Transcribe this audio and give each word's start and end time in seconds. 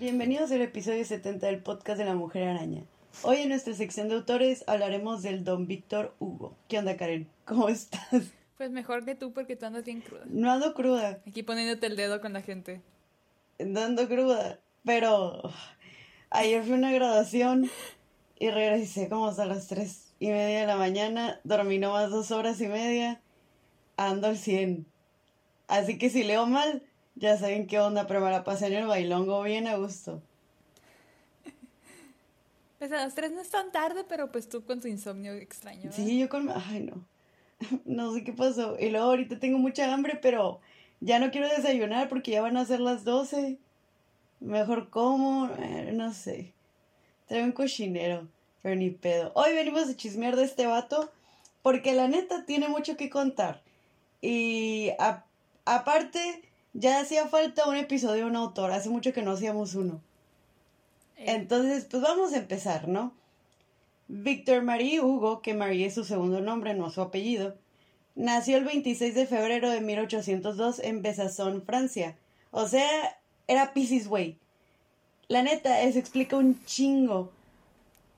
Bienvenidos 0.00 0.52
al 0.52 0.62
episodio 0.62 1.04
70 1.04 1.46
del 1.46 1.62
podcast 1.62 1.98
de 1.98 2.04
la 2.04 2.14
Mujer 2.14 2.44
Araña. 2.48 2.84
Hoy 3.22 3.38
en 3.38 3.48
nuestra 3.48 3.74
sección 3.74 4.08
de 4.08 4.16
autores 4.16 4.62
hablaremos 4.66 5.22
del 5.22 5.44
Don 5.44 5.66
Víctor 5.66 6.14
Hugo. 6.18 6.56
¿Qué 6.68 6.78
onda, 6.78 6.96
Karen? 6.96 7.26
¿Cómo 7.46 7.68
estás? 7.68 8.00
Pues 8.56 8.70
mejor 8.70 9.04
que 9.04 9.14
tú 9.14 9.32
porque 9.32 9.56
tú 9.56 9.66
andas 9.66 9.84
bien 9.84 10.00
cruda. 10.00 10.22
No 10.26 10.52
ando 10.52 10.74
cruda. 10.74 11.20
Aquí 11.26 11.42
poniéndote 11.42 11.86
el 11.86 11.96
dedo 11.96 12.20
con 12.20 12.32
la 12.32 12.42
gente. 12.42 12.80
No 13.58 13.80
ando 13.80 14.06
cruda. 14.06 14.60
Pero 14.84 15.42
ayer 16.30 16.62
fue 16.62 16.74
una 16.74 16.92
graduación 16.92 17.70
y 18.44 18.50
regresé 18.50 19.08
como 19.08 19.28
hasta 19.28 19.46
las 19.46 19.68
3 19.68 20.16
y 20.20 20.26
media 20.26 20.60
de 20.60 20.66
la 20.66 20.76
mañana. 20.76 21.40
Dormí 21.44 21.78
nomás 21.78 22.10
dos 22.10 22.30
horas 22.30 22.60
y 22.60 22.66
media. 22.66 23.22
Ando 23.96 24.26
al 24.26 24.36
100. 24.36 24.84
Así 25.66 25.96
que 25.96 26.10
si 26.10 26.24
leo 26.24 26.44
mal, 26.44 26.82
ya 27.14 27.38
saben 27.38 27.66
qué 27.66 27.80
onda, 27.80 28.06
pero 28.06 28.20
me 28.20 28.30
la 28.30 28.44
pasé 28.44 28.66
en 28.66 28.74
el 28.74 28.86
bailongo 28.86 29.42
bien 29.42 29.66
a 29.66 29.76
gusto. 29.76 30.22
Pues 32.78 32.92
a 32.92 32.96
las 32.96 33.14
tres 33.14 33.32
no 33.32 33.40
es 33.40 33.48
tan 33.48 33.72
tarde, 33.72 34.04
pero 34.06 34.30
pues 34.30 34.46
tú 34.46 34.62
con 34.62 34.78
tu 34.78 34.88
insomnio 34.88 35.32
extraño. 35.32 35.84
¿verdad? 35.84 35.96
Sí, 35.96 36.18
yo 36.18 36.28
con... 36.28 36.50
Ay, 36.50 36.80
no. 36.80 37.02
No 37.86 38.12
sé 38.12 38.24
qué 38.24 38.34
pasó. 38.34 38.76
Y 38.78 38.90
luego 38.90 39.06
ahorita 39.06 39.38
tengo 39.38 39.56
mucha 39.56 39.90
hambre, 39.90 40.18
pero 40.20 40.60
ya 41.00 41.18
no 41.18 41.30
quiero 41.30 41.48
desayunar 41.48 42.10
porque 42.10 42.32
ya 42.32 42.42
van 42.42 42.58
a 42.58 42.66
ser 42.66 42.80
las 42.80 43.04
12. 43.04 43.56
Mejor 44.40 44.90
como, 44.90 45.48
eh, 45.60 45.92
no 45.94 46.12
sé. 46.12 46.52
Traigo 47.26 47.46
un 47.46 47.52
cochinero, 47.52 48.28
pero 48.64 48.76
ni 48.76 48.88
pedo. 48.88 49.30
Hoy 49.34 49.52
venimos 49.52 49.90
a 49.90 49.94
chismear 49.94 50.36
de 50.36 50.44
este 50.44 50.64
vato 50.66 51.12
porque 51.60 51.92
la 51.92 52.08
neta 52.08 52.46
tiene 52.46 52.66
mucho 52.66 52.96
que 52.96 53.10
contar. 53.10 53.60
Y 54.22 54.88
a- 54.98 55.26
aparte, 55.66 56.40
ya 56.72 56.98
hacía 56.98 57.28
falta 57.28 57.68
un 57.68 57.76
episodio 57.76 58.24
de 58.24 58.30
un 58.30 58.36
autor. 58.36 58.70
Hace 58.72 58.88
mucho 58.88 59.12
que 59.12 59.20
no 59.20 59.32
hacíamos 59.32 59.74
uno. 59.74 60.00
Eh, 61.18 61.24
Entonces, 61.32 61.84
pues 61.90 62.02
vamos 62.02 62.32
a 62.32 62.38
empezar, 62.38 62.88
¿no? 62.88 63.12
Víctor 64.08 64.62
Marie 64.62 65.02
Hugo, 65.02 65.42
que 65.42 65.52
Marie 65.52 65.84
es 65.84 65.94
su 65.94 66.04
segundo 66.04 66.40
nombre, 66.40 66.72
no 66.72 66.90
su 66.90 67.02
apellido, 67.02 67.56
nació 68.14 68.56
el 68.56 68.64
26 68.64 69.14
de 69.14 69.26
febrero 69.26 69.68
de 69.68 69.82
1802 69.82 70.78
en 70.78 71.02
Besançon, 71.02 71.60
Francia. 71.66 72.16
O 72.50 72.66
sea, 72.66 72.88
era 73.46 73.74
Pisces, 73.74 74.08
güey. 74.08 74.38
La 75.28 75.42
neta, 75.42 75.82
eso 75.82 75.98
explica 75.98 76.38
un 76.38 76.64
chingo 76.64 77.30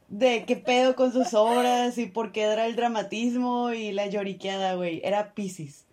de 0.08 0.44
qué 0.44 0.56
pedo 0.56 0.94
con 0.94 1.12
sus 1.12 1.34
obras 1.34 1.98
y 1.98 2.06
por 2.06 2.32
qué 2.32 2.42
era 2.42 2.66
el 2.66 2.76
dramatismo 2.76 3.72
y 3.72 3.92
la 3.92 4.06
lloriqueada, 4.06 4.74
güey. 4.74 5.00
Era 5.04 5.34
Pisces. 5.34 5.84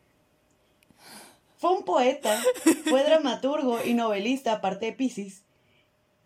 Fue 1.57 1.71
un 1.71 1.85
poeta, 1.85 2.37
fue 2.89 3.03
dramaturgo 3.03 3.83
y 3.83 3.93
novelista, 3.93 4.53
aparte 4.53 4.87
de 4.87 4.93
Pisces. 4.93 5.43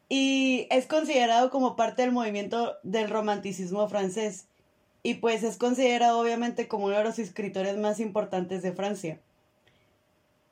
Y 0.09 0.67
es 0.71 0.87
considerado 0.87 1.49
como 1.49 1.75
parte 1.75 2.01
del 2.01 2.11
movimiento 2.11 2.77
del 2.83 3.09
romanticismo 3.09 3.87
francés. 3.87 4.47
Y 5.03 5.15
pues 5.15 5.43
es 5.43 5.57
considerado 5.57 6.19
obviamente 6.19 6.67
como 6.67 6.85
uno 6.85 6.97
de 6.97 7.03
los 7.03 7.19
escritores 7.19 7.77
más 7.77 7.99
importantes 7.99 8.61
de 8.61 8.73
Francia. 8.73 9.19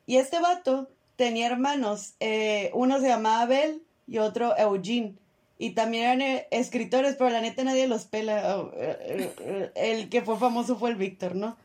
Y 0.06 0.18
este 0.18 0.40
vato 0.40 0.88
tenía 1.16 1.48
hermanos. 1.48 2.14
eh, 2.20 2.70
uno 2.74 3.00
se 3.00 3.08
llamaba 3.08 3.42
Abel 3.42 3.82
y 4.08 4.20
otro 4.20 4.56
Eugene. 4.58 5.16
Y 5.58 5.72
también 5.72 6.04
eran 6.04 6.22
eh, 6.22 6.48
escritores, 6.52 7.16
pero 7.16 7.30
la 7.30 7.42
neta 7.42 7.64
nadie 7.64 7.88
los 7.88 8.06
pela. 8.06 8.58
Oh, 8.58 8.72
eh, 8.76 9.32
eh, 9.40 9.72
El 9.76 10.10
que 10.10 10.22
fue 10.22 10.38
famoso 10.38 10.78
fue 10.78 10.90
el 10.90 10.98
Víctor, 10.98 11.36
¿no? 11.36 11.58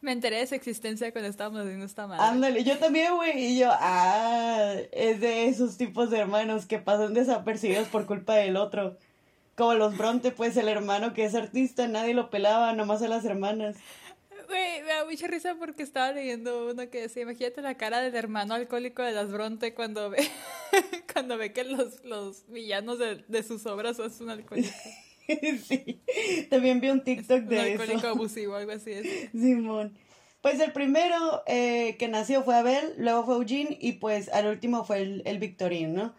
Me 0.00 0.12
enteré 0.12 0.36
de 0.36 0.46
su 0.46 0.54
existencia 0.54 1.10
cuando 1.12 1.28
estábamos 1.28 1.60
haciendo 1.62 1.84
esta 1.84 2.06
madre. 2.06 2.24
Ándale, 2.24 2.62
yo 2.64 2.78
también, 2.78 3.14
güey. 3.16 3.36
Y 3.36 3.58
yo, 3.58 3.70
ah, 3.72 4.74
es 4.92 5.20
de 5.20 5.48
esos 5.48 5.76
tipos 5.76 6.10
de 6.10 6.18
hermanos 6.18 6.66
que 6.66 6.78
pasan 6.78 7.14
desapercibidos 7.14 7.88
por 7.88 8.06
culpa 8.06 8.34
del 8.34 8.56
otro. 8.56 8.96
Como 9.56 9.74
los 9.74 9.96
Bronte, 9.98 10.30
pues 10.30 10.56
el 10.56 10.68
hermano 10.68 11.14
que 11.14 11.24
es 11.24 11.34
artista, 11.34 11.88
nadie 11.88 12.14
lo 12.14 12.30
pelaba, 12.30 12.72
nomás 12.74 13.02
a 13.02 13.08
las 13.08 13.24
hermanas. 13.24 13.76
Güey, 14.48 14.82
me 14.82 14.88
da 14.88 15.04
mucha 15.04 15.26
risa 15.26 15.56
porque 15.58 15.82
estaba 15.82 16.10
leyendo 16.12 16.68
uno 16.70 16.88
que 16.88 17.02
decía, 17.02 17.22
imagínate 17.22 17.60
la 17.60 17.76
cara 17.76 18.00
del 18.00 18.14
hermano 18.14 18.54
alcohólico 18.54 19.02
de 19.02 19.12
las 19.12 19.30
Bronte 19.30 19.74
cuando 19.74 20.08
ve, 20.08 20.26
cuando 21.12 21.36
ve 21.36 21.52
que 21.52 21.64
los, 21.64 22.02
los 22.04 22.48
villanos 22.48 22.98
de, 22.98 23.24
de 23.28 23.42
sus 23.42 23.66
obras 23.66 23.98
son 23.98 24.10
un 24.20 24.30
alcohólico. 24.30 24.74
sí, 25.68 26.00
también 26.48 26.80
vi 26.80 26.88
un 26.88 27.04
TikTok 27.04 27.40
un 27.42 27.48
de 27.48 27.60
alcohólico 27.60 27.98
eso. 27.98 28.08
abusivo, 28.08 28.54
algo 28.56 28.72
así. 28.72 28.92
es. 28.92 29.30
Simón. 29.32 29.98
Pues 30.40 30.60
el 30.60 30.72
primero 30.72 31.42
eh, 31.46 31.96
que 31.98 32.08
nació 32.08 32.42
fue 32.42 32.56
Abel, 32.56 32.94
luego 32.96 33.24
fue 33.26 33.34
Eugene 33.34 33.76
y 33.80 33.94
pues 33.94 34.30
al 34.30 34.46
último 34.46 34.84
fue 34.84 35.02
el, 35.02 35.22
el 35.26 35.38
Victorín, 35.38 35.94
¿no? 35.94 36.14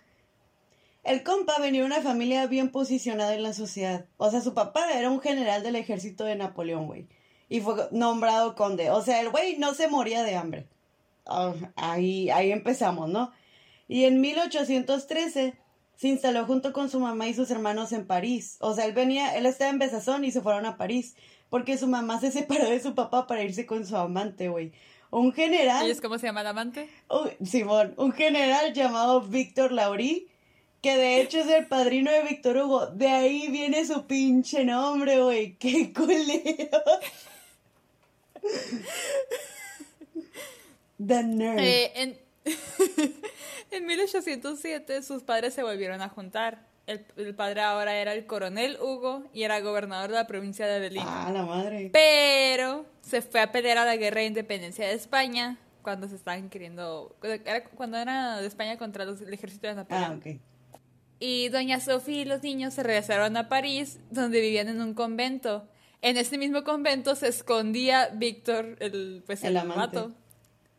El 1.03 1.23
compa 1.23 1.57
venía 1.59 1.81
de 1.81 1.87
una 1.87 2.01
familia 2.01 2.45
bien 2.45 2.69
posicionada 2.69 3.33
en 3.33 3.41
la 3.41 3.53
sociedad. 3.53 4.05
O 4.17 4.29
sea, 4.29 4.41
su 4.41 4.53
papá 4.53 4.91
era 4.91 5.09
un 5.09 5.21
general 5.21 5.63
del 5.63 5.77
ejército 5.77 6.25
de 6.25 6.35
Napoleón, 6.35 6.85
güey. 6.85 7.07
Y 7.49 7.61
fue 7.61 7.87
nombrado 7.91 8.55
conde. 8.55 8.91
O 8.91 9.01
sea, 9.01 9.21
el 9.21 9.29
güey 9.29 9.57
no 9.57 9.73
se 9.73 9.87
moría 9.87 10.23
de 10.23 10.35
hambre. 10.35 10.67
Ah, 11.25 11.53
ahí, 11.75 12.29
ahí 12.29 12.51
empezamos, 12.51 13.09
¿no? 13.09 13.31
Y 13.87 14.05
en 14.05 14.21
1813 14.21 15.55
se 15.95 16.07
instaló 16.07 16.45
junto 16.45 16.71
con 16.73 16.89
su 16.89 16.99
mamá 16.99 17.27
y 17.27 17.33
sus 17.33 17.49
hermanos 17.51 17.91
en 17.91 18.05
París. 18.07 18.57
O 18.61 18.73
sea, 18.73 18.85
él 18.85 18.93
venía, 18.93 19.35
él 19.35 19.45
estaba 19.45 19.69
en 19.71 19.79
Besançon 19.79 20.23
y 20.23 20.31
se 20.31 20.41
fueron 20.41 20.65
a 20.65 20.77
París. 20.77 21.15
Porque 21.49 21.77
su 21.79 21.87
mamá 21.87 22.19
se 22.19 22.31
separó 22.31 22.69
de 22.69 22.79
su 22.79 22.93
papá 22.93 23.25
para 23.25 23.41
irse 23.43 23.65
con 23.65 23.85
su 23.85 23.97
amante, 23.97 24.49
güey. 24.49 24.71
Un 25.11 25.33
general. 25.33 25.87
¿Y 25.87 25.91
es 25.91 25.99
cómo 26.01 26.19
se 26.19 26.27
llama 26.27 26.41
el 26.41 26.47
amante? 26.47 26.87
un- 27.09 27.45
Simón, 27.47 27.95
un 27.97 28.11
general 28.11 28.71
llamado 28.73 29.21
Víctor 29.21 29.71
Laurí, 29.71 30.27
que 30.81 30.95
de 30.95 31.19
hecho 31.21 31.39
es 31.39 31.47
el 31.47 31.65
padrino 31.65 32.11
de 32.11 32.21
Víctor 32.21 32.57
Hugo. 32.57 32.85
De 32.87 33.07
ahí 33.07 33.47
viene 33.49 33.83
su 33.85 34.05
pinche 34.05 34.63
nombre, 34.63 35.19
güey. 35.21 35.55
¡Qué 35.57 35.91
culero! 35.91 36.83
The 41.05 41.23
nerd. 41.23 41.59
Eh, 41.59 41.91
en, 41.95 42.17
en 43.71 43.85
1807 43.85 45.01
sus 45.03 45.23
padres 45.23 45.53
se 45.53 45.63
volvieron 45.63 46.01
a 46.01 46.09
juntar. 46.09 46.67
El, 46.87 47.05
el 47.17 47.35
padre 47.35 47.61
ahora 47.61 47.95
era 47.95 48.13
el 48.13 48.25
coronel 48.25 48.77
Hugo 48.81 49.23
y 49.31 49.43
era 49.43 49.59
gobernador 49.59 50.09
de 50.09 50.15
la 50.15 50.25
provincia 50.27 50.65
de 50.65 50.79
Berlín. 50.79 51.03
ah, 51.05 51.29
la 51.31 51.43
madre. 51.43 51.89
Pero 51.93 52.85
se 53.01 53.21
fue 53.21 53.41
a 53.41 53.51
pelear 53.51 53.77
a 53.77 53.85
la 53.85 53.95
guerra 53.95 54.21
de 54.21 54.27
independencia 54.27 54.87
de 54.87 54.93
España 54.93 55.57
cuando 55.83 56.07
se 56.07 56.15
estaban 56.15 56.49
queriendo. 56.49 57.15
Cuando 57.75 57.97
era 57.97 58.41
de 58.41 58.47
España 58.47 58.77
contra 58.77 59.05
los, 59.05 59.21
el 59.21 59.31
ejército 59.33 59.67
de 59.67 59.75
Napoleón. 59.75 60.21
Ah, 60.25 60.29
ok. 60.31 60.39
Y 61.19 61.49
doña 61.49 61.79
Sofía 61.79 62.21
y 62.21 62.25
los 62.25 62.41
niños 62.41 62.73
se 62.73 62.81
regresaron 62.81 63.35
a 63.37 63.49
París, 63.49 63.99
donde 64.09 64.41
vivían 64.41 64.67
en 64.69 64.81
un 64.81 64.93
convento. 64.93 65.67
En 66.01 66.17
ese 66.17 66.37
mismo 66.37 66.63
convento 66.63 67.15
se 67.15 67.27
escondía 67.27 68.09
Víctor, 68.13 68.77
el, 68.79 69.23
pues, 69.25 69.43
El 69.43 69.51
el, 69.51 69.57
amante. 69.57 69.97
vato. 69.97 70.11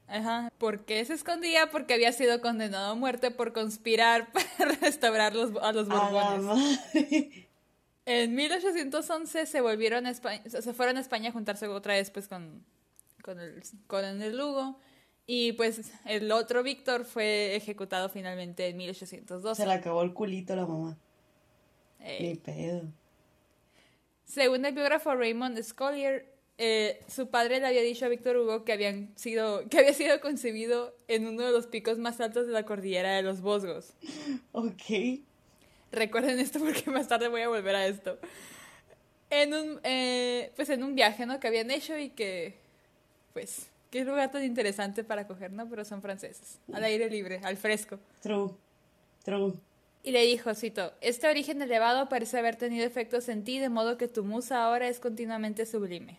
Ajá. 0.08 0.50
¿Por 0.58 0.84
qué 0.84 1.04
se 1.04 1.14
escondía? 1.14 1.70
Porque 1.70 1.94
había 1.94 2.12
sido 2.12 2.41
condenado 2.41 2.92
a 2.92 2.94
muerte 2.94 3.31
por 3.31 3.53
conspirar 3.53 4.32
para 4.32 4.72
restaurar 4.81 5.34
los, 5.34 5.53
a 5.62 5.72
los 5.72 5.88
borbones. 5.88 7.47
En 8.06 8.34
1811 8.34 9.47
se 9.47 9.60
volvieron 9.60 10.06
a 10.06 10.10
España, 10.10 10.42
se 10.48 10.72
fueron 10.75 10.97
a 10.97 11.00
España 11.00 11.28
a 11.28 11.32
juntarse 11.32 11.69
otra 11.69 11.94
vez 11.94 12.10
pues 12.10 12.26
con, 12.26 12.64
con 13.22 13.38
el, 13.38 13.62
con 13.87 14.04
el 14.04 14.37
Lugo. 14.37 14.81
Y 15.26 15.52
pues 15.52 15.92
el 16.06 16.32
otro 16.32 16.64
Víctor 16.64 17.04
fue 17.04 17.54
ejecutado 17.54 18.08
finalmente 18.08 18.66
en 18.66 18.76
1812. 18.78 19.62
Se 19.62 19.69
le 19.69 19.75
acabó 19.75 20.02
el 20.02 20.12
culito 20.12 20.55
a 20.55 20.56
la 20.56 20.66
mamá. 20.66 20.99
Eh, 22.00 22.19
Ni 22.20 22.34
pedo. 22.34 22.82
Según 24.31 24.65
el 24.65 24.73
biógrafo 24.73 25.12
Raymond 25.12 25.61
Scollier, 25.61 26.25
eh, 26.56 27.00
su 27.09 27.31
padre 27.31 27.59
le 27.59 27.67
había 27.67 27.82
dicho 27.82 28.05
a 28.05 28.09
Víctor 28.09 28.37
Hugo 28.37 28.65
que, 28.65 28.73
habían 28.73 29.11
sido, 29.17 29.69
que 29.69 29.81
había 29.81 29.93
sido 29.93 30.21
concebido 30.21 30.94
en 31.09 31.27
uno 31.27 31.43
de 31.43 31.50
los 31.50 31.67
picos 31.67 31.99
más 31.99 32.21
altos 32.21 32.47
de 32.47 32.53
la 32.53 32.65
cordillera 32.65 33.17
de 33.17 33.23
los 33.23 33.41
Vosgos. 33.41 33.93
Ok. 34.53 35.25
Recuerden 35.91 36.38
esto 36.38 36.61
porque 36.61 36.88
más 36.93 37.09
tarde 37.09 37.27
voy 37.27 37.41
a 37.41 37.49
volver 37.49 37.75
a 37.75 37.88
esto. 37.88 38.21
En 39.31 39.53
un, 39.53 39.81
eh, 39.82 40.53
pues 40.55 40.71
en 40.71 40.85
un 40.85 40.94
viaje, 40.94 41.26
¿no? 41.26 41.41
Que 41.41 41.49
habían 41.49 41.69
hecho 41.73 41.99
y 41.99 42.11
que, 42.11 42.55
pues, 43.33 43.69
qué 43.91 44.05
lugar 44.05 44.31
tan 44.31 44.44
interesante 44.44 45.03
para 45.03 45.26
coger, 45.26 45.50
¿no? 45.50 45.69
Pero 45.69 45.85
son 45.85 46.03
franceses. 46.03 46.61
Al 46.73 46.85
aire 46.85 47.11
libre, 47.11 47.41
al 47.43 47.56
fresco. 47.56 47.99
True. 48.23 48.53
True. 49.25 49.55
Y 50.02 50.12
le 50.12 50.25
dijo, 50.25 50.55
cito, 50.55 50.93
este 51.00 51.29
origen 51.29 51.61
elevado 51.61 52.08
parece 52.08 52.38
haber 52.38 52.56
tenido 52.56 52.87
efectos 52.87 53.29
en 53.29 53.44
ti, 53.44 53.58
de 53.58 53.69
modo 53.69 53.99
que 53.99 54.08
tu 54.08 54.25
musa 54.25 54.64
ahora 54.64 54.88
es 54.88 54.99
continuamente 54.99 55.67
sublime. 55.67 56.19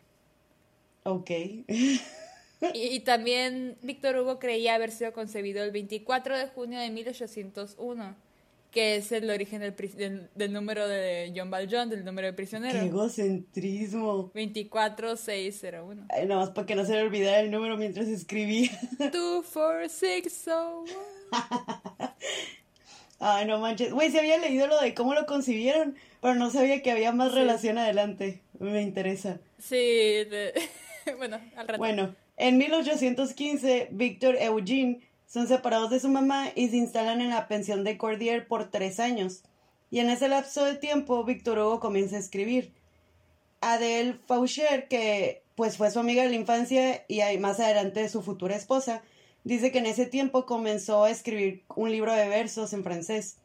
Ok. 1.04 1.30
Y, 1.30 2.00
y 2.74 3.00
también 3.00 3.76
Víctor 3.82 4.18
Hugo 4.18 4.38
creía 4.38 4.76
haber 4.76 4.92
sido 4.92 5.14
concebido 5.14 5.64
el 5.64 5.72
24 5.72 6.38
de 6.38 6.48
junio 6.48 6.80
de 6.80 6.92
1801 6.92 8.16
que 8.72 8.96
es 8.96 9.12
el 9.12 9.30
origen 9.30 9.60
del, 9.62 9.76
del, 9.76 10.30
del 10.34 10.54
número 10.54 10.88
de 10.88 11.34
John 11.36 11.52
Valjean, 11.52 11.90
del 11.90 12.06
número 12.06 12.28
de 12.28 12.32
Qué 12.32 12.38
prisionero. 12.38 12.80
egocentrismo. 12.80 14.32
24601. 14.34 16.06
Ay, 16.10 16.26
nada 16.26 16.40
más 16.42 16.52
para 16.52 16.66
que 16.66 16.76
no 16.76 16.86
se 16.86 16.94
le 16.94 17.02
olvidara 17.02 17.42
el 17.42 17.52
número 17.52 17.76
mientras 17.78 18.08
escribía. 18.08 18.72
24601. 19.12 20.86
Ay, 23.24 23.46
no 23.46 23.60
manches. 23.60 23.94
Güey, 23.94 24.10
se 24.12 24.20
había 24.20 24.38
leído 24.40 24.66
lo 24.68 24.82
de 24.82 24.96
cómo 24.96 25.14
lo 25.14 25.28
concibieron, 25.28 25.96
pero 26.22 26.34
no 26.36 26.50
sabía 26.50 26.82
que 26.82 26.90
había 26.92 27.12
más 27.12 27.32
Sí. 27.32 27.38
relación 27.38 27.78
adelante. 27.78 28.42
Me 28.60 28.82
interesa. 28.82 29.40
Sí, 29.60 29.76
de- 29.78 30.54
bueno, 31.18 31.40
al 31.56 31.68
rato. 31.68 31.78
Bueno, 31.78 32.16
en 32.38 32.58
1815, 32.58 33.90
Víctor 33.92 34.38
Eugene 34.40 35.02
son 35.28 35.48
separados 35.48 35.92
de 35.92 36.00
su 36.00 36.10
mamá 36.10 36.50
y 36.56 36.70
se 36.70 36.78
instalan 36.78 37.22
en 37.22 37.30
la 37.30 37.48
pensión 37.48 37.84
de 37.84 37.98
Cordier 37.98 38.48
por 38.48 38.72
tres 38.72 39.00
años. 39.00 39.44
Y 39.92 40.00
en 40.00 40.10
ese 40.10 40.28
lapso 40.28 40.66
de 40.66 40.76
tiempo, 40.76 41.24
Víctor 41.24 41.60
Hugo 41.60 41.80
comienza 41.80 42.16
a 42.16 42.20
escribir. 42.20 42.72
Adele 43.62 44.16
Faucher, 44.26 44.88
que 44.88 45.44
pues 45.56 45.78
fue 45.78 45.92
su 45.92 46.00
amiga 46.00 46.24
de 46.24 46.30
la 46.30 46.36
infancia 46.36 47.06
y 47.08 47.22
más 47.38 47.60
adelante 47.60 48.10
su 48.10 48.24
futura 48.24 48.56
esposa, 48.56 49.04
dice 49.44 49.72
que 49.72 49.80
en 49.80 49.86
ese 49.86 50.06
tiempo 50.06 50.46
comenzó 50.46 51.04
a 51.04 51.10
escribir 51.12 51.64
un 51.76 51.92
libro 51.92 52.14
de 52.14 52.28
versos 52.28 52.74
en 52.74 52.84
francés. 52.84 53.38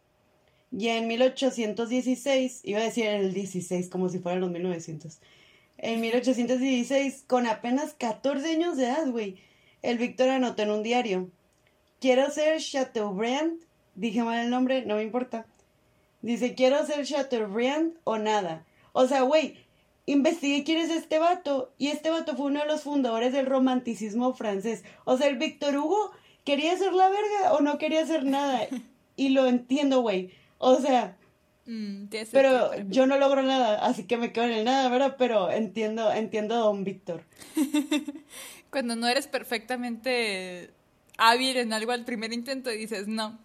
Y 0.73 0.89
en 0.89 1.07
1816, 1.07 2.61
iba 2.65 2.81
a 2.81 2.85
decir 2.85 3.07
el 3.07 3.33
16 3.33 3.89
como 3.89 4.09
si 4.09 4.19
fueran 4.19 4.41
los 4.41 4.51
1900. 4.51 5.19
En 5.79 6.01
1816, 6.01 7.25
con 7.27 7.47
apenas 7.47 7.95
14 7.95 8.51
años 8.51 8.77
de 8.77 8.85
edad, 8.85 9.09
güey, 9.11 9.37
el 9.83 9.99
Víctor 9.99 10.31
anotó 10.31 10.63
en 10.63 10.71
un 10.71 10.83
diario. 10.83 11.31
Quiero 12.01 12.31
ser 12.31 12.61
Chateaubriand. 12.61 13.61
Dije 13.95 14.23
mal 14.23 14.45
el 14.45 14.51
nombre, 14.51 14.85
no 14.85 14.97
me 14.97 15.03
importa. 15.03 15.47
Dice, 16.23 16.55
quiero 16.55 16.85
ser 16.87 17.07
Chateaubriand 17.07 17.95
o 18.05 18.19
nada. 18.19 18.67
O 18.93 19.07
sea, 19.07 19.23
güey, 19.23 19.66
investigué 20.07 20.65
quién 20.65 20.79
es 20.79 20.91
este 20.91 21.19
vato. 21.19 21.75
Y 21.79 21.89
este 21.89 22.11
vato 22.11 22.37
fue 22.37 22.47
uno 22.47 22.61
de 22.61 22.67
los 22.67 22.83
fundadores 22.83 23.33
del 23.33 23.47
romanticismo 23.47 24.33
francés. 24.35 24.85
O 25.05 25.17
sea, 25.17 25.29
el 25.29 25.37
Víctor 25.37 25.77
Hugo 25.77 26.13
quería 26.45 26.77
ser 26.77 26.93
la 26.93 27.09
verga 27.09 27.53
o 27.53 27.61
no 27.61 27.79
quería 27.79 28.03
hacer 28.03 28.25
nada. 28.25 28.67
Y 29.19 29.31
lo 29.31 29.47
entiendo, 29.47 30.03
güey. 30.03 30.31
O 30.59 30.79
sea, 30.79 31.17
Mm, 31.67 32.05
pero 32.31 32.71
yo 32.89 33.09
no 33.09 33.19
logro 33.19 33.43
nada, 33.43 33.85
así 33.85 34.05
que 34.05 34.17
me 34.17 34.33
quedo 34.33 34.45
en 34.45 34.53
el 34.53 34.65
nada, 34.65 34.89
¿verdad? 34.89 35.17
Pero 35.19 35.51
entiendo, 35.51 36.13
entiendo 36.13 36.55
a 36.55 36.59
don 36.59 36.85
Víctor. 36.85 37.25
Cuando 38.71 38.95
no 38.95 39.09
eres 39.09 39.27
perfectamente 39.27 40.71
hábil 41.19 41.57
en 41.57 41.73
algo 41.73 41.91
al 41.91 42.05
primer 42.05 42.33
intento 42.33 42.71
y 42.71 42.79
dices, 42.79 43.09
no. 43.09 43.39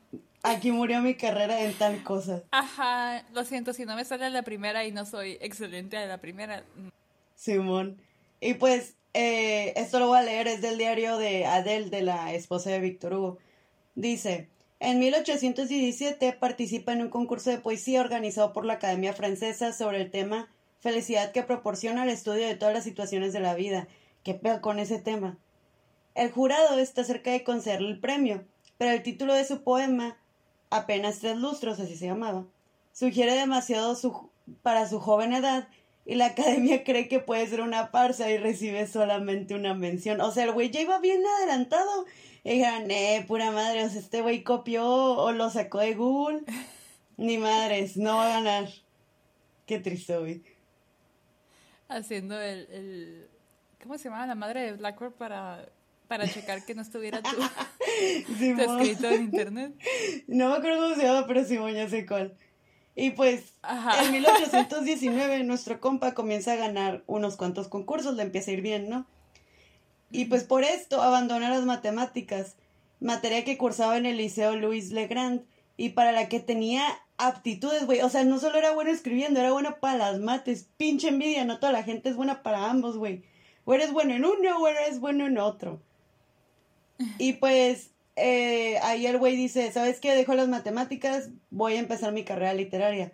Aquí 0.44 0.72
murió 0.72 1.02
mi 1.02 1.16
carrera 1.16 1.62
en 1.64 1.74
tal 1.74 2.04
cosa. 2.04 2.44
Ajá, 2.52 3.24
lo 3.34 3.44
siento, 3.44 3.74
si 3.74 3.86
no 3.86 3.96
me 3.96 4.06
sale 4.06 4.30
la 4.30 4.42
primera 4.42 4.86
y 4.86 4.92
no 4.92 5.06
soy 5.06 5.38
excelente 5.42 5.98
a 5.98 6.06
la 6.08 6.20
primera. 6.20 6.64
mm, 6.76 6.90
Simón. 7.36 8.02
Y 8.40 8.56
pues, 8.56 8.96
eh, 9.14 9.74
esto 9.76 10.00
lo 10.00 10.08
voy 10.08 10.20
a 10.20 10.24
leer, 10.24 10.48
es 10.48 10.62
del 10.62 10.78
diario 10.78 11.18
de 11.18 11.46
Adele, 11.46 11.90
de 11.90 12.02
la 12.02 12.34
esposa 12.34 12.72
de 12.72 12.80
Víctor 12.80 13.14
Hugo. 13.14 13.38
Dice, 13.94 14.48
en 14.80 14.98
1817 15.00 16.34
participa 16.34 16.94
en 16.94 17.02
un 17.02 17.10
concurso 17.10 17.52
de 17.52 17.60
poesía 17.60 18.02
organizado 18.02 18.52
por 18.52 18.66
la 18.66 18.74
Academia 18.74 19.14
Francesa 19.14 19.74
sobre 19.74 20.02
el 20.02 20.10
tema 20.10 20.50
Felicidad 20.80 21.32
que 21.32 21.44
proporciona 21.44 22.04
el 22.04 22.10
estudio 22.10 22.48
de 22.48 22.56
todas 22.56 22.74
las 22.74 22.84
situaciones 22.84 23.34
de 23.34 23.40
la 23.40 23.54
vida. 23.54 23.88
¿Qué 24.24 24.34
pedo 24.34 24.62
con 24.62 24.80
ese 24.80 24.98
tema? 24.98 25.38
El 26.16 26.32
jurado 26.32 26.80
está 26.80 27.04
cerca 27.04 27.30
de 27.32 27.44
concederle 27.44 27.90
el 27.90 28.00
premio, 28.00 28.44
pero 28.80 28.92
el 28.92 29.04
título 29.04 29.36
de 29.36 29.46
su 29.46 29.62
poema, 29.62 30.18
apenas 30.72 31.20
tres 31.20 31.38
lustros, 31.38 31.80
así 31.80 31.96
se 31.96 32.08
llamaba, 32.08 32.46
sugiere 32.94 33.36
demasiado 33.36 33.96
su- 33.96 34.30
para 34.64 34.88
su 34.90 35.00
joven 35.00 35.34
edad 35.34 35.68
y 36.06 36.16
la 36.16 36.26
academia 36.28 36.84
cree 36.84 37.08
que 37.08 37.20
puede 37.20 37.46
ser 37.46 37.62
una 37.62 37.88
farsa 37.88 38.32
y 38.32 38.38
recibe 38.40 38.88
solamente 38.88 39.54
una 39.54 39.76
mención. 39.76 40.20
O 40.22 40.32
sea, 40.32 40.46
el 40.46 40.52
güey 40.52 40.72
ya 40.72 40.82
iba 40.82 40.98
bien 41.00 41.22
adelantado. 41.38 42.06
Y 42.44 42.54
dijeron, 42.56 42.90
eh, 42.90 43.24
pura 43.28 43.52
madre, 43.52 43.86
o 43.86 43.90
sea, 43.90 44.00
este 44.00 44.22
güey 44.24 44.44
copió 44.44 44.84
o 44.90 45.32
lo 45.32 45.52
sacó 45.52 45.78
de 45.78 45.94
Google. 45.94 46.42
Ni 47.18 47.38
madres, 47.38 47.98
no 47.98 48.16
va 48.16 48.26
a 48.26 48.42
ganar. 48.42 48.68
Qué 49.68 49.78
triste, 49.78 50.18
güey. 50.18 50.42
haciendo 51.88 52.42
el, 52.42 52.68
el- 52.72 53.28
¿Cómo 53.84 53.98
se 53.98 54.06
llamaba 54.06 54.26
la 54.28 54.36
madre 54.36 54.62
de 54.64 54.74
Blackboard 54.74 55.14
para, 55.14 55.68
para 56.12 56.28
checar 56.28 56.66
que 56.66 56.76
no 56.76 56.82
estuviera 56.82 57.22
tu, 57.22 57.30
tu 58.38 58.44
escrito 58.44 59.10
en 59.10 59.22
internet? 59.22 59.74
No 60.28 60.50
me 60.50 60.58
acuerdo 60.58 60.82
cómo 60.82 60.96
se 60.96 61.04
llama, 61.04 61.26
pero 61.26 61.46
Simón 61.46 61.74
ya 61.74 61.88
sé 61.88 62.06
cuál. 62.06 62.36
Y 62.98 63.12
pues, 63.12 63.54
Ajá. 63.62 64.04
en 64.04 64.12
1819 64.12 65.44
nuestro 65.46 65.80
compa 65.80 66.14
comienza 66.14 66.52
a 66.52 66.58
ganar 66.58 67.06
unos 67.08 67.38
cuantos 67.38 67.70
concursos, 67.70 68.18
le 68.18 68.24
empieza 68.24 68.52
a 68.52 68.56
ir 68.56 68.62
bien, 68.62 68.90
¿no? 68.90 69.06
Y 70.12 70.26
pues 70.26 70.44
por 70.44 70.66
esto 70.66 71.02
abandona 71.02 71.50
las 71.50 71.64
matemáticas, 71.64 72.58
materia 73.00 73.46
que 73.46 73.58
cursaba 73.58 73.96
en 73.96 74.06
el 74.06 74.18
Liceo 74.18 74.58
Louis 74.58 74.92
Legrand 74.92 75.46
y 75.78 75.92
para 75.92 76.12
la 76.12 76.28
que 76.28 76.42
tenía 76.42 76.84
aptitudes, 77.16 77.86
güey. 77.86 78.02
O 78.02 78.10
sea, 78.10 78.26
no 78.26 78.38
solo 78.38 78.58
era 78.58 78.74
bueno 78.74 78.92
escribiendo, 78.92 79.40
era 79.40 79.54
buena 79.54 79.80
para 79.80 79.98
las 79.98 80.20
mates. 80.20 80.68
Pinche 80.76 81.08
envidia, 81.08 81.46
no 81.46 81.60
toda 81.62 81.72
la 81.72 81.84
gente 81.84 82.10
es 82.10 82.18
buena 82.18 82.44
para 82.44 82.70
ambos, 82.70 82.98
güey. 82.98 83.24
O 83.64 83.74
eres 83.74 83.94
bueno 83.94 84.14
en 84.14 84.26
uno 84.26 84.58
o 84.60 84.68
eres 84.68 85.00
bueno 85.00 85.26
en 85.28 85.38
otro. 85.38 85.82
Y 87.18 87.34
pues 87.34 87.92
eh, 88.16 88.78
ahí 88.84 89.06
el 89.08 89.18
güey 89.18 89.36
dice, 89.36 89.72
¿sabes 89.72 90.00
qué? 90.00 90.14
Dejo 90.16 90.34
las 90.34 90.48
matemáticas, 90.48 91.30
voy 91.50 91.76
a 91.76 91.80
empezar 91.80 92.12
mi 92.14 92.24
carrera 92.24 92.54
literaria. 92.54 93.12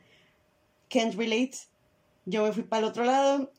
Can't 0.89 1.16
relate. 1.16 1.57
Yo 2.25 2.44
me 2.44 2.51
fui 2.51 2.63
para 2.63 2.80
el 2.80 2.86
otro 2.86 3.06
lado. 3.06 3.51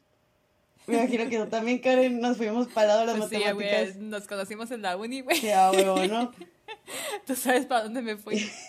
Me 0.86 0.96
imagino 0.98 1.28
que 1.28 1.38
tú 1.38 1.46
también, 1.50 1.78
Karen, 1.78 2.20
nos 2.20 2.36
fuimos 2.36 2.68
para 2.68 2.82
el 2.82 2.88
lado 2.88 3.00
de 3.00 3.06
las 3.06 3.16
Pues 3.16 3.30
sí, 3.30 3.36
matemáticas. 3.36 3.94
güey, 3.96 4.08
nos 4.08 4.26
conocimos 4.26 4.70
en 4.70 4.82
la 4.82 4.96
uni, 4.96 5.20
güey. 5.20 5.36
Sí, 5.36 5.50
a 5.50 5.70
huevo, 5.70 6.04
¿no? 6.06 6.32
Tú 7.26 7.34
sabes 7.34 7.66
para 7.66 7.84
dónde 7.84 8.02
me 8.02 8.16
fui. 8.16 8.48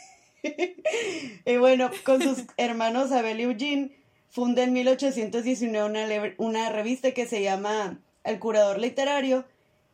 Y 1.46 1.58
bueno, 1.58 1.92
con 2.06 2.22
sus 2.22 2.46
hermanos 2.56 3.12
Abel 3.12 3.42
y 3.42 3.44
Eugene, 3.44 3.92
funda 4.30 4.64
en 4.64 4.72
1819 4.72 5.86
una, 5.86 6.34
una 6.38 6.70
revista 6.70 7.12
que 7.12 7.28
se 7.28 7.42
llama 7.44 8.00
El 8.24 8.40
Curador 8.40 8.80
Literario, 8.80 9.46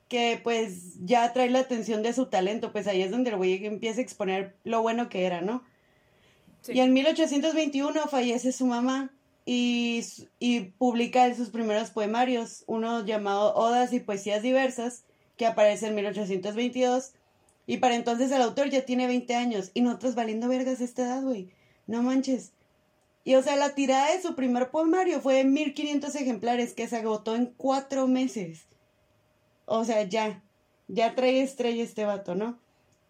que 0.07 0.39
pues 0.43 1.03
ya 1.03 1.33
trae 1.33 1.49
la 1.49 1.59
atención 1.59 2.03
de 2.03 2.13
su 2.13 2.27
talento, 2.27 2.71
pues 2.71 2.87
ahí 2.87 3.01
es 3.01 3.11
donde 3.11 3.31
el 3.31 3.37
güey 3.37 3.65
empieza 3.65 3.99
a 3.99 4.03
exponer 4.03 4.55
lo 4.63 4.81
bueno 4.81 5.09
que 5.09 5.25
era, 5.25 5.41
¿no? 5.41 5.63
Sí. 6.61 6.73
Y 6.73 6.79
en 6.79 6.93
1821 6.93 8.07
fallece 8.07 8.51
su 8.51 8.65
mamá 8.65 9.11
y, 9.45 10.03
y 10.39 10.61
publica 10.61 11.33
sus 11.35 11.49
primeros 11.49 11.91
poemarios, 11.91 12.63
uno 12.67 13.05
llamado 13.05 13.53
Odas 13.55 13.93
y 13.93 13.99
Poesías 13.99 14.41
Diversas, 14.41 15.03
que 15.37 15.45
aparece 15.45 15.87
en 15.87 15.95
1822. 15.95 17.13
Y 17.67 17.77
para 17.77 17.95
entonces 17.95 18.31
el 18.31 18.41
autor 18.41 18.69
ya 18.69 18.85
tiene 18.85 19.07
20 19.07 19.35
años 19.35 19.71
y 19.73 19.81
nosotros 19.81 20.15
valiendo 20.15 20.47
vergas 20.47 20.81
esta 20.81 21.03
edad, 21.03 21.23
güey. 21.23 21.49
No 21.87 22.03
manches. 22.03 22.53
Y 23.23 23.35
o 23.35 23.41
sea, 23.41 23.55
la 23.55 23.73
tirada 23.73 24.13
de 24.13 24.21
su 24.21 24.35
primer 24.35 24.69
poemario 24.69 25.19
fue 25.19 25.35
de 25.35 25.45
1500 25.45 26.13
ejemplares 26.15 26.73
que 26.73 26.87
se 26.87 26.97
agotó 26.97 27.35
en 27.35 27.47
cuatro 27.57 28.07
meses. 28.07 28.65
O 29.65 29.83
sea, 29.85 30.03
ya. 30.03 30.41
Ya 30.87 31.15
trae 31.15 31.41
estrella 31.41 31.83
este 31.83 32.05
vato, 32.05 32.35
¿no? 32.35 32.59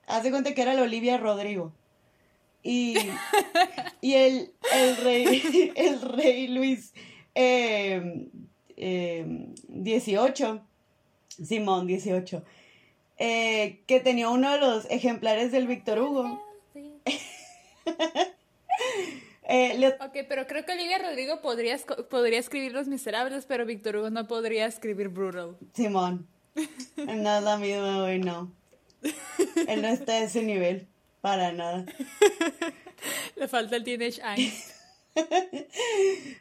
Hace 0.08 0.32
cuenta 0.32 0.54
que 0.54 0.62
era 0.62 0.74
la 0.74 0.84
Olivia 0.84 1.18
Rodrigo. 1.18 1.74
Y, 2.64 2.96
y 4.02 4.14
el, 4.14 4.52
el 4.74 4.98
rey, 4.98 5.72
el 5.76 6.02
rey 6.02 6.48
Luis 6.48 6.94
eh, 7.36 8.28
eh, 8.78 9.26
18, 9.68 10.62
Simón 11.28 11.86
18, 11.86 12.44
eh, 13.18 13.82
que 13.88 14.00
tenía 14.00 14.30
uno 14.30 14.52
de 14.54 14.60
los 14.60 14.86
ejemplares 14.90 15.52
del 15.52 15.68
Víctor 15.68 16.00
Hugo. 16.00 16.42
Eh, 19.48 19.78
le- 19.78 19.90
Ok, 20.04 20.26
pero 20.28 20.48
creo 20.48 20.66
que 20.66 20.72
Olivia 20.72 20.98
Rodrigo 20.98 21.40
podría, 21.42 21.78
podría 22.10 22.40
escribir 22.40 22.72
Los 22.74 22.88
Miserables, 22.88 23.46
pero 23.46 23.64
Víctor 23.66 23.98
Hugo 23.98 24.10
no 24.10 24.26
podría 24.28 24.66
escribir 24.66 25.10
Brutal. 25.10 25.56
Simón, 25.74 26.28
no 26.98 27.38
es 27.38 27.44
la 27.44 27.58
misma, 27.58 28.02
güey, 28.02 28.20
no. 28.20 28.52
Él 29.68 29.82
no 29.82 29.88
está 29.88 30.14
a 30.14 30.24
ese 30.24 30.44
nivel, 30.44 30.88
para 31.22 31.52
nada. 31.52 31.86
Le 33.36 33.48
falta 33.48 33.76
el 33.76 33.84
Teenage 33.84 34.22
Angst. 34.22 34.76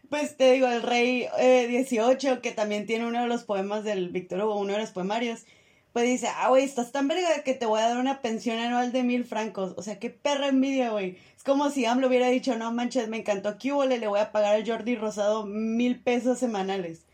Pues 0.09 0.37
te 0.37 0.52
digo, 0.52 0.66
el 0.66 0.83
rey 0.83 1.28
eh, 1.38 1.66
18, 1.68 2.40
que 2.40 2.50
también 2.50 2.87
tiene 2.87 3.06
uno 3.06 3.23
de 3.23 3.28
los 3.28 3.44
poemas 3.44 3.85
del 3.85 4.09
Víctor 4.09 4.40
Hugo, 4.40 4.59
uno 4.59 4.73
de 4.73 4.80
los 4.80 4.90
poemarios, 4.90 5.44
pues 5.92 6.06
dice, 6.06 6.26
ah, 6.28 6.49
güey, 6.49 6.64
estás 6.64 6.90
tan 6.90 7.06
verga 7.06 7.44
que 7.44 7.54
te 7.54 7.66
voy 7.66 7.80
a 7.80 7.88
dar 7.88 7.99
una 7.99 8.21
pensión 8.21 8.59
anual 8.59 8.90
de 8.90 9.04
mil 9.04 9.25
francos. 9.25 9.75
O 9.76 9.83
sea, 9.83 10.00
qué 10.00 10.11
perra 10.11 10.49
envidia, 10.49 10.90
güey. 10.90 11.18
Es 11.37 11.44
como 11.44 11.71
si 11.71 11.85
AMLO 11.85 12.09
hubiera 12.09 12.28
dicho, 12.28 12.56
no 12.56 12.73
manches, 12.73 13.09
me 13.09 13.18
encantó 13.18 13.59
Cubole, 13.59 13.99
le 13.99 14.09
voy 14.09 14.18
a 14.18 14.33
pagar 14.33 14.56
al 14.56 14.68
Jordi 14.68 14.97
Rosado 14.97 15.47
mil 15.47 16.00
pesos 16.00 16.40
semanales. 16.40 17.06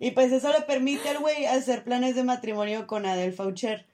Y 0.00 0.10
pues 0.12 0.32
eso 0.32 0.50
le 0.50 0.62
permite 0.62 1.10
al 1.10 1.18
güey 1.18 1.44
hacer 1.44 1.84
planes 1.84 2.16
de 2.16 2.24
matrimonio 2.24 2.86
con 2.88 3.06
Adel 3.06 3.34
Faucher. 3.34 3.86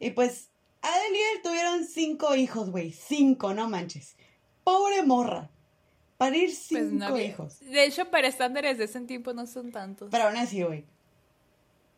Y 0.00 0.10
pues 0.10 0.48
Adel 0.80 1.14
y 1.14 1.36
él 1.36 1.42
tuvieron 1.42 1.84
cinco 1.84 2.34
hijos, 2.34 2.70
güey. 2.70 2.90
Cinco, 2.90 3.54
no 3.54 3.68
manches. 3.68 4.16
pobre 4.64 5.04
morra. 5.04 5.50
Parir 6.16 6.46
Pues 6.46 6.58
cinco 6.66 7.10
no 7.10 7.18
hijos. 7.18 7.60
De 7.60 7.84
hecho, 7.84 8.10
para 8.10 8.26
estándares 8.28 8.78
de 8.78 8.84
ese 8.84 9.00
tiempo 9.02 9.34
no 9.34 9.46
son 9.46 9.70
tantos. 9.70 10.08
Pero 10.10 10.24
aún 10.24 10.36
así, 10.38 10.62
güey. 10.62 10.84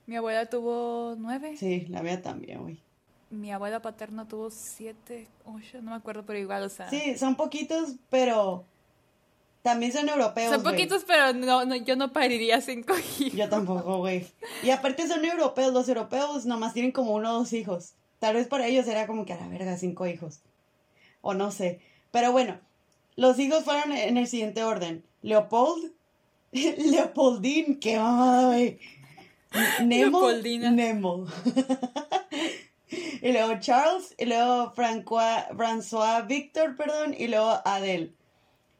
Mi 0.07 0.16
abuela 0.16 0.47
tuvo 0.47 1.14
nueve. 1.16 1.57
Sí, 1.57 1.87
la 1.88 2.02
mía 2.02 2.21
también, 2.21 2.61
güey. 2.61 2.83
Mi 3.30 3.52
abuela 3.52 3.80
paterna 3.80 4.26
tuvo 4.26 4.50
siete, 4.50 5.28
ocho, 5.45 5.80
no 5.83 5.90
me 5.90 5.97
acuerdo, 5.97 6.25
pero 6.26 6.38
igual, 6.38 6.64
o 6.64 6.68
sea. 6.68 6.88
Sí, 6.90 7.16
son 7.16 7.37
poquitos, 7.37 7.95
pero 8.11 8.64
también 9.62 9.93
son 9.93 10.09
europeos. 10.09 10.53
son 10.53 10.62
poquitos, 10.62 11.05
pero 11.05 11.33
no, 11.33 11.65
no, 11.65 11.77
yo 11.77 11.97
no 11.97 12.12
pariría 12.12 12.61
cinco 12.61 12.95
hijos. 12.97 13.33
Yo 13.33 13.49
tampoco, 13.49 13.99
güey. 13.99 14.27
Y 14.62 14.71
aparte 14.71 15.07
son 15.07 15.25
europeos. 15.25 15.73
Los 15.73 15.88
europeos 15.88 16.47
nomás 16.47 16.75
tienen 16.75 16.93
como 16.93 17.12
uno 17.15 17.31
o 17.31 17.38
dos 17.41 17.53
hijos. 17.53 17.95
Tal 18.19 18.35
vez 18.35 18.49
para 18.49 18.67
ellos 18.67 18.87
era 18.87 19.07
como 19.07 19.25
que 19.25 19.33
a 19.33 19.41
la 19.41 19.49
verga, 19.49 19.77
cinco 19.77 20.07
hijos. 20.07 20.41
O 21.21 21.35
no 21.35 21.50
sé. 21.50 21.81
Pero 22.11 22.33
bueno, 22.33 22.59
los 23.17 23.38
hijos 23.38 23.65
fueron 23.65 23.93
en 23.93 24.17
el 24.17 24.27
siguiente 24.27 24.62
orden. 24.62 25.05
Leopold, 25.23 25.93
Leopoldín, 26.53 27.79
qué 27.81 27.99
mamada, 27.99 28.47
güey. 28.47 28.79
Nemo, 29.83 30.21
Leopoldina. 30.21 30.71
Nemo. 30.71 31.27
y 33.23 33.33
luego 33.33 33.59
Charles, 33.61 34.15
y 34.19 34.27
luego 34.27 34.73
Francois, 34.73 35.45
François 35.53 36.27
Victor, 36.27 36.77
perdón, 36.77 37.15
y 37.19 37.29
luego 37.29 37.61
Adele. 37.65 38.12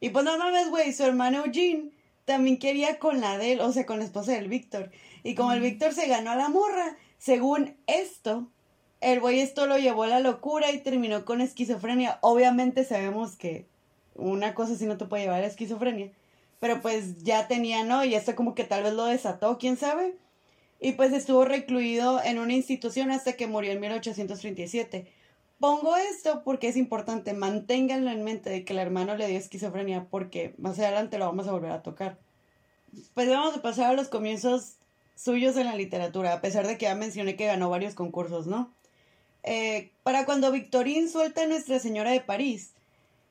Y 0.01 0.11
pues 0.11 0.25
no 0.25 0.39
mames, 0.39 0.71
güey, 0.71 0.93
su 0.93 1.05
hermano 1.05 1.45
Eugene 1.45 1.91
también 2.25 2.59
quería 2.59 2.99
con 2.99 3.21
la 3.21 3.33
Adele, 3.33 3.63
o 3.63 3.73
sea, 3.73 3.87
con 3.87 3.99
la 3.99 4.05
esposa 4.05 4.33
del 4.33 4.49
Víctor. 4.49 4.91
Y 5.23 5.35
como 5.35 5.53
el 5.53 5.61
Víctor 5.61 5.95
se 5.95 6.07
ganó 6.07 6.31
a 6.31 6.37
la 6.37 6.49
morra, 6.49 6.97
según 7.19 7.77
esto, 7.87 8.49
el 9.01 9.21
güey 9.21 9.41
esto 9.41 9.67
lo 9.67 9.79
llevó 9.79 10.05
a 10.05 10.09
la 10.09 10.21
locura 10.21 10.71
y 10.71 10.79
terminó 10.79 11.25
con 11.25 11.41
esquizofrenia. 11.41 12.19
Obviamente 12.21 12.85
sabemos 12.85 13.37
que 13.37 13.67
una 14.15 14.55
cosa 14.55 14.75
así 14.75 14.87
no 14.87 14.97
te 14.97 15.07
puede 15.07 15.23
llevar 15.23 15.39
a 15.39 15.43
la 15.43 15.49
esquizofrenia. 15.49 16.11
Pero 16.61 16.81
pues 16.83 17.23
ya 17.23 17.49
tenía, 17.49 17.85
¿no? 17.85 18.05
Y 18.05 18.15
esto 18.15 18.35
como 18.35 18.55
que 18.55 18.65
tal 18.65 18.83
vez 18.83 18.93
lo 18.93 19.05
desató, 19.05 19.59
quién 19.59 19.77
sabe. 19.77 20.17
Y 20.81 20.93
pues 20.93 21.13
estuvo 21.13 21.45
recluido 21.45 22.23
en 22.23 22.39
una 22.39 22.55
institución 22.55 23.11
hasta 23.11 23.35
que 23.35 23.47
murió 23.47 23.73
en 23.73 23.81
1837. 23.81 25.07
Pongo 25.61 25.97
esto 25.97 26.43
porque 26.45 26.69
es 26.69 26.77
importante, 26.77 27.33
manténganlo 27.33 28.11
en 28.11 28.23
mente 28.23 28.49
de 28.49 28.65
que 28.65 28.73
el 28.73 28.79
hermano 28.79 29.17
le 29.17 29.27
dio 29.27 29.39
esquizofrenia 29.39 30.07
porque 30.09 30.55
más 30.59 30.79
adelante 30.79 31.19
lo 31.19 31.27
vamos 31.27 31.49
a 31.49 31.53
volver 31.53 31.73
a 31.73 31.83
tocar. 31.83 32.19
Pues 33.15 33.29
vamos 33.29 33.57
a 33.57 33.63
pasar 33.63 33.91
a 33.91 33.93
los 33.95 34.09
comienzos 34.09 34.77
suyos 35.17 35.57
en 35.57 35.67
la 35.67 35.75
literatura, 35.75 36.33
a 36.33 36.41
pesar 36.41 36.67
de 36.67 36.79
que 36.79 36.85
ya 36.87 36.95
mencioné 36.95 37.35
que 37.35 37.47
ganó 37.47 37.71
varios 37.71 37.95
concursos, 37.95 38.47
¿no? 38.47 38.73
Eh, 39.43 39.91
para 40.05 40.25
cuando 40.25 40.53
Victorín 40.53 41.09
suelta 41.09 41.43
a 41.43 41.47
Nuestra 41.47 41.81
Señora 41.81 42.13
de 42.13 42.21
París, 42.21 42.75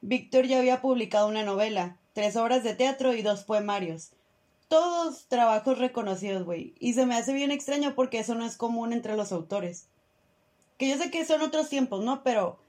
Víctor 0.02 0.46
ya 0.46 0.60
había 0.60 0.82
publicado 0.82 1.28
una 1.28 1.44
novela, 1.44 1.98
tres 2.14 2.36
obras 2.36 2.64
de 2.64 2.76
teatro 2.76 3.14
y 3.14 3.22
dos 3.22 3.46
poemarios. 3.46 4.12
Todos 4.68 5.28
trabajos 5.28 5.78
reconocidos, 5.78 6.44
güey. 6.44 6.76
Y 6.78 6.94
se 6.94 7.06
me 7.06 7.16
hace 7.16 7.34
bien 7.34 7.52
extraño 7.52 7.96
porque 7.96 8.20
eso 8.20 8.36
no 8.36 8.46
es 8.46 8.58
común 8.58 8.92
entre 8.92 9.16
los 9.16 9.32
autores. 9.32 9.88
Que 10.78 10.88
yo 10.90 10.98
sé 10.98 11.10
que 11.12 11.26
son 11.26 11.42
otros 11.42 11.70
tiempos, 11.70 12.04
¿no? 12.04 12.24
Pero, 12.24 12.60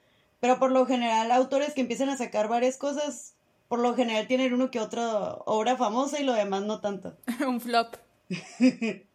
pero 0.41 0.59
por 0.59 0.71
lo 0.71 0.87
general, 0.87 1.31
autores 1.33 1.75
que 1.75 1.81
empiezan 1.83 2.09
a 2.09 2.17
sacar 2.17 2.49
varias 2.49 2.77
cosas, 2.77 3.35
por 3.69 3.79
lo 3.81 3.95
general 3.95 4.27
tienen 4.27 4.53
uno 4.55 4.71
que 4.71 4.81
otra 4.81 5.35
obra 5.47 5.77
famosa 5.77 6.19
y 6.21 6.25
lo 6.25 6.33
demás 6.33 6.63
no 6.63 6.81
tanto. 6.81 7.17
Un 7.47 7.61
flop. 7.61 7.97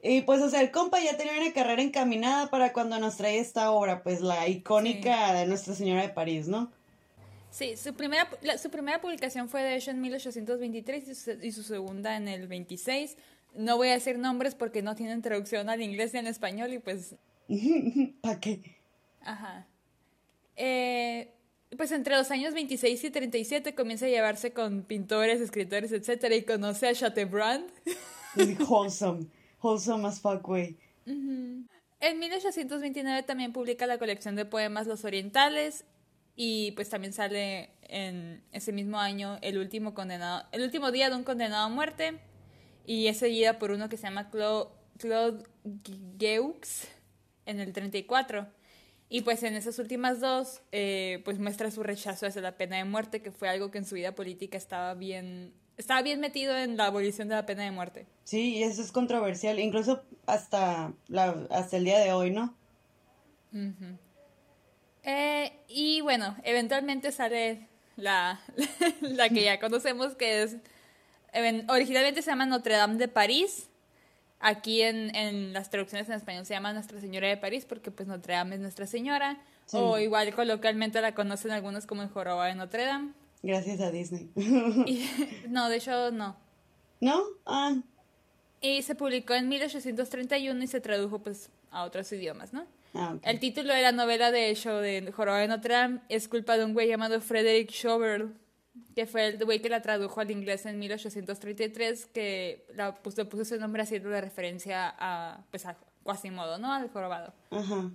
Y 0.00 0.22
pues, 0.22 0.40
o 0.42 0.48
sea, 0.48 0.60
el 0.60 0.70
compa 0.70 1.00
ya 1.00 1.16
tenía 1.16 1.32
una 1.42 1.52
carrera 1.52 1.82
encaminada 1.82 2.50
para 2.50 2.72
cuando 2.72 3.00
nos 3.00 3.16
trae 3.16 3.40
esta 3.40 3.72
obra, 3.72 4.04
pues 4.04 4.20
la 4.20 4.46
icónica 4.46 5.32
de 5.32 5.44
Nuestra 5.46 5.74
Señora 5.74 6.02
de 6.02 6.08
París, 6.10 6.46
¿no? 6.46 6.70
Sí, 7.50 7.76
su 7.76 7.92
primera, 7.94 8.28
la- 8.42 8.58
su 8.58 8.70
primera 8.70 9.00
publicación 9.00 9.48
fue 9.48 9.62
de 9.64 9.74
hecho 9.74 9.90
en 9.90 10.00
1823 10.00 11.08
y 11.08 11.14
su, 11.16 11.30
y 11.42 11.50
su 11.50 11.64
segunda 11.64 12.16
en 12.16 12.28
el 12.28 12.46
26. 12.46 13.16
No 13.54 13.76
voy 13.76 13.88
a 13.88 13.94
decir 13.94 14.18
nombres 14.20 14.54
porque 14.54 14.82
no 14.82 14.94
tienen 14.94 15.20
traducción 15.20 15.68
al 15.68 15.82
inglés 15.82 16.12
ni 16.12 16.20
al 16.20 16.28
español 16.28 16.72
y 16.72 16.78
pues, 16.78 17.16
¿Para 18.20 18.40
qué? 18.40 18.76
ajá. 19.22 19.66
Eh, 20.56 21.32
pues 21.76 21.92
entre 21.92 22.16
los 22.16 22.30
años 22.30 22.54
26 22.54 23.04
y 23.04 23.10
37 23.10 23.74
comienza 23.74 24.06
a 24.06 24.08
llevarse 24.08 24.52
con 24.52 24.82
pintores, 24.82 25.40
escritores, 25.40 25.92
etcétera 25.92 26.34
y 26.34 26.42
conoce 26.42 26.88
a 26.88 26.94
Chateaubriand. 26.94 27.70
Es 28.36 28.58
wholesome. 28.68 29.26
Wholesome 29.62 30.08
as 30.08 30.20
fuck, 30.20 30.42
güey. 30.42 30.76
En 31.06 32.18
1829 32.18 33.22
también 33.22 33.52
publica 33.52 33.86
la 33.86 33.98
colección 33.98 34.34
de 34.34 34.44
poemas 34.44 34.86
Los 34.86 35.04
Orientales 35.04 35.84
y 36.36 36.72
pues 36.72 36.88
también 36.88 37.12
sale 37.12 37.70
en 37.82 38.42
ese 38.52 38.72
mismo 38.72 38.98
año 38.98 39.38
el 39.42 39.58
último 39.58 39.94
condenado, 39.94 40.44
el 40.52 40.62
último 40.62 40.92
día 40.92 41.10
de 41.10 41.16
un 41.16 41.24
condenado 41.24 41.66
a 41.66 41.68
muerte 41.68 42.18
y 42.86 43.08
es 43.08 43.18
seguida 43.18 43.58
por 43.58 43.72
uno 43.72 43.88
que 43.88 43.96
se 43.96 44.04
llama 44.04 44.30
Claude 44.30 45.44
Geux 46.18 46.88
en 47.48 47.58
el 47.60 47.72
34 47.72 48.46
y 49.08 49.22
pues 49.22 49.42
en 49.42 49.54
esas 49.54 49.78
últimas 49.78 50.20
dos 50.20 50.60
eh, 50.70 51.22
pues 51.24 51.38
muestra 51.38 51.70
su 51.70 51.82
rechazo 51.82 52.26
hacia 52.26 52.42
la 52.42 52.56
pena 52.56 52.76
de 52.76 52.84
muerte 52.84 53.22
que 53.22 53.32
fue 53.32 53.48
algo 53.48 53.70
que 53.70 53.78
en 53.78 53.86
su 53.86 53.94
vida 53.96 54.14
política 54.14 54.56
estaba 54.56 54.94
bien 54.94 55.52
estaba 55.76 56.02
bien 56.02 56.20
metido 56.20 56.56
en 56.58 56.76
la 56.76 56.86
abolición 56.86 57.28
de 57.28 57.36
la 57.36 57.46
pena 57.46 57.62
de 57.64 57.70
muerte. 57.70 58.04
Sí, 58.24 58.56
y 58.56 58.62
eso 58.64 58.82
es 58.82 58.90
controversial, 58.90 59.60
incluso 59.60 60.02
hasta, 60.26 60.92
la, 61.06 61.46
hasta 61.50 61.76
el 61.76 61.84
día 61.84 62.00
de 62.00 62.12
hoy, 62.12 62.32
¿no? 62.32 62.52
Eh, 65.04 65.52
y 65.68 66.00
bueno, 66.00 66.36
eventualmente 66.42 67.12
sale 67.12 67.68
la, 67.96 68.40
la 69.00 69.28
que 69.28 69.42
ya 69.44 69.60
conocemos, 69.60 70.14
que 70.16 70.42
es, 70.42 70.56
even- 71.32 71.70
originalmente 71.70 72.22
se 72.22 72.30
llama 72.30 72.46
Notre 72.46 72.74
Dame 72.74 72.96
de 72.96 73.08
París. 73.08 73.68
Aquí 74.40 74.82
en, 74.82 75.14
en 75.16 75.52
las 75.52 75.68
traducciones 75.70 76.08
en 76.08 76.14
español 76.14 76.46
se 76.46 76.54
llama 76.54 76.72
Nuestra 76.72 77.00
Señora 77.00 77.28
de 77.28 77.36
París 77.36 77.64
porque 77.68 77.90
pues 77.90 78.08
Notre 78.08 78.34
Dame 78.34 78.54
es 78.54 78.60
Nuestra 78.60 78.86
Señora. 78.86 79.38
Sí. 79.66 79.76
O 79.78 79.98
igual 79.98 80.32
coloquialmente 80.34 81.00
la 81.00 81.14
conocen 81.14 81.50
algunos 81.50 81.86
como 81.86 82.02
el 82.02 82.08
Jorobado 82.08 82.44
de 82.48 82.54
Notre 82.54 82.84
Dame. 82.84 83.12
Gracias 83.42 83.80
a 83.80 83.90
Disney. 83.90 84.30
Y, 84.86 85.08
no, 85.48 85.68
de 85.68 85.76
hecho 85.76 86.10
no. 86.10 86.36
¿No? 87.00 87.22
Ah, 87.46 87.76
Y 88.60 88.82
se 88.82 88.94
publicó 88.94 89.34
en 89.34 89.48
1831 89.48 90.62
y 90.62 90.66
se 90.66 90.80
tradujo 90.80 91.18
pues 91.20 91.50
a 91.70 91.84
otros 91.84 92.10
idiomas, 92.12 92.52
¿no? 92.52 92.66
ah. 92.94 93.16
El 93.22 93.38
título 93.40 93.72
de 93.74 93.82
la 93.82 93.92
novela, 93.92 94.30
de 94.32 94.50
hecho, 94.50 94.78
de 94.78 95.12
Jorobado 95.12 95.42
de 95.42 95.48
Notre 95.48 95.74
Dame 95.74 96.00
es 96.08 96.28
culpa 96.28 96.56
de 96.56 96.64
un 96.64 96.72
güey 96.74 96.88
llamado 96.88 97.20
Frederick 97.20 97.70
Chauvel, 97.70 98.34
que 98.94 99.06
fue 99.06 99.26
el 99.26 99.44
güey 99.44 99.60
que 99.60 99.68
la 99.68 99.82
tradujo 99.82 100.20
al 100.20 100.30
inglés 100.30 100.66
en 100.66 100.78
1833, 100.78 102.06
que 102.06 102.64
la 102.74 102.94
puso, 102.96 103.28
puso 103.28 103.42
ese 103.42 103.58
nombre 103.58 103.82
haciendo 103.82 104.08
la 104.10 104.20
referencia 104.20 104.94
a, 104.98 105.44
pues, 105.50 105.66
a 105.66 105.76
Quasimodo, 106.04 106.58
¿no? 106.58 106.72
Al 106.72 106.88
jorobado. 106.90 107.32
Ajá. 107.50 107.90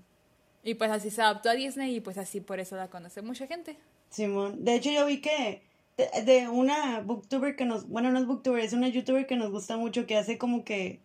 Y 0.63 0.75
pues 0.75 0.91
así 0.91 1.09
se 1.09 1.21
adaptó 1.21 1.49
a 1.49 1.53
Disney 1.55 1.95
y 1.95 1.99
pues 1.99 2.17
así 2.17 2.39
por 2.39 2.59
eso 2.59 2.75
la 2.77 2.87
conoce 2.89 3.21
mucha 3.21 3.47
gente. 3.47 3.75
Simón. 4.09 4.63
De 4.63 4.75
hecho, 4.75 4.91
yo 4.91 5.05
vi 5.05 5.19
que 5.19 5.61
de, 5.97 6.21
de 6.23 6.47
una 6.47 7.01
booktuber 7.01 7.55
que 7.55 7.65
nos, 7.65 7.87
bueno, 7.89 8.11
no 8.11 8.19
es 8.19 8.25
booktuber, 8.25 8.63
es 8.63 8.71
una 8.73 8.87
youtuber 8.87 9.27
que 9.27 9.35
nos 9.35 9.51
gusta 9.51 9.75
mucho, 9.77 10.05
que 10.07 10.15
hace 10.15 10.37
como 10.37 10.63
que 10.63 10.99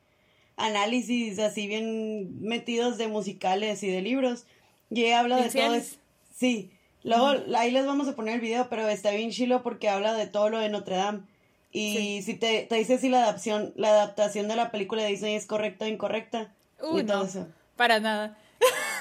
análisis 0.56 1.38
así 1.38 1.66
bien 1.66 2.40
metidos 2.40 2.98
de 2.98 3.08
musicales 3.08 3.82
y 3.82 3.90
de 3.90 4.02
libros. 4.02 4.46
Y 4.90 5.04
ella 5.04 5.20
habla 5.20 5.36
de 5.42 5.50
todo. 5.50 5.74
Es- 5.74 5.98
Sí. 6.34 6.70
Luego 7.08 7.56
ahí 7.56 7.70
les 7.70 7.86
vamos 7.86 8.06
a 8.08 8.14
poner 8.14 8.34
el 8.34 8.40
video, 8.40 8.68
pero 8.68 8.88
está 8.88 9.10
bien 9.10 9.30
chilo 9.30 9.62
porque 9.62 9.88
habla 9.88 10.14
de 10.14 10.26
todo 10.26 10.48
lo 10.50 10.58
de 10.58 10.68
Notre 10.68 10.96
Dame. 10.96 11.20
Y 11.72 11.96
Sí. 11.96 12.22
si 12.22 12.34
te, 12.34 12.62
te 12.62 12.74
dice 12.76 12.98
si 12.98 13.08
la 13.08 13.22
adaptación, 13.22 13.72
la 13.76 13.88
adaptación 13.90 14.48
de 14.48 14.56
la 14.56 14.70
película 14.70 15.02
de 15.02 15.08
Disney 15.08 15.34
es 15.34 15.46
correcta 15.46 15.84
o 15.84 15.88
incorrecta. 15.88 16.52
Uy, 16.80 17.02
y 17.02 17.04
todo 17.04 17.18
no, 17.18 17.24
eso. 17.24 17.46
para 17.76 18.00
nada. 18.00 18.36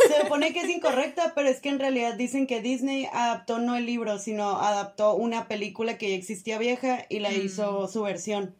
Se 0.07 0.21
supone 0.21 0.53
que 0.53 0.61
es 0.61 0.69
incorrecta, 0.69 1.33
pero 1.35 1.49
es 1.49 1.59
que 1.59 1.69
en 1.69 1.79
realidad 1.79 2.13
dicen 2.15 2.45
que 2.45 2.61
Disney 2.61 3.07
adaptó 3.11 3.57
no 3.59 3.75
el 3.75 3.85
libro, 3.85 4.19
sino 4.19 4.59
adaptó 4.61 5.15
una 5.15 5.47
película 5.47 5.97
que 5.97 6.09
ya 6.11 6.15
existía 6.15 6.57
vieja 6.59 7.05
y 7.09 7.19
la 7.19 7.31
hizo 7.33 7.87
su 7.87 8.03
versión. 8.03 8.53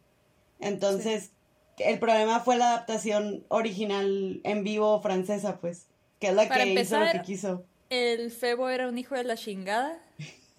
Entonces, 0.60 1.30
el 1.78 1.98
problema 2.00 2.40
fue 2.40 2.56
la 2.56 2.70
adaptación 2.70 3.44
original 3.48 4.40
en 4.42 4.64
vivo 4.64 5.00
francesa, 5.00 5.58
pues, 5.60 5.86
que 6.18 6.28
es 6.28 6.34
la 6.34 6.48
Para 6.48 6.64
que 6.64 6.72
hizo 6.72 6.96
lo 6.96 7.02
empezar- 7.04 7.12
que 7.12 7.26
quiso. 7.26 7.64
El 7.90 8.30
Febo 8.30 8.68
era 8.68 8.88
un 8.88 8.98
hijo 8.98 9.14
de 9.14 9.24
la 9.24 9.36
chingada. 9.36 9.98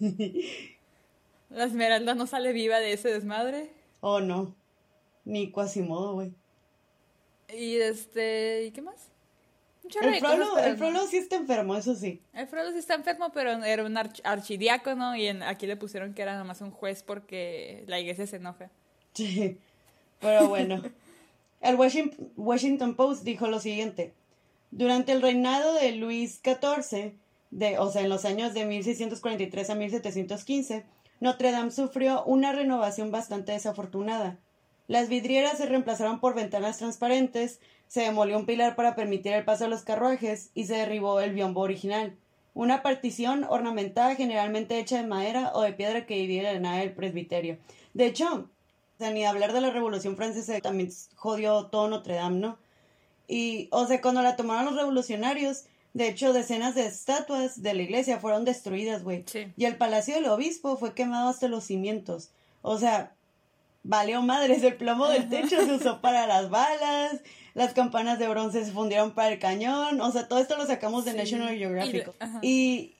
La 1.50 1.64
Esmeralda 1.64 2.14
no 2.14 2.26
sale 2.26 2.52
viva 2.52 2.78
de 2.78 2.92
ese 2.92 3.08
desmadre. 3.12 3.70
Oh, 4.00 4.20
no. 4.20 4.54
Ni 5.24 5.50
Quasimodo, 5.50 6.14
güey. 6.14 6.32
Y 7.52 7.76
este, 7.76 8.64
¿y 8.66 8.70
qué 8.70 8.80
más? 8.82 9.08
El 10.00 10.20
Frollo, 10.20 10.56
el. 10.58 10.76
Frollo 10.76 11.06
sí 11.08 11.16
está 11.16 11.34
enfermo, 11.36 11.74
eso 11.74 11.96
sí. 11.96 12.20
El 12.34 12.46
Frodo 12.46 12.70
sí 12.70 12.78
está 12.78 12.94
enfermo, 12.94 13.32
pero 13.34 13.50
era 13.64 13.84
un 13.84 13.94
arch- 13.96 14.20
archidiácono 14.22 15.16
y 15.16 15.26
en- 15.26 15.42
aquí 15.42 15.66
le 15.66 15.76
pusieron 15.76 16.14
que 16.14 16.22
era 16.22 16.38
nomás 16.38 16.60
un 16.60 16.70
juez 16.70 17.02
porque 17.02 17.82
la 17.88 17.98
iglesia 17.98 18.26
se 18.28 18.36
enoja. 18.36 18.70
Sí. 19.14 19.58
Pero 20.20 20.48
bueno. 20.48 20.80
El 21.60 21.74
Washington, 21.74 22.32
Washington 22.36 22.94
Post 22.94 23.24
dijo 23.24 23.48
lo 23.48 23.58
siguiente. 23.58 24.14
Durante 24.70 25.10
el 25.10 25.20
reinado 25.22 25.74
de 25.74 25.92
Luis 25.92 26.40
XIV, 26.44 27.14
de, 27.50 27.78
o 27.78 27.90
sea, 27.90 28.02
en 28.02 28.08
los 28.08 28.24
años 28.24 28.54
de 28.54 28.64
1643 28.64 29.70
a 29.70 29.74
1715, 29.74 30.84
Notre 31.20 31.52
Dame 31.52 31.70
sufrió 31.70 32.24
una 32.24 32.52
renovación 32.52 33.10
bastante 33.10 33.52
desafortunada. 33.52 34.38
Las 34.86 35.08
vidrieras 35.08 35.58
se 35.58 35.66
reemplazaron 35.66 36.18
por 36.18 36.34
ventanas 36.34 36.78
transparentes, 36.78 37.60
se 37.86 38.02
demolió 38.02 38.38
un 38.38 38.46
pilar 38.46 38.74
para 38.74 38.94
permitir 38.94 39.32
el 39.32 39.44
paso 39.44 39.64
de 39.64 39.70
los 39.70 39.82
carruajes 39.82 40.50
y 40.54 40.64
se 40.64 40.74
derribó 40.74 41.20
el 41.20 41.32
biombo 41.32 41.60
original, 41.60 42.16
una 42.54 42.82
partición 42.82 43.44
ornamentada 43.48 44.16
generalmente 44.16 44.78
hecha 44.78 44.96
de 44.96 45.06
madera 45.06 45.52
o 45.54 45.62
de 45.62 45.72
piedra 45.72 46.06
que 46.06 46.16
divide 46.16 46.42
la 46.42 46.58
nave 46.58 46.80
del 46.80 46.94
presbiterio. 46.94 47.58
De 47.94 48.06
hecho, 48.06 48.50
ni 48.98 49.24
hablar 49.24 49.52
de 49.52 49.60
la 49.60 49.70
Revolución 49.70 50.16
Francesa 50.16 50.60
también 50.60 50.90
jodió 51.14 51.66
todo 51.66 51.88
Notre 51.88 52.14
Dame, 52.14 52.38
¿no? 52.38 52.58
Y, 53.28 53.68
o 53.70 53.86
sea, 53.86 54.00
cuando 54.00 54.22
la 54.22 54.36
tomaron 54.36 54.64
los 54.66 54.76
revolucionarios, 54.76 55.66
de 55.92 56.08
hecho, 56.08 56.32
decenas 56.32 56.74
de 56.74 56.86
estatuas 56.86 57.62
de 57.62 57.74
la 57.74 57.82
iglesia 57.82 58.18
fueron 58.18 58.44
destruidas, 58.44 59.02
güey. 59.02 59.24
Y 59.56 59.64
el 59.64 59.76
palacio 59.76 60.14
del 60.14 60.26
obispo 60.26 60.76
fue 60.76 60.94
quemado 60.94 61.28
hasta 61.28 61.48
los 61.48 61.64
cimientos. 61.64 62.30
O 62.62 62.78
sea, 62.78 63.14
valió 63.82 64.22
madres. 64.22 64.62
El 64.62 64.76
plomo 64.76 65.08
del 65.08 65.28
techo 65.28 65.64
se 65.64 65.72
usó 65.72 66.00
para 66.00 66.26
las 66.26 66.50
balas. 66.50 67.20
Las 67.54 67.72
campanas 67.72 68.18
de 68.18 68.28
bronce 68.28 68.64
se 68.64 68.72
fundieron 68.72 69.12
para 69.12 69.32
el 69.32 69.38
cañón. 69.38 70.00
O 70.00 70.12
sea, 70.12 70.28
todo 70.28 70.38
esto 70.38 70.56
lo 70.56 70.66
sacamos 70.66 71.04
de 71.04 71.14
National 71.14 71.56
Geographic. 71.56 72.12
Y, 72.42 72.94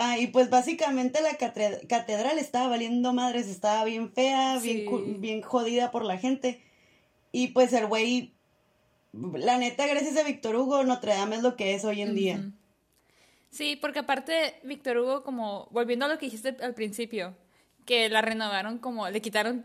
Ah, 0.00 0.16
y 0.16 0.28
pues 0.28 0.48
básicamente 0.48 1.20
la 1.20 1.36
catedral 1.36 2.38
estaba 2.38 2.68
valiendo 2.68 3.12
madres, 3.12 3.48
estaba 3.48 3.82
bien 3.82 4.12
fea, 4.12 4.56
bien, 4.60 5.20
bien 5.20 5.42
jodida 5.42 5.90
por 5.90 6.04
la 6.04 6.16
gente. 6.18 6.62
Y 7.32 7.48
pues 7.48 7.72
el 7.72 7.86
güey, 7.86 8.32
la 9.12 9.58
neta, 9.58 9.86
gracias 9.86 10.16
a 10.16 10.22
Víctor 10.22 10.56
Hugo, 10.56 10.84
Notre 10.84 11.14
Dame 11.14 11.36
es 11.36 11.42
lo 11.42 11.56
que 11.56 11.74
es 11.74 11.84
hoy 11.84 12.02
en 12.02 12.14
día. 12.14 12.50
Sí, 13.50 13.76
porque 13.76 14.00
aparte, 14.00 14.60
Víctor 14.62 14.98
Hugo, 14.98 15.24
como, 15.24 15.68
volviendo 15.70 16.04
a 16.04 16.08
lo 16.08 16.18
que 16.18 16.26
dijiste 16.26 16.56
al 16.60 16.74
principio, 16.74 17.34
que 17.86 18.08
la 18.08 18.20
renovaron 18.20 18.78
como, 18.78 19.08
le 19.08 19.22
quitaron, 19.22 19.64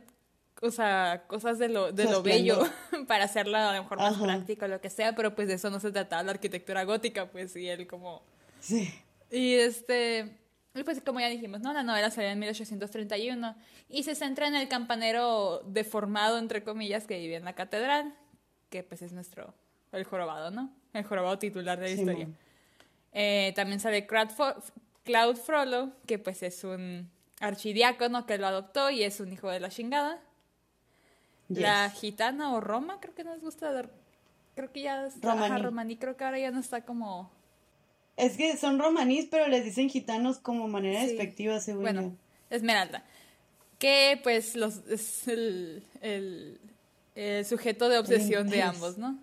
o 0.61 0.71
sea, 0.71 1.25
cosas 1.27 1.59
de 1.59 1.67
lo, 1.67 1.91
de 1.91 2.05
lo 2.05 2.23
bello 2.23 2.59
para 3.07 3.25
hacerla 3.25 3.69
a 3.69 3.75
lo 3.75 3.83
mejor 3.83 3.97
más 3.97 4.17
práctica 4.17 4.65
o 4.65 4.69
lo 4.69 4.79
que 4.79 4.89
sea, 4.89 5.15
pero 5.15 5.35
pues 5.35 5.49
de 5.49 5.55
eso 5.55 5.69
no 5.69 5.79
se 5.79 5.91
trataba 5.91 6.23
la 6.23 6.31
arquitectura 6.31 6.85
gótica, 6.85 7.29
pues, 7.29 7.55
y 7.55 7.67
él 7.67 7.85
como... 7.87 8.23
Sí. 8.61 8.93
Y 9.29 9.55
este, 9.55 10.37
pues 10.85 11.01
como 11.01 11.19
ya 11.19 11.27
dijimos, 11.27 11.59
¿no? 11.59 11.73
La 11.73 11.83
novela 11.83 12.09
salió 12.09 12.29
en 12.29 12.39
1831 12.39 13.55
y 13.89 14.03
se 14.03 14.15
centra 14.15 14.47
en 14.47 14.55
el 14.55 14.69
campanero 14.69 15.61
deformado, 15.65 16.39
entre 16.39 16.63
comillas, 16.63 17.05
que 17.05 17.19
vive 17.19 17.35
en 17.35 17.45
la 17.45 17.53
catedral, 17.53 18.15
que 18.73 18.81
pues 18.81 19.03
es 19.03 19.13
nuestro, 19.13 19.53
el 19.91 20.03
jorobado, 20.03 20.49
¿no? 20.49 20.73
El 20.93 21.03
jorobado 21.03 21.37
titular 21.37 21.79
de 21.79 21.85
la 21.85 21.91
historia. 21.91 22.27
Eh, 23.11 23.53
también 23.55 23.79
sale 23.79 24.07
Cloud 24.07 25.35
Frollo, 25.35 25.91
que 26.07 26.17
pues 26.17 26.41
es 26.41 26.63
un 26.63 27.07
archidiácono 27.39 28.25
que 28.25 28.39
lo 28.39 28.47
adoptó 28.47 28.89
y 28.89 29.03
es 29.03 29.19
un 29.19 29.31
hijo 29.31 29.51
de 29.51 29.59
la 29.59 29.69
chingada. 29.69 30.19
La 31.49 31.87
gitana 31.91 32.51
o 32.53 32.61
Roma, 32.61 32.99
creo 32.99 33.13
que 33.13 33.23
nos 33.23 33.41
gusta. 33.41 33.71
Dar, 33.71 33.91
creo 34.55 34.71
que 34.71 34.81
ya 34.81 35.05
está 35.05 35.59
romaní, 35.59 35.97
creo 35.97 36.17
que 36.17 36.23
ahora 36.23 36.39
ya 36.39 36.49
no 36.49 36.59
está 36.59 36.83
como 36.83 37.31
es 38.17 38.37
que 38.37 38.57
son 38.57 38.79
romanís, 38.79 39.27
pero 39.29 39.47
les 39.47 39.63
dicen 39.63 39.87
gitanos 39.89 40.39
como 40.39 40.67
manera 40.67 41.03
despectiva, 41.03 41.59
según 41.59 41.83
Bueno, 41.83 42.17
Esmeralda. 42.49 43.03
Que 43.77 44.19
pues 44.23 44.55
los, 44.55 44.85
es 44.87 45.27
el, 45.27 45.83
el, 46.01 46.59
sujeto 47.47 47.89
de 47.89 47.97
obsesión 47.97 48.49
de 48.49 48.61
ambos, 48.61 48.97
¿no? 48.97 49.19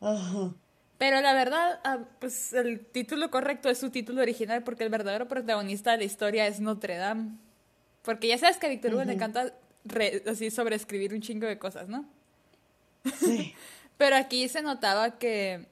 Ajá. 0.00 0.54
Pero 0.98 1.20
la 1.20 1.34
verdad, 1.34 1.80
ah, 1.84 1.98
pues 2.20 2.52
el 2.52 2.86
título 2.86 3.30
correcto 3.30 3.68
es 3.68 3.78
su 3.78 3.90
título 3.90 4.22
original 4.22 4.62
porque 4.62 4.84
el 4.84 4.90
verdadero 4.90 5.26
protagonista 5.26 5.92
de 5.92 5.98
la 5.98 6.04
historia 6.04 6.46
es 6.46 6.60
Notre 6.60 6.96
Dame. 6.96 7.32
Porque 8.02 8.28
ya 8.28 8.38
sabes 8.38 8.58
que 8.58 8.66
a 8.66 8.70
Víctor 8.70 8.94
Hugo 8.94 9.04
le 9.04 9.14
encanta 9.14 9.52
así 10.30 10.50
sobreescribir 10.50 11.14
un 11.14 11.20
chingo 11.20 11.46
de 11.46 11.58
cosas, 11.58 11.88
¿no? 11.88 12.08
Sí. 13.18 13.54
Pero 13.96 14.16
aquí 14.16 14.48
se 14.48 14.62
notaba 14.62 15.18
que 15.18 15.66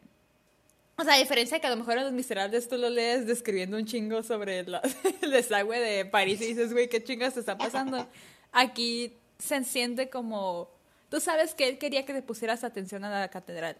o 1.03 1.05
sea, 1.05 1.14
a 1.14 1.18
diferencia 1.18 1.57
de 1.57 1.61
que 1.61 1.66
a 1.66 1.70
lo 1.70 1.77
mejor 1.77 1.99
en 1.99 2.05
Los 2.05 2.12
Miserables 2.12 2.68
tú 2.68 2.77
lo 2.77 2.90
lees 2.90 3.27
describiendo 3.27 3.77
un 3.77 3.87
chingo 3.87 4.23
sobre 4.23 4.59
el 4.61 5.31
desagüe 5.31 5.79
de 5.81 6.05
París 6.05 6.40
y 6.40 6.49
dices, 6.49 6.73
güey, 6.73 6.88
¿qué 6.88 7.03
chingas 7.03 7.35
te 7.35 7.40
está 7.40 7.57
pasando? 7.57 8.07
Aquí 8.53 9.16
se 9.38 9.57
enciende 9.57 10.11
como... 10.11 10.70
Tú 11.12 11.20
sabes 11.20 11.55
que 11.55 11.68
él 11.68 11.77
quería 11.77 12.07
que 12.07 12.14
le 12.14 12.22
pusieras 12.22 12.64
atención 12.64 13.05
a 13.05 13.11
la 13.11 13.29
catedral. 13.29 13.77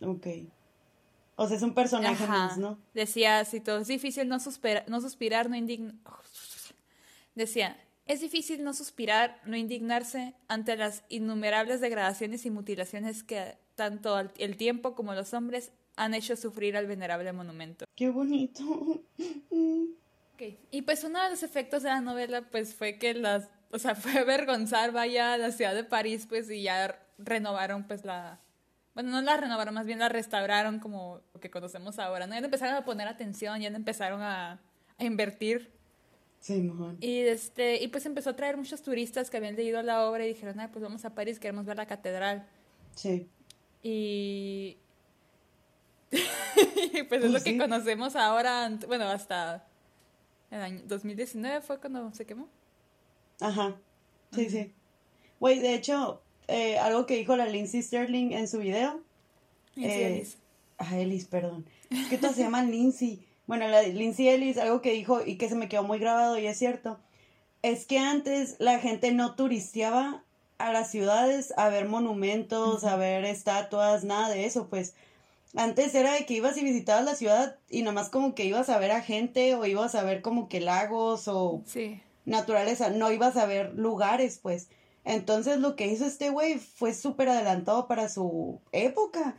Ok. 0.00 0.26
O 1.34 1.46
sea, 1.46 1.58
es 1.58 1.62
un 1.62 1.74
personaje 1.74 2.26
más, 2.26 2.56
¿no? 2.56 2.78
Decía, 2.94 3.44
si 3.44 3.60
todo 3.60 3.80
es 3.80 3.88
difícil 3.88 4.26
no, 4.26 4.38
no 4.86 5.00
suspirar, 5.02 5.50
no 5.50 5.56
indignar... 5.56 5.94
Decía, 7.34 7.76
es 8.06 8.22
difícil 8.22 8.64
no 8.64 8.72
suspirar, 8.72 9.42
no 9.44 9.58
indignarse 9.58 10.32
ante 10.48 10.74
las 10.78 11.04
innumerables 11.10 11.82
degradaciones 11.82 12.46
y 12.46 12.50
mutilaciones 12.50 13.22
que 13.22 13.58
tanto 13.74 14.18
el 14.18 14.56
tiempo 14.56 14.94
como 14.94 15.12
los 15.12 15.34
hombres 15.34 15.70
han 15.96 16.14
hecho 16.14 16.34
sufrir 16.34 16.78
al 16.78 16.86
venerable 16.86 17.30
monumento. 17.34 17.84
Qué 17.94 18.08
bonito. 18.08 18.62
okay. 20.32 20.58
Y 20.70 20.80
pues 20.80 21.04
uno 21.04 21.22
de 21.22 21.28
los 21.28 21.42
efectos 21.42 21.82
de 21.82 21.90
la 21.90 22.00
novela 22.00 22.40
pues 22.50 22.74
fue 22.74 22.96
que 22.96 23.12
las, 23.12 23.50
o 23.70 23.78
sea, 23.78 23.94
fue 23.94 24.18
avergonzar 24.18 24.92
vaya 24.92 25.34
a 25.34 25.38
la 25.38 25.52
ciudad 25.52 25.74
de 25.74 25.84
París 25.84 26.26
pues 26.28 26.50
y 26.50 26.62
ya 26.62 26.98
renovaron 27.18 27.84
pues 27.84 28.04
la, 28.04 28.40
bueno, 28.94 29.10
no 29.10 29.20
la 29.20 29.36
renovaron, 29.36 29.74
más 29.74 29.86
bien 29.86 29.98
la 29.98 30.08
restauraron 30.08 30.78
como 30.78 31.20
lo 31.34 31.40
que 31.40 31.50
conocemos 31.50 31.98
ahora, 31.98 32.26
¿no? 32.26 32.34
Ya 32.34 32.40
empezaron 32.40 32.74
a 32.74 32.84
poner 32.84 33.08
atención, 33.08 33.60
ya 33.60 33.68
empezaron 33.68 34.22
a, 34.22 34.60
a 34.98 35.04
invertir. 35.04 35.70
Sí, 36.40 36.62
mejor. 36.62 36.96
Y, 37.00 37.20
este, 37.20 37.82
y 37.82 37.88
pues 37.88 38.06
empezó 38.06 38.30
a 38.30 38.36
traer 38.36 38.56
muchos 38.56 38.82
turistas 38.82 39.30
que 39.30 39.36
habían 39.36 39.56
leído 39.56 39.82
la 39.82 40.08
obra 40.08 40.24
y 40.24 40.28
dijeron, 40.28 40.60
ah, 40.60 40.70
pues 40.72 40.82
vamos 40.82 41.04
a 41.04 41.14
París, 41.14 41.38
queremos 41.38 41.66
ver 41.66 41.76
la 41.76 41.86
catedral. 41.86 42.46
Sí. 42.94 43.28
Y, 43.82 44.78
pues 47.08 47.24
es 47.24 47.30
lo 47.30 47.42
que 47.42 47.58
conocemos 47.58 48.16
ahora, 48.16 48.70
bueno, 48.86 49.04
hasta 49.08 49.66
el 50.50 50.60
año 50.60 50.82
2019 50.86 51.60
fue 51.60 51.78
cuando 51.80 52.12
se 52.14 52.24
quemó. 52.24 52.48
Ajá, 53.40 53.76
sí, 54.32 54.48
sí. 54.50 54.72
Güey, 55.40 55.58
de 55.58 55.74
hecho, 55.74 56.22
eh, 56.48 56.78
algo 56.78 57.06
que 57.06 57.16
dijo 57.16 57.36
la 57.36 57.46
Lindsay 57.46 57.82
Sterling 57.82 58.32
en 58.32 58.48
su 58.48 58.58
video. 58.58 59.00
Lindsay 59.74 60.02
eh, 60.02 60.06
Ellis. 60.06 60.38
Ah, 60.78 60.98
Ellis, 60.98 61.24
perdón. 61.26 61.66
Es 61.90 62.08
que 62.08 62.18
todos 62.18 62.36
se 62.36 62.42
llaman 62.42 62.70
Lindsay. 62.70 63.20
Bueno, 63.46 63.68
la 63.68 63.82
Lindsay 63.82 64.28
Ellis, 64.28 64.58
algo 64.58 64.82
que 64.82 64.92
dijo 64.92 65.24
y 65.24 65.36
que 65.36 65.48
se 65.48 65.54
me 65.54 65.68
quedó 65.68 65.84
muy 65.84 65.98
grabado 65.98 66.38
y 66.38 66.46
es 66.46 66.58
cierto, 66.58 66.98
es 67.62 67.86
que 67.86 67.98
antes 67.98 68.56
la 68.58 68.78
gente 68.78 69.12
no 69.12 69.34
turisteaba 69.34 70.24
a 70.58 70.72
las 70.72 70.90
ciudades 70.90 71.52
a 71.56 71.68
ver 71.68 71.86
monumentos, 71.86 72.84
a 72.84 72.96
ver 72.96 73.24
estatuas, 73.24 74.04
nada 74.04 74.30
de 74.30 74.46
eso, 74.46 74.68
pues 74.68 74.94
antes 75.54 75.94
era 75.94 76.12
de 76.12 76.26
que 76.26 76.34
ibas 76.34 76.56
y 76.56 76.64
visitabas 76.64 77.04
la 77.04 77.14
ciudad 77.14 77.56
y 77.70 77.82
nada 77.82 77.92
más 77.92 78.08
como 78.08 78.34
que 78.34 78.44
ibas 78.44 78.68
a 78.68 78.78
ver 78.78 78.90
a 78.90 79.02
gente 79.02 79.54
o 79.54 79.64
ibas 79.64 79.94
a 79.94 80.02
ver 80.02 80.22
como 80.22 80.48
que 80.48 80.60
lagos 80.60 81.28
o 81.28 81.62
naturaleza, 82.26 82.90
no 82.90 83.10
ibas 83.10 83.36
a 83.36 83.46
ver 83.46 83.72
lugares, 83.74 84.38
pues. 84.42 84.68
Entonces 85.04 85.58
lo 85.60 85.76
que 85.76 85.86
hizo 85.86 86.04
este 86.04 86.30
güey 86.30 86.58
fue 86.58 86.92
súper 86.92 87.28
adelantado 87.28 87.86
para 87.86 88.08
su 88.08 88.60
época, 88.72 89.36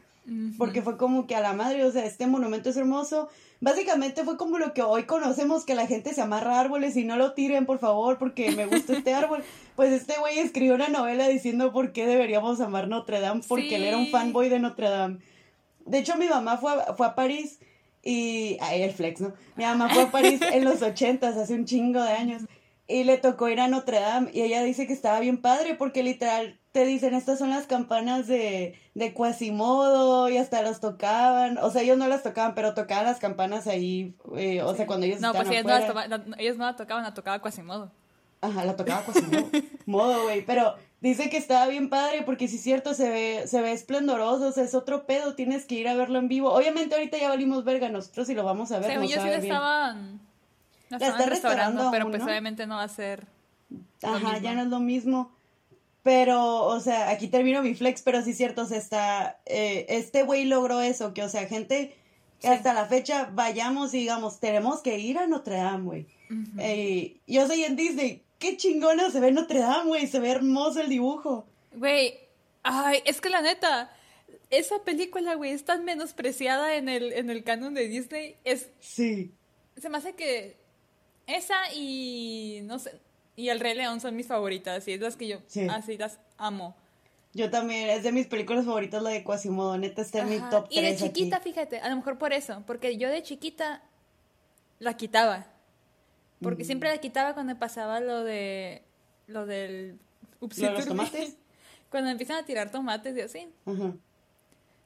porque 0.58 0.82
fue 0.82 0.98
como 0.98 1.26
que 1.26 1.36
a 1.36 1.42
la 1.42 1.54
madre, 1.54 1.86
o 1.86 1.92
sea, 1.92 2.06
este 2.06 2.28
monumento 2.28 2.70
es 2.70 2.78
hermoso. 2.78 3.30
Básicamente 3.62 4.24
fue 4.24 4.38
como 4.38 4.58
lo 4.58 4.74
que 4.74 4.82
hoy 4.82 5.04
conocemos, 5.04 5.64
que 5.64 5.74
la 5.74 5.88
gente 5.88 6.14
se 6.14 6.22
amarra 6.22 6.60
árboles 6.60 6.98
y 6.98 7.06
no 7.06 7.16
lo 7.16 7.34
tiren, 7.34 7.66
por 7.66 7.80
favor, 7.80 8.18
porque 8.18 8.52
me 8.52 8.66
gusta 8.66 8.94
este 8.94 9.14
árbol. 9.14 9.44
Pues 9.78 9.92
este 9.92 10.16
güey 10.20 10.40
escribió 10.40 10.74
una 10.74 10.88
novela 10.88 11.28
diciendo 11.28 11.72
por 11.72 11.92
qué 11.92 12.08
deberíamos 12.08 12.60
amar 12.62 12.88
Notre 12.88 13.20
Dame, 13.20 13.42
porque 13.48 13.76
él 13.76 13.84
era 13.84 13.96
un 13.96 14.08
fanboy 14.08 14.50
de 14.50 14.58
Notre 14.58 14.90
Dame. 14.90 15.20
De 15.86 16.00
hecho, 16.00 16.18
mi 16.18 16.28
mamá 16.28 16.58
fue 16.58 16.72
a, 16.72 16.96
fue 16.96 17.06
a 17.06 17.14
París 17.14 17.60
y... 18.02 18.58
Ay, 18.60 18.82
el 18.82 18.92
flex, 18.92 19.22
¿no? 19.22 19.34
Mi 19.56 19.66
mamá 19.66 19.88
fue 19.90 20.02
a 20.02 20.12
París 20.12 20.42
en 20.52 20.66
los 20.66 20.82
ochentas, 20.82 21.38
hace 21.38 21.54
un 21.54 21.66
chingo 21.66 22.02
de 22.02 22.10
años. 22.10 22.42
Y 22.88 23.04
le 23.04 23.18
tocó 23.18 23.50
ir 23.50 23.60
a 23.60 23.68
Notre 23.68 24.00
Dame 24.00 24.32
y 24.34 24.42
ella 24.42 24.64
dice 24.64 24.88
que 24.88 24.94
estaba 24.94 25.20
bien 25.20 25.42
padre 25.42 25.76
porque 25.76 26.04
literal 26.04 26.58
te 26.72 26.86
dicen 26.86 27.14
estas 27.14 27.38
son 27.38 27.50
las 27.50 27.68
campanas 27.68 28.28
de, 28.28 28.80
de 28.94 29.14
Quasimodo 29.14 30.30
y 30.30 30.38
hasta 30.38 30.62
las 30.62 30.80
tocaban. 30.80 31.58
O 31.58 31.70
sea, 31.70 31.82
ellos 31.82 31.98
no 31.98 32.08
las 32.08 32.24
tocaban, 32.24 32.56
pero 32.56 32.74
tocaban 32.74 33.06
las 33.06 33.20
campanas 33.20 33.68
ahí. 33.68 34.16
Eh, 34.38 34.62
o 34.62 34.74
sea, 34.76 34.88
cuando 34.88 35.06
ellos 35.06 35.20
No, 35.20 35.34
pues 35.34 35.50
ellos 35.50 35.66
no, 35.66 35.70
las 35.70 36.22
ellos 36.38 36.58
no 36.58 36.66
la 36.66 36.76
tocaban, 36.76 37.04
la 37.04 37.14
tocaba 37.14 37.42
Quasimodo. 37.42 37.92
Ajá, 38.40 38.64
la 38.64 38.76
tocaba 38.76 39.04
Quasimodo. 39.04 39.50
Modo, 39.86 40.24
güey. 40.24 40.46
Pero 40.46 40.76
Dice 41.00 41.30
que 41.30 41.38
estaba 41.38 41.68
bien 41.68 41.90
padre 41.90 42.24
porque 42.24 42.48
si 42.48 42.56
es 42.56 42.64
cierto 42.64 42.96
se 42.96 43.10
ve, 43.10 43.44
se 43.46 43.62
ve 43.62 43.72
esplendoroso, 43.72 44.48
o 44.48 44.52
sea, 44.52 44.64
es 44.64 44.74
otro 44.74 45.06
pedo, 45.06 45.36
tienes 45.36 45.66
que 45.66 45.76
ir 45.76 45.88
a 45.88 45.94
verlo 45.94 46.18
en 46.18 46.28
vivo. 46.28 46.52
Obviamente 46.52 46.96
ahorita 46.96 47.20
ya 47.20 47.30
valimos 47.30 47.64
verga 47.64 47.90
nosotros 47.90 48.26
si 48.26 48.34
lo 48.34 48.44
vamos 48.44 48.72
a 48.72 48.80
ver. 48.80 48.94
Según 48.94 49.08
yo 49.08 49.22
sí 49.22 49.28
estaban, 49.28 50.20
la 50.90 50.98
estaban 50.98 51.30
restaurando, 51.30 51.92
pero 51.92 52.10
pues 52.10 52.22
obviamente 52.24 52.68
no 52.68 52.76
va 52.76 52.84
a 52.84 52.90
ser. 52.90 53.28
Ajá, 54.02 54.38
ya 54.40 54.54
no 54.54 54.62
es 54.62 54.68
lo 54.68 54.80
mismo. 54.80 55.32
Pero, 56.04 56.64
o 56.64 56.80
sea, 56.80 57.10
aquí 57.10 57.28
termino 57.28 57.62
mi 57.62 57.76
flex, 57.76 58.02
pero 58.02 58.22
sí 58.22 58.32
es 58.32 58.38
cierto, 58.38 58.62
o 58.62 58.66
sea, 58.66 58.78
está, 58.78 59.40
eh, 59.46 59.86
este 59.90 60.24
güey 60.24 60.46
logró 60.46 60.80
eso, 60.80 61.14
que, 61.14 61.22
o 61.22 61.28
sea, 61.28 61.48
gente 61.48 61.98
Hasta 62.44 62.74
la 62.74 62.86
fecha, 62.86 63.30
vayamos 63.34 63.94
y 63.94 64.00
digamos, 64.00 64.40
tenemos 64.40 64.82
que 64.82 65.00
ir 65.00 65.18
a 65.18 65.28
Notre 65.28 65.56
Dame, 65.56 65.84
güey. 65.84 66.08
Eh, 66.60 67.18
yo 67.26 67.48
soy 67.48 67.64
en 67.64 67.76
Disney. 67.76 68.24
Qué 68.38 68.58
chingona 68.58 69.10
se 69.10 69.20
ve 69.20 69.32
Notre 69.32 69.60
Dame, 69.60 69.88
güey. 69.88 70.08
Se 70.08 70.20
ve 70.20 70.30
hermoso 70.30 70.80
el 70.80 70.90
dibujo. 70.90 71.48
Güey, 71.74 72.14
ay, 72.64 73.00
es 73.06 73.22
que 73.22 73.30
la 73.30 73.42
neta, 73.42 73.92
esa 74.50 74.84
película, 74.84 75.36
güey, 75.36 75.52
es 75.52 75.66
tan 75.66 75.84
menospreciada 75.84 76.76
en 76.76 76.90
el, 76.90 77.12
en 77.14 77.30
el 77.30 77.44
canon 77.44 77.74
de 77.74 77.88
Disney. 77.88 78.36
Es. 78.44 78.70
Sí. 78.80 79.32
Se 79.76 79.90
me 79.90 79.98
hace 79.98 80.14
que 80.14 80.58
esa 81.28 81.56
y. 81.74 82.62
No 82.64 82.80
sé. 82.80 83.00
Y 83.36 83.50
El 83.50 83.60
Rey 83.60 83.76
León 83.76 84.02
son 84.02 84.16
mis 84.16 84.26
favoritas. 84.26 84.88
Y 84.88 84.94
es 84.94 85.00
las 85.00 85.16
que 85.16 85.28
yo 85.28 85.38
así 85.70 85.98
las 85.98 86.20
amo. 86.38 86.76
Yo 87.34 87.52
también, 87.52 87.90
es 87.90 88.02
de 88.02 88.12
mis 88.12 88.26
películas 88.26 88.66
favoritas 88.66 89.04
la 89.04 89.12
de 89.12 89.24
Quasimodo, 89.24 89.78
neta 89.78 90.02
está 90.02 90.22
en 90.22 90.30
mi 90.30 90.40
top 90.50 90.70
3 90.70 90.78
Y 90.78 90.82
de 90.82 90.96
chiquita, 90.96 91.40
fíjate, 91.40 91.80
a 91.80 91.88
lo 91.90 91.96
mejor 91.96 92.18
por 92.18 92.34
eso, 92.34 92.64
porque 92.66 92.98
yo 92.98 93.12
de 93.12 93.22
chiquita 93.22 93.84
la 94.80 94.98
quitaba. 94.98 95.46
Porque 96.42 96.64
siempre 96.64 96.90
la 96.90 96.98
quitaba 96.98 97.34
cuando 97.34 97.58
pasaba 97.58 98.00
lo 98.00 98.24
de 98.24 98.84
lo 99.28 99.46
del 99.46 100.00
¿Lo 100.40 100.72
los 100.72 100.86
tomates? 100.86 101.38
cuando 101.90 102.10
empiezan 102.10 102.38
a 102.38 102.46
tirar 102.46 102.72
tomates 102.72 103.16
y 103.16 103.22
así. 103.22 103.48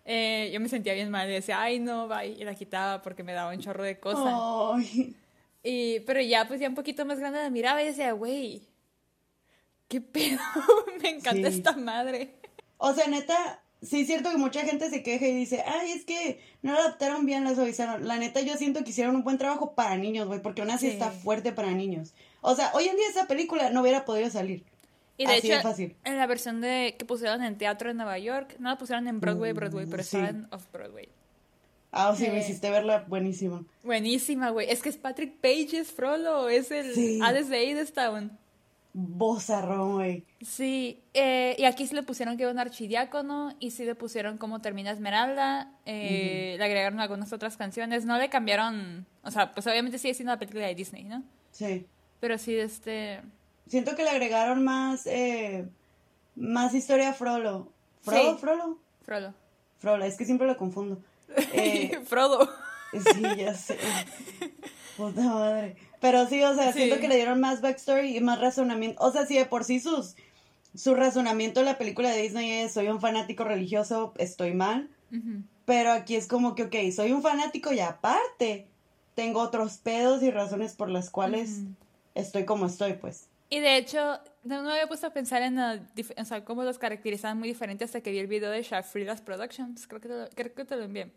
Eh, 0.05 0.49
yo 0.53 0.59
me 0.59 0.67
sentía 0.69 0.93
bien 0.93 1.09
mal 1.09 1.29
y 1.29 1.33
decía, 1.33 1.61
ay 1.61 1.79
no, 1.79 2.07
bye, 2.07 2.27
y 2.27 2.43
la 2.43 2.55
quitaba 2.55 3.01
porque 3.01 3.23
me 3.23 3.33
daba 3.33 3.53
un 3.53 3.59
chorro 3.59 3.83
de 3.83 3.99
cosas. 3.99 4.33
Y, 5.63 5.99
pero 6.01 6.21
ya, 6.21 6.47
pues 6.47 6.59
ya 6.59 6.69
un 6.69 6.75
poquito 6.75 7.05
más 7.05 7.19
grande 7.19 7.39
la 7.39 7.49
miraba 7.49 7.81
y 7.81 7.87
decía, 7.87 8.11
güey, 8.13 8.67
qué 9.87 10.01
pedo, 10.01 10.39
me 11.01 11.09
encanta 11.09 11.47
esta 11.47 11.73
madre. 11.73 12.35
O 12.77 12.93
sea, 12.93 13.07
neta, 13.07 13.61
sí 13.81 14.01
es 14.01 14.07
cierto 14.07 14.31
que 14.31 14.37
mucha 14.37 14.61
gente 14.61 14.89
se 14.89 15.03
queja 15.03 15.27
y 15.27 15.35
dice, 15.35 15.63
ay, 15.65 15.91
es 15.91 16.05
que 16.05 16.41
no 16.61 16.75
adaptaron 16.75 17.25
bien 17.25 17.43
la 17.43 17.55
suavizaron. 17.55 18.07
La 18.07 18.17
neta, 18.17 18.41
yo 18.41 18.55
siento 18.57 18.83
que 18.83 18.89
hicieron 18.89 19.15
un 19.15 19.23
buen 19.23 19.37
trabajo 19.37 19.73
para 19.75 19.97
niños, 19.97 20.27
güey, 20.27 20.41
porque 20.41 20.61
aún 20.61 20.71
así 20.71 20.87
está 20.87 21.11
fuerte 21.11 21.51
para 21.51 21.71
niños. 21.71 22.13
O 22.41 22.55
sea, 22.55 22.71
hoy 22.73 22.87
en 22.87 22.95
día 22.95 23.05
esa 23.09 23.27
película 23.27 23.69
no 23.69 23.81
hubiera 23.81 24.05
podido 24.05 24.29
salir. 24.29 24.63
Y 25.17 25.27
de 25.27 25.37
hecho, 25.37 25.53
en 26.03 26.17
la 26.17 26.25
versión 26.25 26.61
de 26.61 26.95
que 26.97 27.05
pusieron 27.05 27.43
en 27.43 27.55
teatro 27.55 27.91
en 27.91 27.97
Nueva 27.97 28.17
York, 28.17 28.55
no 28.57 28.69
la 28.69 28.77
pusieron 28.77 29.07
en 29.07 29.19
Broadway, 29.19 29.53
Broadway, 29.53 29.85
pero 29.85 30.01
estaba 30.01 30.29
en 30.29 30.47
Off-Broadway. 30.51 31.09
Ah, 31.91 32.13
sí, 32.15 32.23
me 32.27 32.37
eh, 32.37 32.39
hiciste 32.39 32.69
verla 32.69 33.05
buenísima. 33.07 33.63
Buenísima, 33.83 34.49
güey. 34.49 34.69
Es 34.69 34.81
que 34.81 34.89
es 34.89 34.97
Patrick 34.97 35.35
Page, 35.41 35.79
es 35.79 35.91
Frollo, 35.91 36.47
es 36.47 36.71
el 36.71 36.93
sí. 36.93 37.19
Hades 37.21 37.49
de 37.49 37.57
Aidestown. 37.57 38.37
Bozarrón, 38.93 39.93
güey. 39.93 40.25
Sí, 40.41 41.01
eh, 41.13 41.55
y 41.57 41.63
aquí 41.63 41.87
sí 41.87 41.95
le 41.95 42.03
pusieron 42.03 42.35
que 42.35 42.43
era 42.43 42.51
un 42.51 42.59
archidiácono 42.59 43.55
y 43.59 43.71
sí 43.71 43.85
le 43.85 43.95
pusieron 43.95 44.37
cómo 44.37 44.59
termina 44.59 44.91
Esmeralda, 44.91 45.71
eh, 45.85 46.55
le 46.57 46.63
agregaron 46.63 46.99
algunas 46.99 47.31
otras 47.31 47.55
canciones, 47.55 48.05
no 48.05 48.17
le 48.17 48.29
cambiaron, 48.29 49.05
o 49.23 49.31
sea, 49.31 49.53
pues 49.53 49.65
obviamente 49.67 49.97
sigue 49.97 50.13
siendo 50.13 50.33
una 50.33 50.39
película 50.39 50.67
de 50.67 50.75
Disney, 50.75 51.05
¿no? 51.05 51.23
Sí. 51.51 51.85
Pero 52.19 52.37
sí, 52.37 52.55
este... 52.55 53.21
Siento 53.67 53.95
que 53.95 54.03
le 54.03 54.09
agregaron 54.09 54.63
más, 54.63 55.05
eh, 55.07 55.65
más 56.35 56.73
historia 56.73 57.11
a 57.11 57.13
Frollo. 57.13 57.69
¿Frollo? 58.01 58.37
¿Frollo? 58.37 58.77
Frollo. 59.03 59.33
Frollo, 59.79 60.03
es 60.03 60.17
que 60.17 60.25
siempre 60.25 60.47
lo 60.47 60.57
confundo. 60.57 61.01
Frodo. 62.05 62.49
Sí, 62.91 63.21
ya 63.37 63.53
sé. 63.53 63.77
Puta 64.97 65.21
madre. 65.21 65.77
Pero 65.99 66.27
sí, 66.27 66.41
o 66.43 66.55
sea, 66.55 66.73
siento 66.73 66.99
que 66.99 67.07
le 67.07 67.15
dieron 67.15 67.39
más 67.39 67.61
backstory 67.61 68.17
y 68.17 68.21
más 68.21 68.39
razonamiento. 68.39 69.01
O 69.03 69.11
sea, 69.11 69.25
si 69.25 69.37
de 69.37 69.45
por 69.45 69.63
sí 69.63 69.79
sus, 69.79 70.15
su 70.75 70.95
razonamiento 70.95 71.59
en 71.59 71.67
la 71.67 71.77
película 71.77 72.09
de 72.09 72.21
Disney 72.21 72.51
es 72.51 72.73
soy 72.73 72.87
un 72.87 72.99
fanático 72.99 73.43
religioso, 73.43 74.13
estoy 74.17 74.53
mal. 74.53 74.89
Pero 75.65 75.91
aquí 75.91 76.15
es 76.15 76.27
como 76.27 76.55
que, 76.55 76.63
ok, 76.63 76.75
soy 76.95 77.11
un 77.11 77.21
fanático 77.21 77.71
y 77.73 77.81
aparte 77.81 78.67
tengo 79.13 79.41
otros 79.41 79.77
pedos 79.77 80.23
y 80.23 80.31
razones 80.31 80.73
por 80.73 80.89
las 80.89 81.09
cuales 81.09 81.61
estoy 82.15 82.45
como 82.45 82.65
estoy, 82.65 82.93
pues. 82.93 83.27
Y 83.49 83.59
de 83.59 83.75
hecho, 83.75 84.19
no 84.43 84.63
me 84.63 84.71
había 84.71 84.87
puesto 84.87 85.07
a 85.07 85.09
pensar 85.11 85.41
en 85.41 85.59
o 85.59 86.25
sea, 86.25 86.45
cómo 86.45 86.63
los 86.63 86.79
caracterizaban 86.79 87.37
muy 87.37 87.49
diferente 87.49 87.83
hasta 87.83 88.01
que 88.01 88.11
vi 88.11 88.19
el 88.19 88.27
video 88.27 88.49
de 88.49 88.63
Shafridas 88.63 89.21
Productions. 89.21 89.87
Creo 89.87 89.99
que 89.99 90.07
te, 90.07 90.29
creo 90.35 90.53
que 90.53 90.65
te 90.65 90.75
lo 90.77 90.83
envié. 90.83 91.11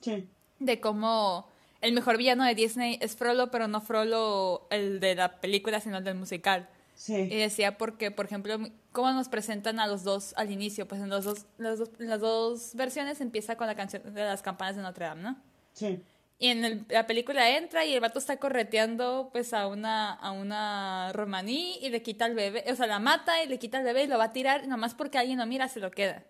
Sí. 0.00 0.28
De 0.58 0.80
cómo 0.80 1.48
el 1.80 1.92
mejor 1.92 2.16
villano 2.16 2.44
de 2.44 2.54
Disney 2.54 2.98
es 3.00 3.16
Frollo, 3.16 3.50
pero 3.50 3.68
no 3.68 3.80
Frollo 3.80 4.66
el 4.70 5.00
de 5.00 5.14
la 5.14 5.40
película, 5.40 5.80
sino 5.80 5.98
el 5.98 6.04
del 6.04 6.14
musical. 6.14 6.68
Sí. 6.94 7.14
Y 7.14 7.36
decía 7.36 7.78
porque, 7.78 8.10
por 8.10 8.26
ejemplo, 8.26 8.58
cómo 8.92 9.10
nos 9.12 9.28
presentan 9.28 9.80
a 9.80 9.86
los 9.86 10.04
dos 10.04 10.34
al 10.36 10.50
inicio, 10.50 10.86
pues 10.86 11.00
en, 11.00 11.08
los 11.08 11.24
dos, 11.24 11.46
las, 11.56 11.78
dos, 11.78 11.90
las 11.98 12.20
dos 12.20 12.74
versiones 12.74 13.20
empieza 13.20 13.56
con 13.56 13.66
la 13.66 13.74
canción 13.74 14.02
de 14.14 14.24
las 14.24 14.42
campanas 14.42 14.76
de 14.76 14.82
Notre 14.82 15.06
Dame, 15.06 15.22
¿no? 15.22 15.36
Sí. 15.72 16.02
Y 16.38 16.48
en 16.48 16.86
la 16.88 17.06
película 17.06 17.56
entra 17.56 17.84
y 17.84 17.92
el 17.92 18.00
vato 18.00 18.18
está 18.18 18.38
correteando 18.38 19.28
pues 19.30 19.52
a 19.52 19.66
una, 19.66 20.12
a 20.14 20.30
una 20.32 21.12
romaní 21.12 21.78
y 21.82 21.90
le 21.90 22.02
quita 22.02 22.24
el 22.24 22.34
bebé, 22.34 22.64
o 22.70 22.74
sea, 22.74 22.86
la 22.86 22.98
mata 22.98 23.44
y 23.44 23.46
le 23.46 23.58
quita 23.58 23.78
el 23.78 23.84
bebé 23.84 24.04
y 24.04 24.06
lo 24.06 24.16
va 24.16 24.24
a 24.24 24.32
tirar, 24.32 24.66
nomás 24.66 24.94
porque 24.94 25.18
alguien 25.18 25.38
lo 25.38 25.44
mira 25.44 25.68
se 25.68 25.80
lo 25.80 25.90
queda. 25.90 26.24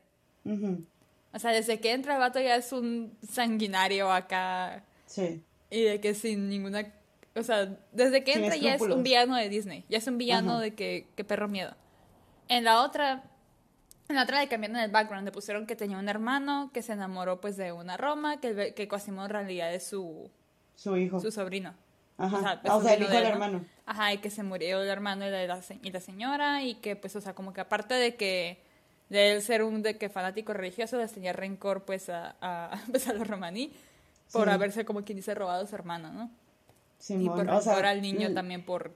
O 1.32 1.38
sea, 1.38 1.52
desde 1.52 1.80
que 1.80 1.92
entra 1.92 2.14
el 2.14 2.20
vato 2.20 2.40
ya 2.40 2.56
es 2.56 2.72
un 2.72 3.16
sanguinario 3.28 4.10
acá 4.10 4.84
Sí. 5.10 5.42
Y 5.70 5.82
de 5.82 6.00
que 6.00 6.14
sin 6.14 6.48
ninguna... 6.48 6.86
O 7.34 7.42
sea, 7.42 7.76
desde 7.92 8.22
que 8.22 8.32
entra 8.32 8.56
ya 8.56 8.74
es 8.74 8.82
un 8.82 9.02
villano 9.02 9.36
de 9.36 9.48
Disney. 9.48 9.84
Ya 9.88 9.98
es 9.98 10.06
un 10.06 10.18
villano 10.18 10.60
de 10.60 10.74
que, 10.74 11.08
que, 11.16 11.24
perro 11.24 11.48
miedo. 11.48 11.74
En 12.48 12.64
la 12.64 12.82
otra... 12.82 13.24
En 14.08 14.16
la 14.16 14.22
otra 14.22 14.40
le 14.40 14.48
cambiaron 14.48 14.76
el 14.76 14.90
background. 14.90 15.24
Le 15.24 15.32
pusieron 15.32 15.66
que 15.66 15.74
tenía 15.74 15.98
un 15.98 16.08
hermano 16.08 16.70
que 16.72 16.82
se 16.82 16.92
enamoró 16.92 17.40
pues 17.40 17.56
de 17.56 17.72
una 17.72 17.96
Roma. 17.96 18.40
Que, 18.40 18.72
que 18.74 18.86
Quasimodo 18.88 19.26
en 19.26 19.30
realidad 19.30 19.74
es 19.74 19.86
su... 19.86 20.30
Su 20.76 20.96
hijo. 20.96 21.20
Su 21.20 21.32
sobrino. 21.32 21.74
Ajá. 22.18 22.60
O 22.64 22.80
sea, 22.82 22.90
ah, 22.92 22.94
el 22.94 23.02
hijo 23.02 23.12
del 23.12 23.24
hermano. 23.24 23.64
Ajá, 23.86 24.12
y 24.12 24.18
que 24.18 24.30
se 24.30 24.42
murió 24.44 24.82
el 24.82 24.88
hermano 24.88 25.26
y 25.26 25.30
la, 25.30 25.44
y 25.82 25.90
la 25.90 26.00
señora. 26.00 26.62
Y 26.62 26.76
que 26.76 26.94
pues, 26.94 27.16
o 27.16 27.20
sea, 27.20 27.34
como 27.34 27.52
que 27.52 27.60
aparte 27.60 27.94
de 27.94 28.14
que 28.14 28.62
de 29.10 29.32
él 29.32 29.42
ser 29.42 29.62
un 29.62 29.82
de 29.82 29.98
que 29.98 30.08
fanático 30.08 30.54
religioso, 30.54 30.96
les 30.96 31.12
tenía 31.12 31.34
rencor 31.34 31.84
pues 31.84 32.08
a, 32.08 32.36
a, 32.40 32.80
pues, 32.90 33.06
a 33.08 33.12
los 33.12 33.28
romaní 33.28 33.72
por 34.32 34.48
haberse, 34.48 34.84
como 34.84 35.04
quien 35.04 35.16
dice, 35.16 35.34
robado 35.34 35.64
a 35.64 35.66
su 35.66 35.74
hermana, 35.74 36.10
¿no? 36.10 36.30
y 37.08 37.28
por 37.28 37.48
o 37.48 37.60
sea, 37.62 37.76
al 37.76 38.02
niño 38.02 38.32
también 38.34 38.64
por... 38.64 38.94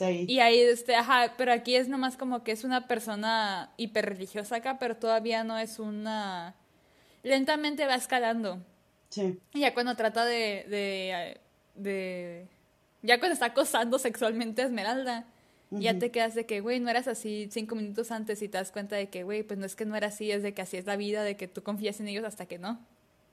ahí. 0.00 0.24
Y 0.28 0.38
ahí, 0.38 0.60
este, 0.60 0.94
ajá, 0.94 1.34
pero 1.36 1.52
aquí 1.52 1.74
es 1.74 1.88
nomás 1.88 2.16
como 2.16 2.44
que 2.44 2.52
es 2.52 2.64
una 2.64 2.86
persona 2.86 3.72
hiperreligiosa 3.76 4.56
acá, 4.56 4.78
pero 4.78 4.96
todavía 4.96 5.44
no 5.44 5.58
es 5.58 5.78
una... 5.78 6.54
Lentamente 7.24 7.86
va 7.86 7.96
escalando. 7.96 8.64
Sí. 9.08 9.38
Y 9.52 9.60
ya 9.60 9.74
cuando 9.74 9.96
trata 9.96 10.24
de, 10.24 10.64
de, 10.68 11.40
de... 11.74 12.48
Ya 13.02 13.18
cuando 13.18 13.34
está 13.34 13.46
acosando 13.46 13.98
sexualmente 13.98 14.62
a 14.62 14.66
Esmeralda, 14.66 15.26
ya 15.80 15.98
te 15.98 16.10
quedas 16.10 16.34
de 16.34 16.46
que, 16.46 16.60
güey, 16.60 16.80
no 16.80 16.90
eras 16.90 17.08
así 17.08 17.48
cinco 17.50 17.74
minutos 17.74 18.10
antes 18.10 18.42
y 18.42 18.48
te 18.48 18.58
das 18.58 18.72
cuenta 18.72 18.96
de 18.96 19.08
que, 19.08 19.22
güey, 19.22 19.42
pues 19.42 19.58
no 19.58 19.66
es 19.66 19.76
que 19.76 19.84
no 19.84 19.96
era 19.96 20.08
así, 20.08 20.30
es 20.30 20.42
de 20.42 20.54
que 20.54 20.62
así 20.62 20.76
es 20.76 20.86
la 20.86 20.96
vida, 20.96 21.22
de 21.22 21.36
que 21.36 21.48
tú 21.48 21.62
confías 21.62 22.00
en 22.00 22.08
ellos 22.08 22.24
hasta 22.24 22.46
que 22.46 22.58
no. 22.58 22.78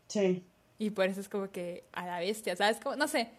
Sí. 0.08 0.44
Y 0.78 0.92
por 0.92 1.06
eso 1.06 1.20
es 1.20 1.30
como 1.30 1.52
que 1.52 1.84
a 1.92 2.06
la 2.06 2.20
bestia, 2.20 2.56
¿sabes? 2.56 2.80
Como, 2.80 2.96
no 2.96 3.08
sé, 3.08 3.30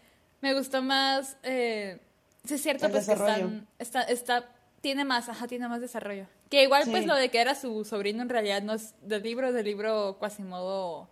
me 0.41 0.55
gustó 0.55 0.83
más, 0.83 1.37
eh, 1.43 1.99
sí 2.45 2.55
es 2.55 2.63
cierto, 2.63 2.91
pues 2.91 3.07
que 3.07 3.13
están, 3.13 3.67
está, 3.79 4.03
está, 4.03 4.49
tiene 4.81 5.05
más, 5.05 5.29
ajá, 5.29 5.47
tiene 5.47 5.69
más 5.69 5.81
desarrollo. 5.81 6.27
Que 6.51 6.65
igual 6.65 6.85
pues 6.91 7.07
lo 7.07 7.15
de 7.15 7.31
que 7.31 7.41
era 7.41 7.55
su 7.55 7.85
sobrino 7.85 8.23
en 8.23 8.29
realidad 8.29 8.63
no 8.63 8.75
es 8.75 8.95
del 9.03 9.23
libro, 9.23 9.53
del 9.53 9.65
libro 9.65 10.19
Quasimodo... 10.19 11.09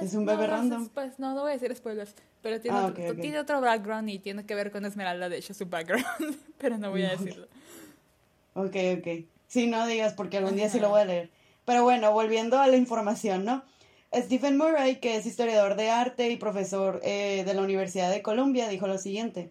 Es 0.00 0.14
un 0.14 0.24
bebé 0.24 0.46
random. 0.46 0.88
Pues 0.88 1.18
no, 1.18 1.34
no 1.34 1.42
voy 1.42 1.50
a 1.50 1.54
decir 1.54 1.74
spoilers, 1.74 2.14
pero 2.42 2.60
tiene, 2.60 2.78
ah, 2.78 2.86
otro, 2.86 3.14
tiene 3.16 3.38
otro 3.38 3.60
background 3.60 4.08
y 4.08 4.18
tiene 4.18 4.44
que 4.44 4.54
ver 4.54 4.70
con 4.70 4.84
Esmeralda, 4.84 5.28
de 5.28 5.38
hecho, 5.38 5.54
su 5.54 5.66
background, 5.66 6.04
pero 6.58 6.78
no 6.78 6.90
voy 6.90 7.04
a 7.04 7.10
decirlo. 7.10 7.46
Ok, 8.54 8.76
ok. 8.98 9.08
Sí, 9.48 9.66
no 9.66 9.86
digas 9.86 10.14
porque 10.14 10.38
algún 10.38 10.56
día 10.56 10.68
sí 10.68 10.80
lo 10.80 10.90
voy 10.90 11.00
a 11.00 11.04
leer. 11.04 11.30
Pero 11.64 11.84
bueno, 11.84 12.12
volviendo 12.12 12.58
a 12.58 12.66
la 12.66 12.76
información, 12.76 13.44
¿no? 13.44 13.62
Stephen 14.14 14.58
Murray, 14.58 14.96
que 14.96 15.16
es 15.16 15.26
historiador 15.26 15.76
de 15.76 15.90
arte 15.90 16.28
y 16.30 16.36
profesor 16.36 17.00
eh, 17.02 17.44
de 17.46 17.54
la 17.54 17.62
Universidad 17.62 18.10
de 18.10 18.22
Columbia, 18.22 18.68
dijo 18.68 18.86
lo 18.86 18.98
siguiente. 18.98 19.50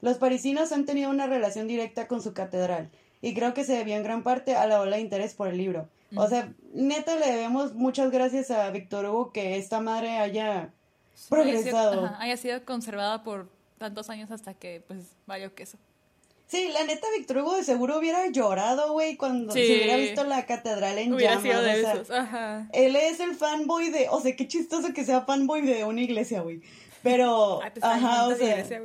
Los 0.00 0.18
parisinos 0.18 0.72
han 0.72 0.86
tenido 0.86 1.10
una 1.10 1.28
relación 1.28 1.68
directa 1.68 2.08
con 2.08 2.20
su 2.20 2.34
catedral, 2.34 2.90
y 3.20 3.34
creo 3.34 3.54
que 3.54 3.64
se 3.64 3.74
debió 3.74 3.94
en 3.94 4.02
gran 4.02 4.24
parte 4.24 4.56
a 4.56 4.66
la 4.66 4.80
ola 4.80 4.96
de 4.96 5.02
interés 5.02 5.34
por 5.34 5.46
el 5.46 5.56
libro. 5.56 5.88
O 6.16 6.28
sea, 6.28 6.52
neta 6.72 7.16
le 7.16 7.26
debemos 7.26 7.74
muchas 7.74 8.10
gracias 8.10 8.50
a 8.50 8.70
Víctor 8.70 9.06
Hugo 9.06 9.32
que 9.32 9.56
esta 9.56 9.80
madre 9.80 10.18
haya 10.18 10.72
progresado. 11.28 12.10
Haya 12.18 12.36
sido, 12.36 12.64
conservada 12.64 13.22
por 13.22 13.48
tantos 13.78 14.10
años 14.10 14.30
hasta 14.30 14.54
que, 14.54 14.82
pues, 14.86 15.16
vaya 15.26 15.48
queso. 15.50 15.78
Sí, 16.46 16.68
la 16.70 16.84
neta, 16.84 17.06
Víctor 17.16 17.38
Hugo 17.38 17.56
de 17.56 17.64
seguro 17.64 17.98
hubiera 17.98 18.28
llorado, 18.30 18.92
güey, 18.92 19.16
cuando 19.16 19.54
se 19.54 19.64
hubiera 19.64 19.96
visto 19.96 20.22
la 20.24 20.44
catedral 20.44 20.98
en 20.98 21.14
hubiera 21.14 21.40
llamas. 21.40 21.62
de 21.62 21.80
esos. 21.80 22.10
Ajá. 22.10 22.68
Él 22.72 22.94
es 22.94 23.20
el 23.20 23.34
fanboy 23.34 23.88
de, 23.88 24.08
o 24.10 24.20
sea, 24.20 24.36
qué 24.36 24.46
chistoso 24.46 24.92
que 24.92 25.04
sea 25.04 25.22
fanboy 25.22 25.62
de 25.62 25.84
una 25.84 26.02
iglesia, 26.02 26.42
güey. 26.42 26.60
Pero, 27.02 27.60
pues, 27.72 27.82
ajá, 27.82 28.26
o 28.26 28.34
sea, 28.34 28.50
iglesia, 28.50 28.82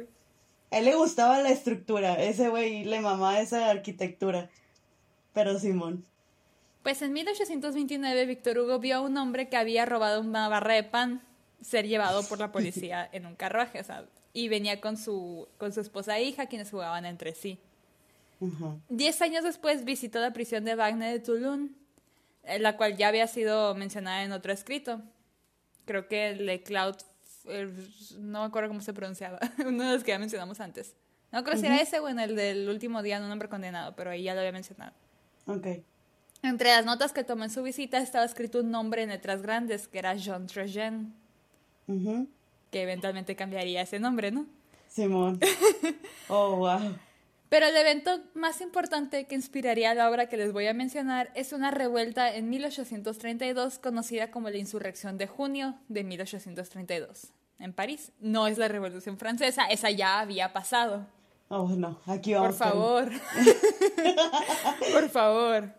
él 0.72 0.86
le 0.86 0.96
gustaba 0.96 1.40
la 1.40 1.50
estructura, 1.50 2.14
ese 2.14 2.48
güey 2.48 2.86
le 2.86 3.02
mamaba 3.02 3.40
esa 3.42 3.70
arquitectura. 3.70 4.50
Pero 5.34 5.60
Simón. 5.60 6.06
Pues 6.88 7.02
en 7.02 7.12
1829 7.12 8.26
Víctor 8.28 8.60
Hugo 8.60 8.80
vio 8.80 8.96
a 8.96 9.02
un 9.02 9.18
hombre 9.18 9.50
que 9.50 9.58
había 9.58 9.86
robado 9.86 10.22
una 10.22 10.48
barra 10.48 10.74
de 10.74 10.84
pan 10.84 11.22
ser 11.62 11.86
llevado 11.86 12.24
por 12.24 12.40
la 12.40 12.54
policía 12.54 13.10
en 13.12 13.26
un 13.26 13.36
carruaje, 13.36 13.82
o 13.82 13.84
sea, 13.84 14.06
y 14.32 14.48
venía 14.48 14.80
con 14.80 14.96
su, 14.96 15.50
con 15.58 15.74
su 15.74 15.82
esposa 15.82 16.18
e 16.18 16.24
hija, 16.24 16.46
quienes 16.46 16.72
jugaban 16.72 17.06
entre 17.06 17.36
sí. 17.36 17.60
Diez 18.88 19.22
años 19.22 19.44
después 19.44 19.84
visitó 19.84 20.22
la 20.22 20.32
prisión 20.32 20.64
de 20.64 20.76
Wagner 20.76 21.12
de 21.12 21.20
Toulon, 21.20 21.76
eh, 22.46 22.58
la 22.58 22.78
cual 22.78 22.96
ya 22.96 23.10
había 23.10 23.28
sido 23.28 23.76
mencionada 23.76 24.24
en 24.24 24.32
otro 24.32 24.54
escrito. 24.54 25.02
Creo 25.84 26.08
que 26.08 26.30
el 26.30 26.46
de 26.46 26.64
Cloud, 26.64 26.96
no 28.18 28.40
me 28.40 28.46
acuerdo 28.46 28.70
cómo 28.70 28.80
se 28.80 28.94
pronunciaba, 28.94 29.40
uno 29.60 29.84
de 29.84 29.92
los 29.92 30.06
que 30.06 30.12
ya 30.12 30.20
mencionamos 30.20 30.62
antes. 30.62 30.96
No 31.34 31.44
creo 31.44 31.58
si 31.58 31.66
era 31.66 31.82
ese 31.82 32.00
o 32.00 32.08
en 32.08 32.22
el 32.22 32.38
del 32.38 32.70
último 32.70 33.04
día 33.04 33.20
de 33.20 33.26
un 33.26 33.32
hombre 33.34 33.50
condenado, 33.50 33.94
pero 33.98 34.12
ahí 34.12 34.24
ya 34.24 34.34
lo 34.34 34.40
había 34.40 34.54
mencionado. 34.54 34.94
Ok. 35.48 35.68
Entre 36.44 36.70
las 36.70 36.86
notas 36.86 37.14
que 37.14 37.24
tomó 37.24 37.44
en 37.44 37.50
su 37.50 37.64
visita 37.64 37.98
estaba 37.98 38.24
escrito 38.26 38.60
un 38.60 38.72
nombre 38.72 39.04
en 39.04 39.10
letras 39.10 39.42
grandes, 39.42 39.88
que 39.88 40.00
era 40.00 40.14
Jean 40.16 40.48
Trejen, 40.48 41.14
Ujú. 41.88 42.28
que 42.72 42.82
eventualmente 42.84 43.36
cambiaría 43.36 43.82
ese 43.82 44.00
nombre, 44.00 44.32
¿no? 44.32 44.46
Simón. 44.88 45.40
Oh, 46.30 46.58
wow. 46.58 46.96
Pero 47.48 47.68
el 47.68 47.78
evento 47.78 48.20
más 48.34 48.60
importante 48.60 49.26
que 49.28 49.36
inspiraría 49.36 49.94
la 49.96 50.10
obra 50.10 50.28
que 50.28 50.36
les 50.36 50.52
voy 50.52 50.68
a 50.68 50.74
mencionar 50.74 51.32
es 51.36 51.54
una 51.54 51.72
revuelta 51.72 52.36
en 52.36 52.50
1832 52.50 53.80
conocida 53.80 54.30
como 54.30 54.50
la 54.50 54.58
Insurrección 54.58 55.18
de 55.18 55.28
Junio 55.28 55.76
de 55.88 56.04
1832 56.04 57.28
en 57.60 57.72
París. 57.72 58.12
No 58.20 58.48
es 58.48 58.58
la 58.58 58.68
Revolución 58.68 59.18
Francesa, 59.18 59.68
esa 59.68 59.90
ya 59.90 60.20
había 60.20 60.52
pasado. 60.52 61.08
Oh, 61.48 61.70
no. 61.70 61.98
Aquí 62.08 62.34
Por 62.34 62.42
vamos. 62.42 62.58
Karen. 62.58 62.74
favor. 62.74 63.12
Por 64.92 65.10
favor. 65.10 65.74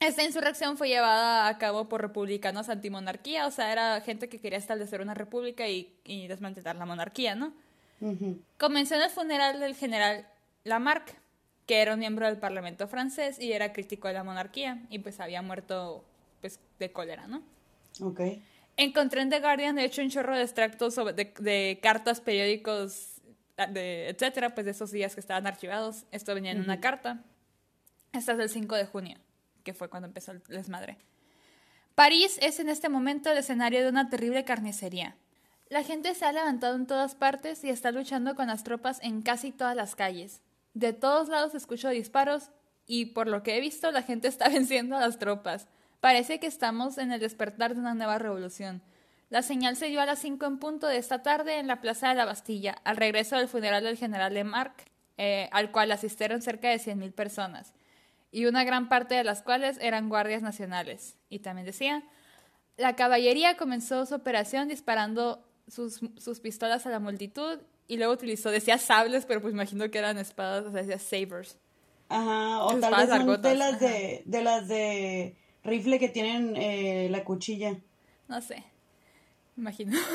Esta 0.00 0.22
insurrección 0.22 0.76
fue 0.76 0.88
llevada 0.88 1.48
a 1.48 1.58
cabo 1.58 1.88
por 1.88 2.02
republicanos 2.02 2.68
antimonarquía, 2.68 3.46
o 3.46 3.50
sea, 3.50 3.72
era 3.72 4.00
gente 4.02 4.28
que 4.28 4.38
quería 4.38 4.58
establecer 4.58 5.00
una 5.00 5.14
república 5.14 5.68
y, 5.68 5.94
y 6.04 6.26
desmantelar 6.26 6.76
la 6.76 6.84
monarquía, 6.84 7.34
¿no? 7.34 7.54
Ujú. 8.00 8.38
Comenzó 8.58 8.94
en 8.96 9.02
el 9.02 9.10
funeral 9.10 9.58
del 9.58 9.74
general 9.74 10.26
Lamarck, 10.64 11.16
que 11.66 11.80
era 11.80 11.94
un 11.94 12.00
miembro 12.00 12.26
del 12.26 12.36
Parlamento 12.36 12.86
francés 12.88 13.38
y 13.38 13.52
era 13.52 13.72
crítico 13.72 14.08
de 14.08 14.14
la 14.14 14.24
monarquía, 14.24 14.82
y 14.90 14.98
pues 14.98 15.18
había 15.18 15.40
muerto 15.40 16.04
pues, 16.40 16.60
de 16.78 16.92
cólera, 16.92 17.26
¿no? 17.26 17.42
Ok. 18.02 18.20
Encontré 18.76 19.22
en 19.22 19.30
The 19.30 19.40
Guardian, 19.40 19.76
de 19.76 19.84
hecho, 19.84 20.02
un 20.02 20.10
chorro 20.10 20.36
de 20.36 20.42
extractos 20.42 20.94
sobre, 20.94 21.14
de, 21.14 21.32
de 21.40 21.78
cartas, 21.82 22.20
periódicos, 22.20 23.22
de, 23.70 24.08
etcétera, 24.10 24.54
pues 24.54 24.66
de 24.66 24.72
esos 24.72 24.90
días 24.90 25.14
que 25.14 25.20
estaban 25.20 25.46
archivados. 25.46 26.04
Esto 26.12 26.34
venía 26.34 26.52
en 26.52 26.60
una 26.60 26.80
carta. 26.80 27.24
Esta 28.12 28.32
es 28.32 28.38
del 28.38 28.50
5 28.50 28.74
de 28.76 28.84
junio, 28.84 29.16
que 29.66 29.74
fue 29.74 29.90
cuando 29.90 30.06
empezó 30.06 30.30
el 30.30 30.42
desmadre. 30.44 30.96
París 31.96 32.38
es 32.40 32.60
en 32.60 32.68
este 32.68 32.88
momento 32.88 33.30
el 33.30 33.38
escenario 33.38 33.82
de 33.82 33.88
una 33.88 34.08
terrible 34.08 34.44
carnicería. 34.44 35.16
La 35.68 35.82
gente 35.82 36.14
se 36.14 36.24
ha 36.24 36.32
levantado 36.32 36.76
en 36.76 36.86
todas 36.86 37.16
partes 37.16 37.64
y 37.64 37.70
está 37.70 37.90
luchando 37.90 38.36
con 38.36 38.46
las 38.46 38.62
tropas 38.62 39.00
en 39.02 39.22
casi 39.22 39.50
todas 39.50 39.74
las 39.74 39.96
calles. 39.96 40.40
De 40.74 40.92
todos 40.92 41.28
lados 41.28 41.54
escucho 41.56 41.88
disparos 41.88 42.50
y 42.86 43.06
por 43.06 43.26
lo 43.26 43.42
que 43.42 43.56
he 43.56 43.60
visto 43.60 43.90
la 43.90 44.02
gente 44.02 44.28
está 44.28 44.48
venciendo 44.56 44.96
a 44.96 45.00
las 45.00 45.18
tropas. 45.18 45.66
Parece 46.00 46.38
que 46.38 46.46
estamos 46.46 46.96
en 46.98 47.10
el 47.10 47.18
despertar 47.18 47.74
de 47.74 47.80
una 47.80 47.94
nueva 47.94 48.18
revolución. 48.18 48.82
La 49.28 49.42
señal 49.42 49.74
se 49.74 49.88
dio 49.88 50.00
a 50.00 50.06
las 50.06 50.20
5 50.20 50.46
en 50.46 50.58
punto 50.58 50.86
de 50.86 50.98
esta 50.98 51.22
tarde 51.22 51.58
en 51.58 51.66
la 51.66 51.80
Plaza 51.80 52.10
de 52.10 52.14
la 52.14 52.24
Bastilla, 52.24 52.76
al 52.84 52.96
regreso 52.96 53.36
del 53.36 53.48
funeral 53.48 53.82
del 53.82 53.96
general 53.96 54.32
Lamarck, 54.34 54.84
eh, 55.16 55.48
al 55.50 55.72
cual 55.72 55.90
asistieron 55.90 56.42
cerca 56.42 56.68
de 56.68 56.76
100.000 56.76 57.12
personas, 57.12 57.74
y 58.30 58.46
una 58.46 58.64
gran 58.64 58.88
parte 58.88 59.14
de 59.14 59.24
las 59.24 59.42
cuales 59.42 59.78
eran 59.80 60.08
guardias 60.08 60.42
nacionales. 60.42 61.16
Y 61.28 61.40
también 61.40 61.66
decía, 61.66 62.04
la 62.76 62.96
caballería 62.96 63.56
comenzó 63.56 64.06
su 64.06 64.14
operación 64.14 64.68
disparando 64.68 65.44
sus, 65.68 66.00
sus 66.18 66.40
pistolas 66.40 66.86
a 66.86 66.90
la 66.90 67.00
multitud 67.00 67.60
y 67.88 67.96
luego 67.96 68.12
utilizó, 68.12 68.50
decía 68.50 68.78
sables, 68.78 69.26
pero 69.26 69.40
pues 69.40 69.54
imagino 69.54 69.90
que 69.90 69.98
eran 69.98 70.18
espadas, 70.18 70.64
o 70.66 70.72
sea, 70.72 70.82
decía 70.82 70.98
sabers. 70.98 71.58
Ajá. 72.08 72.64
O 72.64 72.78
tal 72.78 72.94
vez 72.94 73.08
son 73.08 73.42
de 73.42 73.54
las 73.54 73.80
de 73.80 74.42
las 74.42 74.68
de 74.68 75.36
rifle 75.64 75.98
que 75.98 76.08
tienen 76.08 76.56
eh, 76.56 77.08
la 77.10 77.24
cuchilla. 77.24 77.76
No 78.28 78.40
sé. 78.40 78.64
Imagino. 79.56 79.98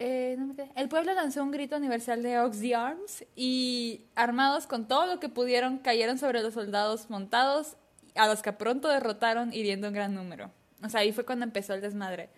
Eh, 0.00 0.36
no 0.38 0.54
me. 0.54 0.70
El 0.76 0.88
pueblo 0.88 1.12
lanzó 1.12 1.42
un 1.42 1.50
grito 1.50 1.76
universal 1.76 2.22
de 2.22 2.38
Ox 2.38 2.60
the 2.60 2.72
Arms 2.76 3.24
y 3.34 4.02
armados 4.14 4.68
con 4.68 4.86
todo 4.86 5.06
lo 5.06 5.18
que 5.18 5.28
pudieron 5.28 5.78
cayeron 5.78 6.18
sobre 6.18 6.40
los 6.40 6.54
soldados 6.54 7.10
montados 7.10 7.74
a 8.14 8.28
los 8.28 8.40
que 8.40 8.52
pronto 8.52 8.86
derrotaron 8.86 9.52
hiriendo 9.52 9.88
un 9.88 9.94
gran 9.94 10.14
número. 10.14 10.52
O 10.84 10.88
sea, 10.88 11.00
ahí 11.00 11.10
fue 11.10 11.24
cuando 11.24 11.44
empezó 11.44 11.74
el 11.74 11.80
desmadre. 11.80 12.30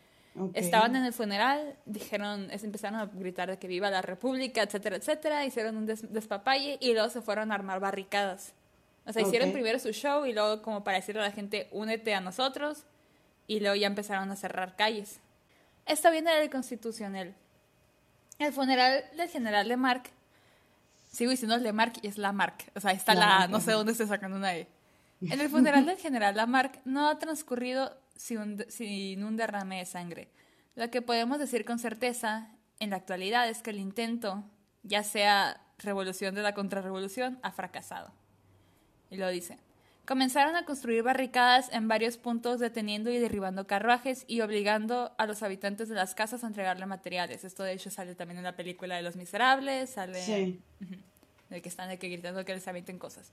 Estaban 0.54 0.96
en 0.96 1.04
el 1.04 1.12
funeral, 1.12 1.76
dijeron, 1.84 2.48
empezaron 2.50 2.98
a 2.98 3.04
gritar 3.04 3.50
de 3.50 3.58
que 3.58 3.68
viva 3.68 3.90
la 3.90 4.00
república, 4.00 4.62
etcétera, 4.62 4.96
etcétera, 4.96 5.44
hicieron 5.44 5.76
un 5.76 5.84
des- 5.84 6.10
despapalle 6.10 6.78
y 6.80 6.94
luego 6.94 7.10
se 7.10 7.20
fueron 7.20 7.52
a 7.52 7.56
armar 7.56 7.78
barricadas. 7.78 8.54
O 9.04 9.12
sea, 9.12 9.20
hicieron 9.20 9.52
primero 9.52 9.78
su 9.78 9.92
show 9.92 10.24
y 10.24 10.32
luego 10.32 10.62
como 10.62 10.82
para 10.82 10.96
decirle 10.96 11.20
a 11.20 11.24
la 11.24 11.32
gente, 11.32 11.68
únete 11.72 12.14
a 12.14 12.22
nosotros 12.22 12.84
y 13.46 13.60
luego 13.60 13.74
ya 13.76 13.86
empezaron 13.88 14.30
a 14.30 14.36
cerrar 14.36 14.76
calles. 14.76 15.20
Esto 15.90 16.12
viene 16.12 16.32
del 16.36 16.50
Constitucional. 16.50 17.34
El 18.38 18.52
funeral 18.52 19.04
del 19.16 19.28
general 19.28 19.68
Lamarck, 19.68 20.12
sigo 21.08 21.32
diciendo 21.32 21.58
Lamarck 21.58 21.96
y 22.02 22.06
es 22.06 22.16
Lamarck, 22.16 22.70
o 22.76 22.80
sea, 22.80 22.92
está 22.92 23.12
la, 23.14 23.48
no 23.48 23.60
sé 23.60 23.72
dónde 23.72 23.94
se 23.94 24.06
sacan 24.06 24.32
una 24.32 24.54
E. 24.54 24.68
En 25.20 25.40
el 25.40 25.48
funeral 25.48 25.84
del 25.84 25.98
general 25.98 26.36
Lamarck 26.36 26.80
no 26.84 27.08
ha 27.08 27.18
transcurrido 27.18 27.98
sin 28.14 28.38
un, 28.38 28.64
sin 28.68 29.24
un 29.24 29.36
derrame 29.36 29.78
de 29.78 29.84
sangre. 29.84 30.28
Lo 30.76 30.88
que 30.92 31.02
podemos 31.02 31.40
decir 31.40 31.64
con 31.64 31.80
certeza 31.80 32.48
en 32.78 32.90
la 32.90 32.96
actualidad 32.96 33.48
es 33.48 33.60
que 33.60 33.70
el 33.70 33.80
intento, 33.80 34.44
ya 34.84 35.02
sea 35.02 35.60
revolución 35.78 36.36
de 36.36 36.42
la 36.42 36.54
contrarrevolución, 36.54 37.40
ha 37.42 37.50
fracasado. 37.50 38.12
Y 39.10 39.16
lo 39.16 39.28
dice. 39.28 39.58
Comenzaron 40.06 40.56
a 40.56 40.64
construir 40.64 41.02
barricadas 41.04 41.68
en 41.72 41.86
varios 41.86 42.16
puntos 42.16 42.58
deteniendo 42.58 43.10
y 43.10 43.18
derribando 43.18 43.66
carruajes 43.66 44.24
y 44.26 44.40
obligando 44.40 45.12
a 45.18 45.26
los 45.26 45.42
habitantes 45.42 45.88
de 45.88 45.94
las 45.94 46.14
casas 46.14 46.42
a 46.42 46.48
entregarle 46.48 46.84
materiales. 46.86 47.44
Esto 47.44 47.62
de 47.62 47.74
hecho 47.74 47.90
sale 47.90 48.14
también 48.16 48.38
en 48.38 48.44
la 48.44 48.56
película 48.56 48.96
de 48.96 49.02
Los 49.02 49.14
Miserables, 49.14 49.90
sale 49.90 50.20
Sí. 50.24 50.60
de 51.48 51.62
que 51.62 51.68
están 51.68 51.88
de 51.90 51.98
que 51.98 52.08
gritando 52.08 52.44
que 52.44 52.54
les 52.54 52.66
avienten 52.66 52.98
cosas. 52.98 53.30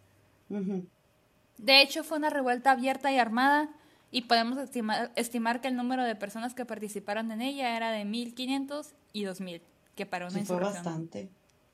De 1.57 1.81
hecho, 1.81 2.03
fue 2.03 2.17
una 2.19 2.29
revuelta 2.29 2.71
abierta 2.71 3.11
y 3.11 3.17
armada 3.17 3.69
y 4.11 4.21
podemos 4.23 4.59
estimar, 4.59 5.11
estimar 5.15 5.61
que 5.61 5.67
el 5.69 5.75
número 5.75 6.03
de 6.03 6.15
personas 6.15 6.53
que 6.53 6.65
participaron 6.65 7.31
en 7.31 7.41
ella 7.41 7.75
era 7.75 7.89
de 7.91 8.05
1.500 8.05 8.93
y 9.13 9.23
2.000, 9.25 9.61
que 9.95 10.05
para 10.05 10.25
una 10.27 10.39
Sí, 10.39 10.45
fue 10.45 10.55
insurrección... 10.57 10.83
bastante. 10.85 11.29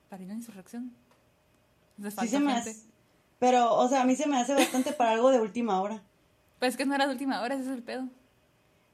¿Para 0.10 0.24
una 0.24 0.34
insurrección? 0.36 0.94
Sí 2.02 2.28
se 2.28 2.40
me 2.40 2.54
gente. 2.54 2.70
hace. 2.72 2.93
Pero, 3.44 3.76
o 3.76 3.90
sea, 3.90 4.04
a 4.04 4.06
mí 4.06 4.16
se 4.16 4.26
me 4.26 4.38
hace 4.40 4.54
bastante 4.54 4.94
para 4.94 5.12
algo 5.12 5.30
de 5.30 5.42
última 5.42 5.82
hora. 5.82 6.02
Pues 6.60 6.78
que 6.78 6.86
no 6.86 6.96
era 6.96 7.08
de 7.08 7.12
última 7.12 7.42
hora, 7.42 7.56
ese 7.56 7.66
es 7.66 7.72
el 7.72 7.84
pedo. 7.84 8.08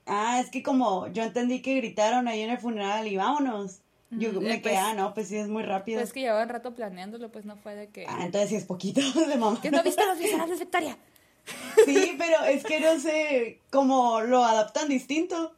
Ah, 0.07 0.39
es 0.39 0.49
que 0.49 0.63
como 0.63 1.05
yo 1.09 1.21
entendí 1.21 1.62
que 1.62 1.75
gritaron 1.75 2.27
ahí 2.27 2.41
en 2.41 2.49
el 2.49 2.57
funeral 2.57 3.07
y 3.07 3.15
vámonos. 3.15 3.81
Yo 4.09 4.31
me 4.41 4.55
eh, 4.55 4.62
quedé, 4.63 4.73
pues- 4.73 4.77
ah, 4.83 4.95
no, 4.95 5.13
pues 5.13 5.27
sí 5.27 5.35
es 5.38 5.49
muy 5.49 5.62
rápido. 5.62 5.99
Pues 5.99 6.12
que 6.12 6.21
llevaban 6.21 6.49
rato 6.49 6.73
planeándolo, 6.73 7.31
pues 7.31 7.45
no 7.45 7.57
fue 7.57 7.75
de 7.75 7.89
que... 7.89 8.07
Ah, 8.09 8.25
entonces 8.25 8.49
sí 8.49 8.55
es 8.55 8.65
poquito 8.65 9.01
de 9.27 9.38
mamá. 9.38 9.62
¿Que 9.62 9.69
no 9.69 9.83
viste 9.83 10.03
los 10.03 10.17
miserables, 10.17 10.59
Victoria? 10.59 10.97
Sí, 11.85 12.15
pero 12.17 12.43
es 12.45 12.63
que 12.63 12.79
no 12.79 12.99
sé 12.99 13.62
cómo 13.69 14.21
lo 14.21 14.43
adaptan 14.43 14.89
distinto. 14.89 15.55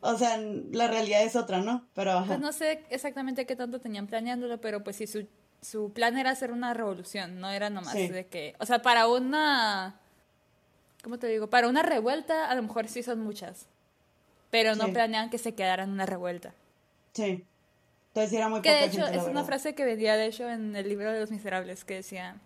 O 0.00 0.16
sea, 0.16 0.38
la 0.38 0.88
realidad 0.88 1.22
es 1.24 1.36
otra, 1.36 1.60
¿no? 1.60 1.86
Pero 1.92 2.12
ajá. 2.12 2.26
Pues 2.26 2.40
no 2.40 2.52
sé 2.52 2.84
exactamente 2.88 3.44
qué 3.44 3.54
tanto 3.54 3.80
tenían 3.80 4.06
planeándolo, 4.06 4.60
pero 4.62 4.82
pues 4.82 4.96
sí, 4.96 5.06
su, 5.06 5.26
su 5.64 5.92
plan 5.92 6.16
era 6.18 6.30
hacer 6.30 6.52
una 6.52 6.74
revolución, 6.74 7.40
no 7.40 7.50
era 7.50 7.70
nomás 7.70 7.92
Sí. 7.94 8.08
de 8.08 8.26
que... 8.26 8.54
O 8.60 8.66
sea, 8.66 8.82
para 8.82 9.08
una... 9.08 9.98
¿Cómo 11.02 11.18
te 11.18 11.26
digo? 11.26 11.48
Para 11.48 11.68
una 11.68 11.82
revuelta 11.82 12.48
a 12.50 12.54
lo 12.54 12.62
mejor 12.62 12.86
sí 12.88 13.02
son 13.02 13.20
muchas, 13.20 13.66
pero 14.50 14.74
no 14.76 14.86
Sí. 14.86 14.92
planean 14.92 15.30
que 15.30 15.38
se 15.38 15.54
quedara 15.54 15.82
en 15.84 15.90
una 15.90 16.06
revuelta. 16.06 16.54
Sí. 17.14 17.44
Entonces 18.08 18.32
era 18.34 18.48
muy 18.48 18.60
Que 18.62 18.70
poca 18.70 18.80
de 18.80 18.86
hecho 18.86 19.02
gente, 19.02 19.16
es 19.16 19.22
una 19.24 19.32
verdad. 19.32 19.46
frase 19.46 19.74
que 19.74 19.84
venía 19.84 20.16
de 20.16 20.26
hecho 20.26 20.48
en 20.48 20.76
el 20.76 20.88
libro 20.88 21.10
de 21.12 21.20
los 21.20 21.30
miserables 21.30 21.84
que 21.84 21.94
decía 21.94 22.36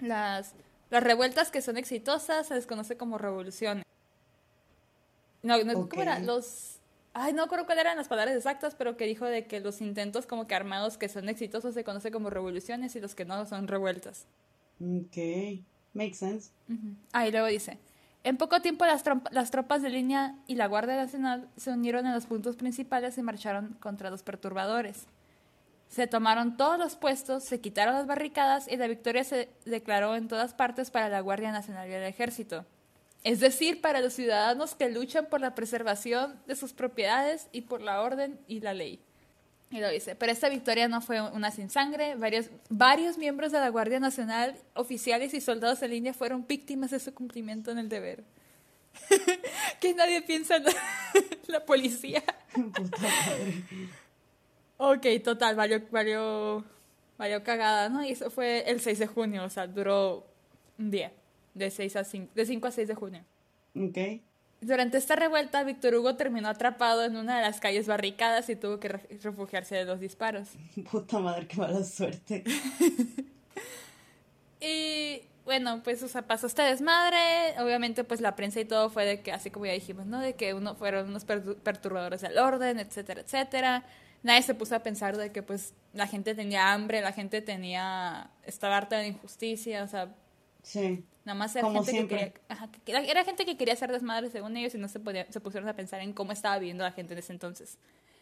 las 0.00 0.54
las 0.90 1.02
revueltas 1.02 1.50
que 1.50 1.62
son 1.62 1.76
exitosas 1.76 2.46
se 2.48 2.54
les 2.54 2.66
conoce 2.66 2.96
como 2.96 3.18
revoluciones. 3.18 3.84
No, 5.42 5.62
no 5.62 5.72
Ok. 5.80 5.90
¿cómo 5.90 6.02
era? 6.02 6.18
Los 6.20 6.73
ay, 7.14 7.32
no 7.32 7.44
recuerdo 7.44 7.66
cuáles 7.66 7.84
eran 7.84 7.96
las 7.96 8.08
palabras 8.08 8.36
exactas, 8.36 8.74
pero 8.74 8.96
que 8.96 9.06
dijo 9.06 9.24
de 9.24 9.46
que 9.46 9.60
los 9.60 9.80
intentos 9.80 10.26
como 10.26 10.46
que 10.46 10.54
armados 10.54 10.98
que 10.98 11.08
son 11.08 11.28
exitosos 11.28 11.74
se 11.74 11.84
conoce 11.84 12.10
como 12.10 12.28
revoluciones 12.28 12.94
y 12.96 13.00
los 13.00 13.14
que 13.14 13.24
no 13.24 13.46
son 13.46 13.68
revueltas. 13.68 14.26
Ok. 14.80 15.62
Makes 15.94 16.16
sense. 16.16 16.50
Ujú. 16.68 16.96
Ah, 17.12 17.26
y 17.26 17.30
luego 17.30 17.46
dice, 17.46 17.78
en 18.24 18.36
poco 18.36 18.60
tiempo 18.60 18.84
las, 18.84 19.04
las 19.30 19.50
tropas 19.50 19.80
de 19.82 19.90
línea 19.90 20.34
y 20.46 20.56
la 20.56 20.66
Guardia 20.66 20.96
Nacional 20.96 21.48
se 21.56 21.70
unieron 21.70 22.04
en 22.06 22.12
los 22.12 22.26
puntos 22.26 22.56
principales 22.56 23.16
y 23.16 23.22
marcharon 23.22 23.76
contra 23.80 24.10
los 24.10 24.22
perturbadores. 24.22 25.06
Se 25.88 26.08
tomaron 26.08 26.56
todos 26.56 26.78
los 26.78 26.96
puestos, 26.96 27.44
se 27.44 27.60
quitaron 27.60 27.94
las 27.94 28.06
barricadas 28.06 28.66
y 28.66 28.76
la 28.76 28.88
victoria 28.88 29.22
se 29.22 29.48
declaró 29.64 30.16
en 30.16 30.26
todas 30.26 30.52
partes 30.52 30.90
para 30.90 31.08
la 31.08 31.20
Guardia 31.20 31.52
Nacional 31.52 31.88
y 31.88 31.92
el 31.92 32.02
Ejército. 32.02 32.64
Es 33.24 33.40
decir, 33.40 33.80
para 33.80 34.00
los 34.02 34.12
ciudadanos 34.12 34.74
que 34.74 34.90
luchan 34.90 35.26
por 35.26 35.40
la 35.40 35.54
preservación 35.54 36.38
de 36.46 36.56
sus 36.56 36.74
propiedades 36.74 37.48
y 37.52 37.62
por 37.62 37.80
la 37.80 38.02
orden 38.02 38.38
y 38.46 38.60
la 38.60 38.74
ley. 38.74 39.00
Y 39.70 39.80
lo 39.80 39.88
dice, 39.88 40.14
pero 40.14 40.30
esta 40.30 40.48
victoria 40.50 40.86
no 40.88 41.00
fue 41.00 41.20
una 41.20 41.50
sin 41.50 41.70
sangre. 41.70 42.14
Varios, 42.16 42.50
varios 42.68 43.18
miembros 43.18 43.50
de 43.50 43.58
la 43.58 43.70
Guardia 43.70 43.98
Nacional, 43.98 44.54
oficiales 44.74 45.34
y 45.34 45.40
soldados 45.40 45.82
en 45.82 45.90
línea 45.90 46.12
fueron 46.12 46.46
víctimas 46.46 46.90
de 46.90 47.00
su 47.00 47.12
cumplimiento 47.12 47.72
en 47.72 47.78
el 47.78 47.88
deber. 47.88 48.22
que 49.80 49.94
nadie 49.94 50.22
piensa 50.22 50.56
en 50.56 50.64
la, 51.48 51.64
policía. 51.64 52.22
Ok, 54.76 55.06
total, 55.22 55.54
valió, 55.54 55.80
valió, 55.92 56.64
valió 57.16 57.44
cagada, 57.44 57.88
¿no? 57.88 58.04
Y 58.04 58.10
eso 58.10 58.28
fue 58.28 58.68
el 58.68 58.80
6 58.80 58.98
de 58.98 59.06
junio, 59.06 59.44
o 59.44 59.48
sea, 59.48 59.68
duró 59.68 60.26
un 60.76 60.90
día, 60.90 61.12
de, 61.54 61.70
6 61.70 61.96
a 61.96 62.04
5, 62.04 62.32
de 62.34 62.46
5 62.46 62.66
a 62.66 62.70
6 62.70 62.88
de 62.88 62.94
junio. 62.94 63.24
Ok. 63.76 63.98
Durante 64.60 64.96
esta 64.96 65.14
revuelta, 65.14 65.62
Víctor 65.62 65.94
Hugo 65.94 66.16
terminó 66.16 66.48
atrapado 66.48 67.04
en 67.04 67.16
una 67.16 67.36
de 67.36 67.42
las 67.42 67.60
calles 67.60 67.86
barricadas 67.86 68.48
y 68.48 68.56
tuvo 68.56 68.80
que 68.80 68.88
refugiarse 68.88 69.74
de 69.74 69.84
los 69.84 70.00
disparos. 70.00 70.48
Puta 70.90 71.18
madre, 71.18 71.46
qué 71.46 71.58
mala 71.58 71.84
suerte. 71.84 72.44
y 74.60 75.20
bueno, 75.44 75.82
pues, 75.82 76.02
o 76.02 76.08
sea, 76.08 76.22
pasó 76.22 76.46
este 76.46 76.62
desmadre. 76.62 77.18
Obviamente, 77.58 78.04
pues 78.04 78.22
la 78.22 78.34
prensa 78.36 78.60
y 78.60 78.64
todo 78.64 78.88
fue 78.88 79.04
de 79.04 79.20
que, 79.20 79.32
así 79.32 79.50
como 79.50 79.66
ya 79.66 79.72
dijimos, 79.72 80.06
¿no? 80.06 80.20
De 80.20 80.34
que 80.34 80.54
uno 80.54 80.74
fueron 80.74 81.08
unos 81.08 81.26
perturbadores 81.26 82.22
del 82.22 82.38
orden, 82.38 82.78
etcétera, 82.78 83.20
etcétera. 83.20 83.84
Nadie 84.22 84.40
se 84.40 84.54
puso 84.54 84.74
a 84.74 84.78
pensar 84.82 85.18
de 85.18 85.30
que, 85.30 85.42
pues, 85.42 85.74
la 85.92 86.06
gente 86.06 86.34
tenía 86.34 86.72
hambre, 86.72 87.02
la 87.02 87.12
gente 87.12 87.42
tenía. 87.42 88.30
estaba 88.44 88.78
harta 88.78 88.96
de 88.96 89.08
injusticia, 89.08 89.84
o 89.84 89.88
sea. 89.88 90.14
Sí. 90.62 91.04
Nada 91.24 91.38
más 91.38 91.56
era 91.56 91.70
gente 91.70 92.06
que 92.06 92.32
quería, 92.84 93.00
era 93.00 93.24
gente 93.24 93.46
que 93.46 93.56
quería 93.56 93.74
hacer 93.74 93.90
desmadre 93.90 94.30
según 94.30 94.56
ellos 94.56 94.74
y 94.74 94.78
no 94.78 94.88
se, 94.88 95.00
podía, 95.00 95.30
se 95.30 95.40
pusieron 95.40 95.68
a 95.68 95.74
pensar 95.74 96.00
en 96.00 96.12
cómo 96.12 96.32
estaba 96.32 96.58
viviendo 96.58 96.84
la 96.84 96.92
gente 96.92 97.14
en 97.14 97.18
ese 97.18 97.32
entonces. 97.32 97.78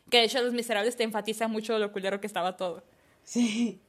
Que 0.09 0.19
de 0.19 0.25
hecho 0.25 0.43
Los 0.43 0.53
Miserables 0.53 0.97
te 0.97 1.03
enfatiza 1.03 1.49
mucho 1.49 1.79
lo 1.79 1.93
culero 1.93 2.21
que 2.21 2.27
estaba 2.27 2.57
todo. 2.57 2.85
Sí. 3.25 3.81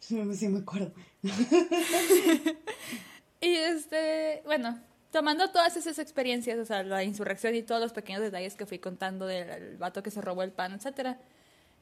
Sí, 0.00 0.34
sí, 0.34 0.48
me 0.48 0.60
acuerdo. 0.60 0.92
y 3.40 3.48
este, 3.48 4.42
bueno, 4.44 4.78
tomando 5.10 5.50
todas 5.50 5.76
esas 5.76 5.98
experiencias, 5.98 6.58
o 6.58 6.64
sea, 6.64 6.82
la 6.82 7.02
insurrección 7.02 7.54
y 7.54 7.62
todos 7.62 7.80
los 7.80 7.92
pequeños 7.92 8.22
detalles 8.22 8.54
que 8.54 8.66
fui 8.66 8.78
contando 8.78 9.26
del 9.26 9.76
vato 9.76 10.02
que 10.02 10.10
se 10.10 10.20
robó 10.20 10.42
el 10.42 10.52
pan, 10.52 10.74
etcétera. 10.74 11.18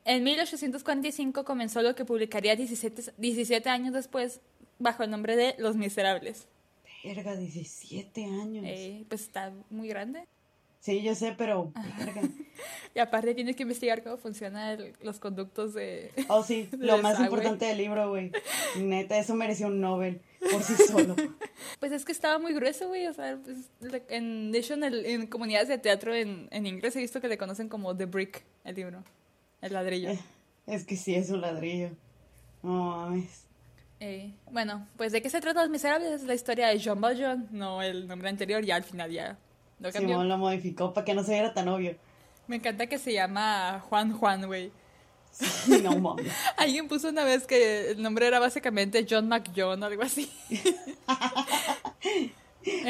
En 0.04 0.22
1845 0.22 1.44
comenzó 1.44 1.82
lo 1.82 1.96
que 1.96 2.04
publicaría 2.04 2.54
17, 2.54 3.14
17 3.18 3.68
años 3.68 3.92
después 3.92 4.40
bajo 4.78 5.02
el 5.02 5.10
nombre 5.10 5.36
de 5.36 5.54
Los 5.58 5.76
Miserables. 5.76 6.48
Verga, 7.04 7.36
17 7.36 8.24
años. 8.24 8.64
Eh, 8.66 9.04
pues 9.08 9.22
está 9.22 9.52
muy 9.70 9.88
grande. 9.88 10.26
Sí, 10.80 11.02
yo 11.02 11.14
sé, 11.14 11.34
pero... 11.36 11.72
y 12.94 12.98
aparte 13.00 13.34
tienes 13.34 13.56
que 13.56 13.64
investigar 13.64 14.04
cómo 14.04 14.18
funcionan 14.18 14.92
los 15.02 15.18
conductos 15.18 15.74
de... 15.74 16.12
Oh, 16.28 16.44
sí, 16.44 16.68
lo 16.78 16.98
más 16.98 17.18
importante 17.18 17.64
del 17.64 17.78
libro, 17.78 18.10
güey. 18.10 18.30
Neta, 18.78 19.18
eso 19.18 19.34
mereció 19.34 19.66
un 19.66 19.80
Nobel 19.80 20.20
por 20.50 20.62
sí 20.62 20.74
solo. 20.86 21.16
pues 21.80 21.92
es 21.92 22.04
que 22.04 22.12
estaba 22.12 22.38
muy 22.38 22.54
grueso, 22.54 22.88
güey. 22.88 23.06
O 23.08 23.12
sea, 23.12 23.36
pues, 23.42 23.68
en, 24.08 24.52
de 24.52 24.58
hecho, 24.58 24.74
en, 24.74 24.84
en, 24.84 25.26
comunidades 25.26 25.68
de 25.68 25.78
teatro 25.78 26.14
en, 26.14 26.48
en, 26.52 26.66
inglés 26.66 26.94
he 26.94 27.00
visto 27.00 27.20
que 27.20 27.28
le 27.28 27.38
conocen 27.38 27.68
como 27.68 27.96
The 27.96 28.06
Brick, 28.06 28.44
el 28.64 28.76
libro. 28.76 29.02
El 29.60 29.72
ladrillo. 29.72 30.10
Eh, 30.10 30.20
es 30.66 30.84
que 30.84 30.96
sí, 30.96 31.14
es 31.14 31.30
un 31.30 31.40
ladrillo. 31.40 31.90
No 32.62 32.96
mames. 32.96 33.45
Eh, 33.98 34.32
bueno, 34.50 34.86
pues 34.96 35.12
¿de 35.12 35.22
qué 35.22 35.30
se 35.30 35.40
trata 35.40 35.62
Los 35.62 35.70
Miserables? 35.70 36.10
Es 36.10 36.22
la 36.24 36.34
historia 36.34 36.68
de 36.68 36.80
John 36.82 37.00
Valjean, 37.00 37.48
no 37.50 37.82
el 37.82 38.06
nombre 38.06 38.28
anterior, 38.28 38.64
ya 38.64 38.76
al 38.76 38.84
final 38.84 39.10
ya 39.10 39.38
lo 39.80 39.90
cambió. 39.90 40.10
Simón 40.10 40.28
lo 40.28 40.38
modificó 40.38 40.92
para 40.92 41.04
que 41.04 41.14
no 41.14 41.24
se 41.24 41.32
viera 41.32 41.54
tan 41.54 41.68
obvio. 41.68 41.96
Me 42.46 42.56
encanta 42.56 42.86
que 42.86 42.98
se 42.98 43.12
llama 43.12 43.82
Juan 43.88 44.12
Juan, 44.12 44.46
güey. 44.46 44.70
no 45.82 45.98
mames. 45.98 46.32
Alguien 46.56 46.88
puso 46.88 47.08
una 47.08 47.24
vez 47.24 47.46
que 47.46 47.90
el 47.90 48.02
nombre 48.02 48.26
era 48.26 48.38
básicamente 48.38 49.06
John 49.08 49.28
McJohn 49.28 49.82
o 49.82 49.86
algo 49.86 50.02
así. 50.02 50.30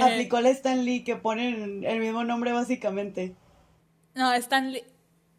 Aplicó 0.03 0.41
la 0.41 0.51
Stan 0.51 0.85
Lee 0.85 1.05
que 1.05 1.17
ponen 1.17 1.85
el 1.85 2.01
mismo 2.01 2.25
nombre 2.25 2.53
básicamente. 2.53 3.35
No, 4.15 4.33
Stan 4.35 4.73
Lee, 4.73 4.85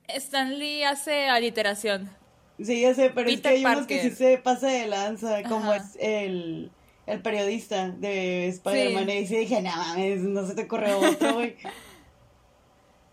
Stan 0.07 0.57
Lee 0.57 0.83
hace 0.83 1.27
aliteración. 1.27 2.09
Sí, 2.61 2.81
ya 2.81 2.93
sé, 2.93 3.11
pero 3.11 3.29
es 3.29 3.41
que 3.41 3.47
hay 3.49 3.65
unos 3.65 3.85
que 3.85 4.01
sí 4.01 4.11
se 4.11 4.37
pasa 4.37 4.67
de 4.67 4.87
lanza, 4.87 5.43
como 5.43 5.73
es 5.73 5.95
el, 5.99 6.71
el 7.05 7.21
periodista 7.21 7.89
de 7.89 8.47
Spider-Man. 8.47 9.09
Y 9.09 9.27
sí 9.27 9.37
dije, 9.37 9.61
no 9.61 9.75
mames, 9.75 10.21
no 10.21 10.45
se 10.45 10.55
te 10.55 10.63
ocurre 10.63 10.93
otro, 10.93 11.35
güey. 11.35 11.55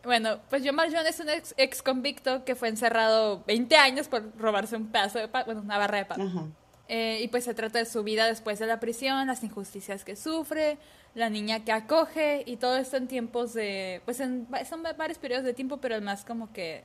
Bueno, 0.05 0.39
pues 0.51 0.63
John 0.65 0.77
Valjean 0.77 1.07
es 1.07 1.19
un 1.19 1.29
ex, 1.57 1.83
convicto 1.83 2.45
que 2.45 2.55
fue 2.55 2.69
encerrado 2.69 3.43
20 3.47 3.75
años 3.77 4.07
por 4.07 4.37
robarse 4.39 4.77
un 4.77 4.89
pedazo 4.89 5.19
de 5.19 5.29
pan, 5.29 5.45
bueno, 5.47 5.63
una 5.63 5.79
barra 5.79 5.97
de 5.97 6.05
pan. 6.05 6.55
Eh, 6.89 7.21
y 7.23 7.29
pues 7.29 7.45
se 7.45 7.55
trata 7.55 7.79
de 7.79 7.87
su 7.87 8.03
vida 8.05 8.27
después 8.27 8.59
de 8.59 8.67
la 8.67 8.79
prisión, 8.79 9.27
las 9.27 9.43
injusticias 9.43 10.05
que 10.05 10.17
sufre, 10.17 10.77
la 11.15 11.31
niña 11.31 11.65
que 11.65 11.73
acoge 11.73 12.43
y 12.45 12.57
todo 12.57 12.77
esto 12.77 12.99
en 12.99 13.09
tiempos 13.09 13.55
de, 13.55 14.03
pues 14.05 14.21
en, 14.21 14.47
son 14.69 14.83
varios 14.83 15.17
periodos 15.17 15.45
de 15.45 15.55
tiempo, 15.55 15.79
pero 15.79 15.95
el 15.95 16.03
más 16.03 16.27
como 16.27 16.53
que 16.53 16.85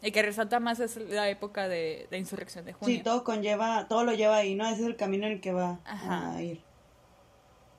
el 0.00 0.12
que 0.12 0.22
resalta 0.22 0.60
más 0.60 0.78
es 0.80 0.96
la 0.96 1.28
época 1.28 1.68
de 1.68 2.06
la 2.10 2.18
insurrección 2.18 2.64
de 2.64 2.72
junio. 2.72 2.96
Sí, 2.96 3.02
todo 3.02 3.24
conlleva, 3.24 3.88
todo 3.88 4.04
lo 4.04 4.12
lleva 4.14 4.36
ahí, 4.36 4.54
¿no? 4.54 4.66
Ese 4.66 4.82
es 4.82 4.86
el 4.86 4.96
camino 4.96 5.26
en 5.26 5.32
el 5.32 5.40
que 5.40 5.52
va 5.52 5.80
a 5.84 6.40
ir. 6.40 6.60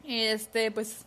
Y 0.03 0.21
este, 0.21 0.71
pues, 0.71 1.05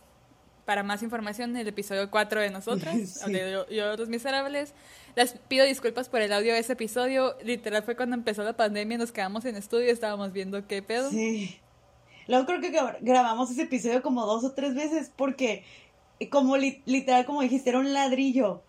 para 0.65 0.81
más 0.81 1.03
información, 1.03 1.55
el 1.55 1.67
episodio 1.67 2.09
4 2.09 2.41
de 2.41 2.49
nosotras, 2.49 3.25
de 3.27 3.65
yo, 3.69 3.95
los 3.95 4.09
miserables. 4.09 4.73
Les 5.15 5.33
pido 5.47 5.65
disculpas 5.65 6.09
por 6.09 6.21
el 6.21 6.33
audio 6.33 6.53
de 6.53 6.59
ese 6.59 6.73
episodio. 6.73 7.35
Literal 7.43 7.83
fue 7.83 7.95
cuando 7.95 8.15
empezó 8.15 8.43
la 8.43 8.57
pandemia, 8.57 8.97
nos 8.97 9.11
quedamos 9.11 9.45
en 9.45 9.55
estudio 9.55 9.87
y 9.87 9.89
estábamos 9.91 10.31
viendo 10.31 10.65
qué 10.67 10.81
pedo. 10.81 11.11
Sí. 11.11 11.59
Luego 12.27 12.47
creo 12.47 12.61
que 12.61 12.71
grabamos 13.01 13.51
ese 13.51 13.63
episodio 13.63 14.01
como 14.01 14.25
dos 14.25 14.43
o 14.45 14.53
tres 14.53 14.73
veces 14.73 15.11
porque, 15.15 15.63
como 16.31 16.57
literal, 16.57 17.25
como 17.25 17.41
dijiste, 17.41 17.69
era 17.69 17.79
un 17.79 17.93
ladrillo 17.93 18.63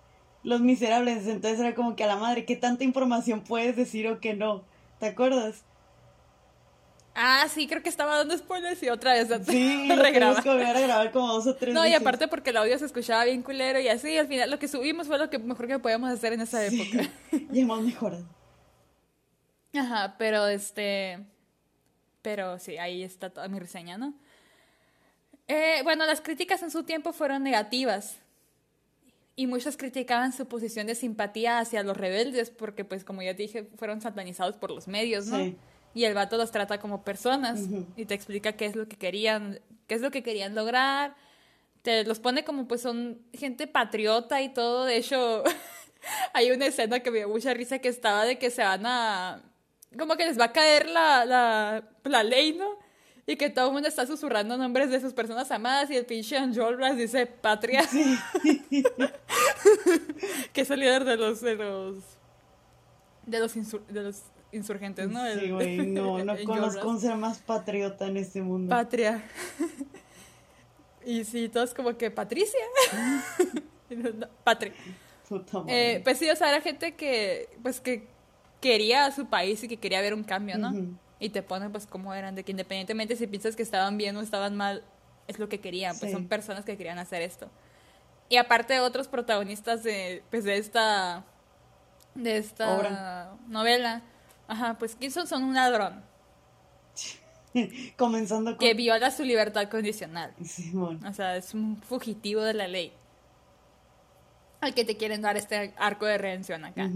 los 0.45 0.61
Miserables, 0.61 1.27
entonces 1.27 1.59
era 1.59 1.75
como 1.75 1.97
que 1.97 2.05
a 2.05 2.07
la 2.07 2.17
madre, 2.17 2.45
¿qué 2.45 2.55
tanta 2.55 2.85
información 2.85 3.43
puedes 3.43 3.75
decir 3.75 4.07
o 4.09 4.21
qué 4.21 4.35
no? 4.35 4.63
¿Te 5.01 5.07
acuerdas? 5.07 5.65
Ah, 7.15 7.47
sí, 7.49 7.67
creo 7.67 7.83
que 7.83 7.89
estaba 7.89 8.17
dando 8.17 8.37
spoilers 8.37 8.83
y 8.83 8.89
otra 8.89 9.15
vez 9.15 9.29
sí, 9.47 9.89
regraba. 9.97 10.43
que 10.43 10.49
volver 10.49 10.77
a 10.77 10.81
grabar 10.81 11.13
como 11.13 11.33
dos 11.33 11.47
o 11.47 11.55
tres 11.55 11.73
No, 11.73 11.87
y 11.87 11.95
aparte 11.95 12.29
porque 12.29 12.51
el 12.51 12.57
audio 12.57 12.77
se 12.79 12.85
escuchaba 12.85 13.25
bien 13.25 13.43
culero 13.43 13.81
y 13.81 13.89
así, 13.89 14.19
al 14.19 14.27
final 14.27 14.51
lo 14.51 14.59
que 14.59 14.69
subimos 14.69 15.07
fue 15.07 15.19
lo 15.19 15.31
que 15.31 15.39
mejor 15.39 15.67
que 15.67 15.79
podíamos 15.79 16.11
hacer 16.11 16.33
en 16.33 16.41
esa 16.41 16.65
época. 16.65 17.09
y 17.53 17.61
hemos 17.61 17.83
mejorado. 17.83 18.25
Ajá, 19.75 20.17
pero 20.19 20.47
este... 20.47 21.25
Pero 22.21 22.59
sí, 22.59 22.79
ahí 22.79 23.03
está 23.03 23.31
toda 23.31 23.49
mi 23.49 23.59
reseña, 23.59 23.97
¿no? 23.97 24.15
Eh, 25.47 25.81
bueno, 25.85 26.07
las 26.07 26.21
críticas 26.21 26.63
en 26.63 26.71
su 26.71 26.85
tiempo 26.85 27.13
fueron 27.13 27.43
negativas 27.43 28.17
y 29.37 29.47
muchos 29.47 29.77
criticaban 29.77 30.33
su 30.33 30.47
posición 30.47 30.87
de 30.87 30.95
simpatía 30.95 31.59
hacia 31.59 31.83
los 31.83 31.97
rebeldes 31.97 32.51
porque, 32.51 32.85
pues, 32.85 33.05
como 33.05 33.23
ya 33.23 33.35
dije, 33.35 33.69
fueron 33.77 34.01
satanizados 34.01 34.57
por 34.57 34.71
los 34.71 34.87
medios, 34.87 35.27
¿no? 35.27 35.55
Y 35.93 36.05
el 36.05 36.15
vato 36.15 36.37
los 36.37 36.51
trata 36.51 36.79
como 36.79 37.05
personas 37.05 37.61
y 37.97 38.05
te 38.05 38.15
explica 38.15 38.53
qué 38.53 38.67
es 38.67 38.77
lo 38.77 38.89
que 38.89 38.97
querían, 38.97 39.61
qué 39.87 39.95
es 39.95 40.01
lo 40.01 40.11
que 40.11 40.23
querían 40.23 40.55
lograr. 40.55 41.17
Te 41.83 42.05
los 42.05 42.21
pone 42.21 42.45
como, 42.45 42.69
pues, 42.69 42.81
son 42.81 43.21
gente 43.33 43.67
patriota 43.67 44.41
y 44.41 44.51
todo. 44.53 44.85
De 44.85 44.97
hecho, 44.97 45.43
hay 46.33 46.53
una 46.53 46.67
escena 46.67 47.01
que 47.01 47.11
me 47.11 47.19
dio 47.19 47.29
mucha 47.29 47.55
risa 47.55 47.81
que 47.81 47.89
estaba 47.89 48.25
de 48.25 48.39
que 48.39 48.51
se 48.51 48.63
van 48.63 48.87
a... 48.87 49.43
Como 49.99 50.17
que 50.17 50.27
les 50.27 50.39
va 50.39 50.47
a 50.47 50.53
caer 50.53 50.89
la, 50.89 51.25
la, 51.25 51.89
la 52.05 52.23
ley, 52.23 52.53
¿no? 52.53 52.84
Y 53.27 53.37
que 53.37 53.51
todo 53.51 53.69
el 53.69 53.73
mundo 53.73 53.89
está 53.89 54.07
susurrando 54.07 54.57
nombres 54.57 54.91
de 54.91 55.01
sus 55.01 55.13
personas 55.13 55.51
amadas 55.51 55.91
y 55.91 55.97
el 55.97 56.07
pinche 56.07 56.39
Blas 56.47 56.97
dice 56.97 57.27
patria. 57.27 57.83
que 60.53 60.61
es 60.61 60.71
el 60.71 60.81
líder 60.81 61.05
de 61.05 61.17
los 61.17 61.41
de 61.41 61.55
los 61.55 61.97
de 63.27 63.39
los, 63.39 63.55
de 63.89 64.03
los 64.03 64.23
insurgentes, 64.53 65.09
¿no? 65.09 65.21
Sí, 65.35 65.51
güey, 65.51 65.87
no, 65.87 66.23
no 66.25 66.37
conozco 66.45 66.89
un 66.89 67.01
ser 67.01 67.17
más 67.17 67.39
patriota 67.39 68.07
en 68.07 68.19
este 68.19 68.43
mundo. 68.43 68.69
Patria. 68.69 69.25
y 71.07 71.25
sí, 71.25 71.49
todos 71.49 71.73
como 71.73 71.97
que 71.97 72.11
Patricia. 72.11 72.61
patria. 74.43 74.73
Eh, 75.69 76.01
pues 76.05 76.19
sí, 76.19 76.29
o 76.29 76.37
sea, 76.37 76.51
era 76.51 76.61
gente 76.61 76.95
que, 76.95 77.49
pues 77.63 77.81
que 77.81 78.07
quería 78.61 79.07
a 79.07 79.13
su 79.13 79.27
país 79.27 79.63
y 79.65 79.69
que 79.69 79.79
quería 79.79 80.01
ver 80.01 80.15
un 80.15 80.25
cambio, 80.25 80.59
¿no? 80.59 80.73
Y 81.25 81.31
te 81.31 81.43
ponen 81.43 81.73
pues 81.73 81.87
como 81.87 82.13
eran, 82.13 82.35
de 82.35 82.45
que 82.45 82.53
independientemente 82.53 83.17
si 83.17 83.27
piensas 83.27 83.57
que 83.57 83.63
estaban 83.63 83.97
bien 83.97 84.15
o 84.19 84.21
estaban 84.21 84.55
mal, 84.57 84.85
es 85.27 85.39
lo 85.39 85.49
que 85.49 85.59
querían, 85.59 85.99
pues 85.99 86.13
son 86.13 86.29
personas 86.29 86.67
que 86.67 86.77
querían 86.77 86.99
hacer 86.99 87.23
esto. 87.23 87.49
Y 88.29 88.37
aparte 88.37 88.79
otros 88.81 89.09
protagonistas 89.09 89.83
de, 89.83 90.23
pues 90.31 90.45
de 90.45 90.59
esta, 90.59 91.25
de 92.15 92.37
esta 92.37 93.39
novela, 93.49 94.03
ajá, 94.49 94.77
pues 94.79 94.97
que 94.97 95.11
son, 95.11 95.27
son 95.27 95.45
un 95.45 95.55
ladrón. 95.55 96.03
Comenzando 97.97 98.51
con... 98.51 98.59
que 98.59 98.75
viola 98.75 99.11
su 99.11 99.25
libertad 99.25 99.71
condicional. 99.71 100.35
Simón. 100.45 101.03
O 101.07 101.13
sea, 101.15 101.39
es 101.39 101.55
un 101.55 101.81
fugitivo 101.81 102.43
de 102.43 102.53
la 102.53 102.69
ley. 102.69 102.93
Al 104.61 104.75
que 104.75 104.85
te 104.85 104.99
quieren 104.99 105.23
dar 105.23 105.39
este 105.39 105.73
arco 105.79 106.05
de 106.05 106.19
redención 106.19 106.67
acá. 106.67 106.91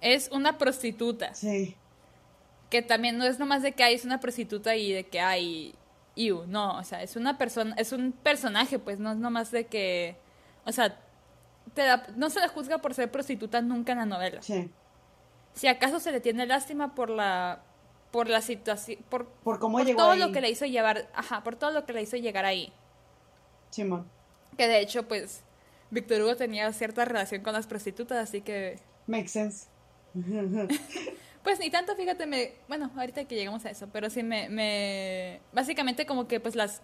Es 0.00 0.30
una 0.32 0.56
prostituta. 0.56 1.34
Sí. 1.34 1.76
Que 2.70 2.82
también 2.82 3.16
no 3.18 3.24
es 3.24 3.38
nomás 3.38 3.62
de 3.62 3.72
que 3.72 3.84
hay 3.84 3.94
es 3.94 4.04
una 4.04 4.18
prostituta 4.20 4.74
y 4.76 4.92
de 4.92 5.04
que 5.06 5.20
hay 5.20 5.74
iu, 6.16 6.44
no, 6.46 6.78
o 6.78 6.84
sea, 6.84 7.02
es 7.02 7.14
una 7.16 7.36
persona, 7.38 7.74
es 7.78 7.92
un 7.92 8.12
personaje, 8.12 8.78
pues 8.78 8.98
no 8.98 9.12
es 9.12 9.18
nomás 9.18 9.50
de 9.50 9.66
que, 9.66 10.16
o 10.64 10.72
sea, 10.72 10.98
te 11.74 11.82
da- 11.82 12.06
no 12.16 12.30
se 12.30 12.40
le 12.40 12.48
juzga 12.48 12.78
por 12.78 12.94
ser 12.94 13.10
prostituta 13.10 13.60
nunca 13.60 13.92
en 13.92 13.98
la 13.98 14.06
novela. 14.06 14.40
Sí. 14.42 14.70
Si 15.52 15.68
acaso 15.68 16.00
se 16.00 16.10
le 16.12 16.20
tiene 16.20 16.46
lástima 16.46 16.94
por 16.94 17.10
la 17.10 17.62
por 18.10 18.28
la 18.30 18.40
situación, 18.40 18.98
por, 19.10 19.26
Por 19.28 19.58
cómo 19.58 19.76
por 19.78 19.86
llegó 19.86 19.98
todo 19.98 20.10
ahí. 20.12 20.18
lo 20.20 20.32
que 20.32 20.40
le 20.40 20.48
hizo 20.48 20.64
llevar, 20.64 21.06
ajá, 21.14 21.42
por 21.42 21.56
todo 21.56 21.70
lo 21.72 21.84
que 21.84 21.92
le 21.92 22.00
hizo 22.02 22.16
llegar 22.16 22.46
ahí. 22.46 22.72
Simón. 23.70 24.06
Que 24.56 24.68
de 24.68 24.80
hecho, 24.80 25.06
pues, 25.06 25.42
Víctor 25.90 26.22
Hugo 26.22 26.34
tenía 26.36 26.72
cierta 26.72 27.04
relación 27.04 27.42
con 27.42 27.52
las 27.52 27.66
prostitutas, 27.66 28.16
así 28.16 28.40
que, 28.40 28.78
Makes 29.06 29.28
sense. 29.28 29.66
pues 31.46 31.60
ni 31.60 31.70
tanto, 31.70 31.94
fíjate, 31.94 32.26
me, 32.26 32.54
bueno, 32.66 32.90
ahorita 32.96 33.24
que 33.26 33.36
llegamos 33.36 33.64
a 33.66 33.70
eso, 33.70 33.88
pero 33.92 34.10
sí 34.10 34.24
me, 34.24 34.48
me, 34.48 35.40
básicamente 35.52 36.04
como 36.04 36.26
que 36.26 36.40
pues 36.40 36.56
las 36.56 36.82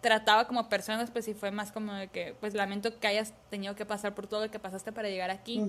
trataba 0.00 0.46
como 0.46 0.70
personas, 0.70 1.10
pues 1.10 1.26
sí 1.26 1.34
fue 1.34 1.50
más 1.50 1.72
como 1.72 1.92
de 1.92 2.08
que, 2.08 2.34
pues 2.40 2.54
lamento 2.54 2.98
que 2.98 3.06
hayas 3.06 3.34
tenido 3.50 3.74
que 3.74 3.84
pasar 3.84 4.14
por 4.14 4.26
todo 4.26 4.46
lo 4.46 4.50
que 4.50 4.58
pasaste 4.58 4.92
para 4.92 5.10
llegar 5.10 5.30
aquí. 5.30 5.62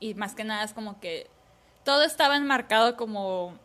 Y 0.00 0.14
más 0.14 0.34
que 0.34 0.42
nada 0.42 0.64
es 0.64 0.72
como 0.72 1.00
que 1.00 1.26
todo 1.84 2.02
estaba 2.04 2.38
enmarcado 2.38 2.96
como, 2.96 3.58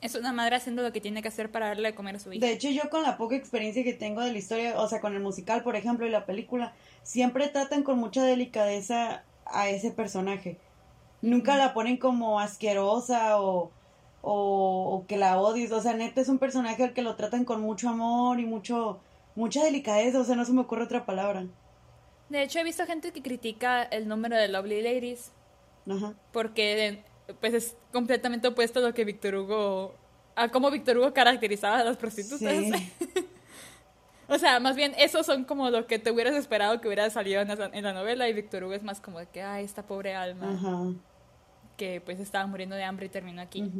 es 0.00 0.14
una 0.14 0.32
madre 0.32 0.56
haciendo 0.56 0.82
lo 0.82 0.90
que 0.90 1.02
tiene 1.02 1.20
que 1.20 1.28
hacer 1.28 1.52
para 1.52 1.66
darle 1.66 1.90
de 1.90 1.94
comer 1.94 2.16
a 2.16 2.20
su 2.20 2.32
hija. 2.32 2.46
De 2.46 2.52
hecho, 2.52 2.70
yo 2.70 2.88
con 2.88 3.02
la 3.02 3.18
poca 3.18 3.36
experiencia 3.36 3.84
que 3.84 3.92
tengo 3.92 4.22
de 4.22 4.32
la 4.32 4.38
historia, 4.38 4.80
o 4.80 4.88
sea, 4.88 5.02
con 5.02 5.14
el 5.14 5.20
musical, 5.20 5.62
por 5.62 5.76
ejemplo, 5.76 6.06
y 6.06 6.10
la 6.10 6.24
película, 6.24 6.72
siempre 7.02 7.48
tratan 7.48 7.82
con 7.82 7.98
mucha 7.98 8.24
delicadeza 8.24 9.24
a 9.44 9.68
ese 9.68 9.90
personaje. 9.90 10.56
Nunca 11.20 11.56
la 11.58 11.74
ponen 11.74 11.96
como 11.96 12.40
asquerosa 12.40 13.40
o, 13.40 13.70
o, 14.24 14.96
o 14.96 15.06
que 15.06 15.16
la 15.16 15.40
odies. 15.40 15.72
O 15.72 15.80
sea, 15.80 15.94
neta 15.94 16.20
es 16.20 16.28
un 16.28 16.38
personaje 16.38 16.82
al 16.82 16.94
que 16.94 17.02
lo 17.02 17.16
tratan 17.16 17.44
con 17.44 17.60
mucho 17.60 17.88
amor 17.88 18.40
y 18.40 18.46
mucho 18.46 19.00
mucha 19.34 19.64
delicadeza. 19.64 20.20
O 20.20 20.24
sea, 20.24 20.36
no 20.36 20.44
se 20.44 20.52
me 20.52 20.62
ocurre 20.62 20.84
otra 20.84 21.04
palabra. 21.04 21.46
De 22.28 22.42
hecho, 22.42 22.58
he 22.58 22.64
visto 22.64 22.86
gente 22.86 23.12
que 23.12 23.22
critica 23.22 23.82
el 23.82 24.08
número 24.08 24.36
de 24.36 24.48
Lovely 24.48 24.82
Ladies 24.82 25.32
Ajá. 25.88 26.14
porque 26.32 27.04
pues 27.40 27.54
es 27.54 27.76
completamente 27.92 28.48
opuesto 28.48 28.80
a 28.80 28.82
lo 28.82 28.94
que 28.94 29.04
Víctor 29.04 29.34
Hugo 29.34 29.94
a 30.36 30.48
cómo 30.48 30.70
Víctor 30.70 30.98
Hugo 30.98 31.12
caracterizaba 31.12 31.78
a 31.78 31.84
las 31.84 31.96
prostitutas. 31.96 32.52
Sí. 32.52 32.72
o 34.28 34.38
sea, 34.38 34.58
más 34.60 34.74
bien 34.74 34.94
esos 34.98 35.26
son 35.26 35.44
como 35.44 35.70
lo 35.70 35.86
que 35.86 35.98
te 35.98 36.10
hubieras 36.10 36.34
esperado 36.34 36.80
que 36.80 36.88
hubiera 36.88 37.08
salido 37.10 37.40
en 37.40 37.48
la, 37.48 37.70
en 37.72 37.84
la 37.84 37.92
novela 37.92 38.28
y 38.28 38.32
Víctor 38.32 38.64
Hugo 38.64 38.74
es 38.74 38.82
más 38.82 39.00
como 39.00 39.18
de 39.18 39.26
que 39.26 39.42
ay, 39.42 39.64
esta 39.64 39.86
pobre 39.86 40.14
alma 40.14 40.52
Ajá. 40.52 40.92
que 41.76 42.00
pues 42.00 42.20
estaba 42.20 42.46
muriendo 42.46 42.74
de 42.74 42.84
hambre 42.84 43.06
y 43.06 43.10
terminó 43.10 43.42
aquí. 43.42 43.70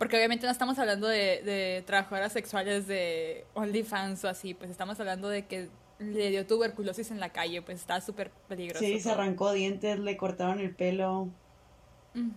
Porque 0.00 0.16
obviamente 0.16 0.46
no 0.46 0.52
estamos 0.52 0.78
hablando 0.78 1.06
de, 1.08 1.42
de 1.44 1.84
trabajadoras 1.86 2.32
sexuales 2.32 2.86
de 2.86 3.44
OnlyFans 3.52 4.24
o 4.24 4.30
así, 4.30 4.54
pues 4.54 4.70
estamos 4.70 4.98
hablando 4.98 5.28
de 5.28 5.44
que 5.44 5.68
le 5.98 6.30
dio 6.30 6.46
tuberculosis 6.46 7.10
en 7.10 7.20
la 7.20 7.28
calle, 7.28 7.60
pues 7.60 7.80
está 7.80 8.00
súper 8.00 8.30
peligroso. 8.48 8.82
Sí, 8.82 8.98
se 8.98 9.10
arrancó 9.10 9.52
dientes, 9.52 9.98
le 9.98 10.16
cortaron 10.16 10.58
el 10.58 10.74
pelo, 10.74 11.28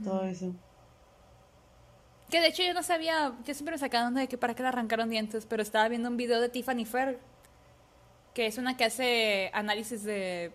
todo 0.03 0.25
eso. 0.25 0.53
Que 2.29 2.41
de 2.41 2.47
hecho 2.47 2.63
yo 2.63 2.73
no 2.73 2.83
sabía, 2.83 3.33
yo 3.45 3.53
siempre 3.53 3.75
me 3.75 3.79
sacaba 3.79 4.11
de 4.11 4.27
que 4.27 4.37
para 4.37 4.55
qué 4.55 4.61
le 4.61 4.67
arrancaron 4.67 5.09
dientes, 5.09 5.45
pero 5.45 5.63
estaba 5.63 5.87
viendo 5.87 6.09
un 6.09 6.17
video 6.17 6.41
de 6.41 6.49
Tiffany 6.49 6.83
Fair, 6.83 7.17
que 8.33 8.45
es 8.45 8.57
una 8.57 8.75
que 8.75 8.83
hace 8.83 9.51
análisis 9.53 10.03
de... 10.03 10.51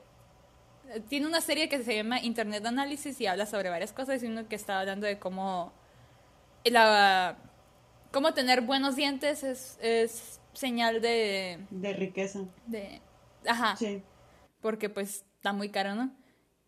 Tiene 1.09 1.27
una 1.27 1.41
serie 1.41 1.71
que 1.71 1.83
se 1.83 1.97
llama 1.97 2.21
Internet 2.21 2.67
Análisis 2.67 3.19
y 3.19 3.27
habla 3.27 3.47
sobre 3.47 3.71
varias 3.71 3.95
cosas 3.95 4.23
y 4.23 4.27
uno 4.27 4.47
que 4.47 4.57
estaba 4.57 4.81
hablando 4.81 5.07
de 5.07 5.19
cómo 5.19 5.73
la 6.65 7.37
cómo 8.13 8.35
tener 8.35 8.63
buenos 8.63 8.97
dientes 8.97 9.43
es, 9.43 9.79
es 9.81 10.41
señal 10.53 11.01
de, 11.01 11.59
De 11.71 11.93
riqueza. 11.93 12.41
de 12.67 13.01
ajá 13.47 13.77
Sí. 13.77 14.03
porque 14.61 14.89
pues 14.89 15.25
está 15.37 15.53
muy 15.53 15.69
caro, 15.71 15.95
¿no? 15.95 16.11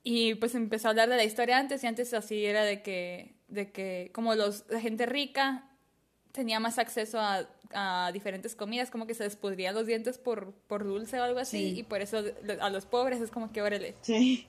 Y 0.02 0.34
pues 0.36 0.54
empezó 0.54 0.88
a 0.88 0.90
hablar 0.90 1.08
de 1.08 1.16
la 1.16 1.24
historia 1.24 1.58
antes 1.58 1.82
y 1.84 1.86
antes 1.86 2.14
así 2.14 2.44
era 2.44 2.64
de 2.64 2.82
que, 2.82 3.34
de 3.48 3.70
que 3.70 4.10
como 4.14 4.34
los, 4.34 4.64
la 4.70 4.80
gente 4.80 5.06
rica 5.06 5.66
tenía 6.32 6.60
más 6.60 6.78
acceso 6.78 7.18
a, 7.20 7.46
a 7.74 8.10
diferentes 8.12 8.54
comidas, 8.54 8.90
como 8.90 9.06
que 9.06 9.14
se 9.14 9.24
les 9.24 9.34
pudrían 9.36 9.74
los 9.74 9.86
dientes 9.86 10.16
por, 10.16 10.52
por 10.68 10.84
dulce 10.84 11.18
o 11.20 11.24
algo 11.24 11.40
así, 11.40 11.72
Sí. 11.74 11.80
y 11.80 11.82
por 11.82 12.00
eso 12.00 12.22
a 12.60 12.70
los 12.70 12.86
pobres 12.86 13.20
es 13.20 13.30
como 13.30 13.52
que 13.52 13.60
órale. 13.62 13.94
Sí. 14.02 14.46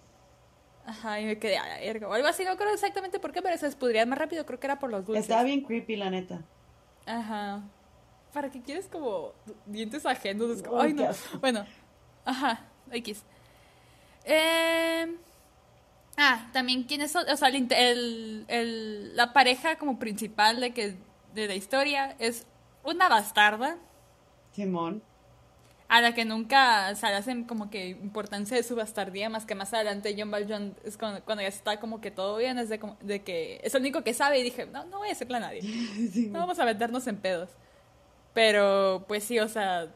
Ajá, 0.85 1.19
y 1.19 1.25
me 1.25 1.37
quedé 1.37 1.57
a 1.57 1.67
la 1.67 1.77
verga. 1.79 2.07
O 2.07 2.13
algo 2.13 2.27
así, 2.27 2.43
no 2.43 2.57
creo 2.57 2.73
exactamente 2.73 3.19
por 3.19 3.31
qué, 3.31 3.41
pero 3.41 3.57
se 3.57 3.69
pudrían 3.71 4.09
más 4.09 4.17
rápido, 4.19 4.45
creo 4.45 4.59
que 4.59 4.67
era 4.67 4.79
por 4.79 4.89
los 4.89 5.05
dulces. 5.05 5.23
Estaba 5.23 5.43
bien 5.43 5.61
creepy, 5.61 5.95
la 5.95 6.09
neta. 6.09 6.41
Ajá. 7.05 7.61
¿Para 8.33 8.49
qué 8.49 8.61
quieres 8.61 8.87
como 8.87 9.33
dientes 9.65 10.05
ajenos? 10.05 10.49
Es 10.57 10.63
como- 10.63 10.79
Ay, 10.81 10.89
Ay, 10.89 10.93
no. 10.93 11.39
Bueno, 11.39 11.65
ajá, 12.25 12.65
X. 12.91 13.23
Eh, 14.25 15.15
ah, 16.17 16.49
también 16.53 16.83
quién 16.83 17.01
es, 17.01 17.15
o 17.15 17.37
sea, 17.37 17.47
el, 17.49 17.67
el- 17.71 18.45
el- 18.47 19.15
la 19.15 19.33
pareja 19.33 19.77
como 19.77 19.99
principal 19.99 20.59
de 20.59 20.73
que 20.73 20.95
de 21.33 21.47
la 21.47 21.55
historia 21.55 22.15
es 22.19 22.45
una 22.83 23.09
bastarda 23.09 23.77
Simón. 24.53 25.01
A 25.93 25.99
la 25.99 26.13
que 26.13 26.23
nunca 26.23 26.95
se 26.95 27.05
le 27.07 27.15
hacen 27.15 27.43
como 27.43 27.69
que 27.69 27.89
importancia 27.89 28.55
de 28.55 28.63
su 28.63 28.77
bastardía, 28.77 29.29
más 29.29 29.45
que 29.45 29.55
más 29.55 29.73
adelante 29.73 30.15
John 30.17 30.31
Valjean 30.31 30.73
es 30.85 30.95
cuando, 30.97 31.21
cuando 31.25 31.41
ya 31.41 31.49
está 31.49 31.81
como 31.81 31.99
que 31.99 32.11
todo 32.11 32.37
bien, 32.37 32.57
es 32.59 32.69
de, 32.69 32.79
como- 32.79 32.95
de 33.01 33.23
que 33.23 33.59
es 33.61 33.75
el 33.75 33.81
único 33.81 34.01
que 34.01 34.13
sabe 34.13 34.39
y 34.39 34.43
dije, 34.43 34.65
no, 34.67 34.85
no 34.85 34.99
voy 34.99 35.07
a 35.07 35.09
decirle 35.09 35.35
a 35.37 35.41
nadie. 35.41 35.61
Sí. 36.13 36.27
No 36.31 36.39
vamos 36.39 36.57
a 36.59 36.65
meternos 36.65 37.05
en 37.07 37.17
pedos. 37.17 37.49
Pero, 38.33 39.03
pues 39.07 39.23
sí, 39.25 39.39
o 39.39 39.47
sea, 39.49 39.87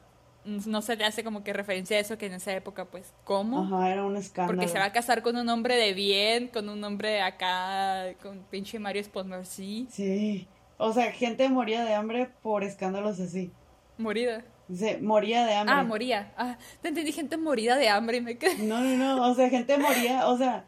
no 0.43 0.81
se 0.81 0.95
le 0.97 1.05
hace 1.05 1.23
como 1.23 1.43
que 1.43 1.53
referencia 1.53 1.95
a 1.97 2.01
eso 2.01 2.17
que 2.17 2.25
en 2.25 2.33
esa 2.33 2.53
época, 2.53 2.85
pues, 2.85 3.13
¿cómo? 3.23 3.63
Ajá, 3.63 3.89
era 3.91 4.03
un 4.03 4.17
escándalo. 4.17 4.57
Porque 4.59 4.71
se 4.71 4.77
va 4.77 4.85
a 4.85 4.91
casar 4.91 5.21
con 5.21 5.37
un 5.37 5.47
hombre 5.49 5.75
de 5.77 5.93
bien, 5.93 6.49
con 6.49 6.67
un 6.69 6.83
hombre 6.83 7.21
acá, 7.21 8.13
con 8.21 8.39
pinche 8.51 8.79
Mario 8.79 9.03
Sponmercy, 9.03 9.87
Sí. 9.89 10.47
O 10.77 10.91
sea, 10.91 11.09
gente 11.13 11.47
moría 11.47 11.85
de 11.85 11.93
hambre 11.93 12.29
por 12.43 12.65
escándalos 12.65 13.21
así. 13.21 13.49
morida. 13.97 14.43
Se 14.73 14.97
moría 14.99 15.45
de 15.45 15.53
hambre. 15.53 15.75
Ah, 15.77 15.83
moría. 15.83 16.33
Ah, 16.37 16.57
te 16.81 16.87
entendí 16.87 17.11
gente 17.11 17.37
morida 17.37 17.75
de 17.75 17.89
hambre 17.89 18.17
y 18.17 18.21
me 18.21 18.37
quedé. 18.37 18.57
No, 18.63 18.79
no, 18.81 18.95
no. 18.95 19.29
O 19.31 19.35
sea, 19.35 19.49
gente 19.49 19.77
moría. 19.77 20.27
O 20.27 20.37
sea, 20.37 20.65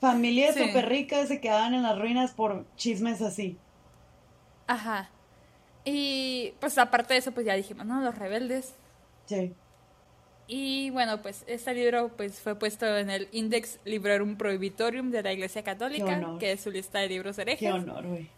familias 0.00 0.54
Sí. 0.54 0.66
súper 0.66 0.88
ricas 0.88 1.28
se 1.28 1.40
quedaban 1.40 1.74
en 1.74 1.82
las 1.82 1.98
ruinas 1.98 2.32
por 2.32 2.64
chismes 2.76 3.20
así. 3.22 3.58
Ajá. 4.66 5.10
Y 5.84 6.54
pues 6.60 6.78
aparte 6.78 7.14
de 7.14 7.20
eso, 7.20 7.32
pues 7.32 7.46
ya 7.46 7.54
dijimos, 7.54 7.86
¿no? 7.86 8.00
Los 8.00 8.16
rebeldes. 8.16 8.74
Sí. 9.26 9.52
Y 10.48 10.90
bueno, 10.90 11.20
pues 11.22 11.44
este 11.46 11.74
libro 11.74 12.08
pues 12.16 12.40
fue 12.40 12.54
puesto 12.56 12.86
en 12.96 13.10
el 13.10 13.28
Index 13.32 13.80
Librorum 13.84 14.36
Prohibitorium 14.36 15.10
de 15.10 15.22
la 15.22 15.32
Iglesia 15.32 15.62
Católica, 15.62 16.20
que 16.38 16.52
es 16.52 16.60
su 16.60 16.70
lista 16.70 17.00
de 17.00 17.08
libros 17.08 17.36
Qué 17.36 17.42
herejes. 17.42 17.72
honor, 17.72 18.06
güey. 18.06 18.30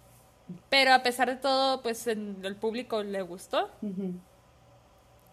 Pero 0.70 0.92
a 0.94 1.02
pesar 1.02 1.28
de 1.28 1.36
todo, 1.36 1.82
pues 1.82 2.06
el 2.06 2.56
público 2.58 3.02
le 3.02 3.20
gustó. 3.22 3.70
Ujú. 3.82 4.14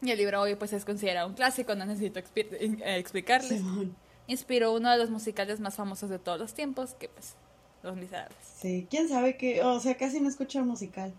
Y 0.05 0.11
el 0.11 0.19
libro 0.19 0.39
hoy 0.39 0.53
pues 0.53 0.71
es 0.71 0.85
considerado 0.85 1.27
un 1.27 1.33
clásico, 1.33 1.73
no 1.73 1.83
necesito 1.83 2.19
eh, 2.19 2.77
explicarles. 2.99 3.57
Simón. 3.57 3.95
Inspiró 4.27 4.71
uno 4.71 4.91
de 4.91 4.97
los 4.97 5.09
musicales 5.09 5.59
más 5.59 5.75
famosos 5.75 6.11
de 6.11 6.19
todos 6.19 6.39
los 6.39 6.53
tiempos, 6.53 6.93
que 6.93 7.09
pues 7.09 7.33
Los 7.81 7.95
Miserables. 7.95 8.37
Sí. 8.59 8.85
¿Quién 8.89 9.09
sabe 9.09 9.35
qué? 9.35 9.63
O 9.63 9.79
sea, 9.79 9.97
casi 9.97 10.19
no 10.19 10.29
escucho 10.29 10.59
el 10.59 10.65
musical. 10.65 11.11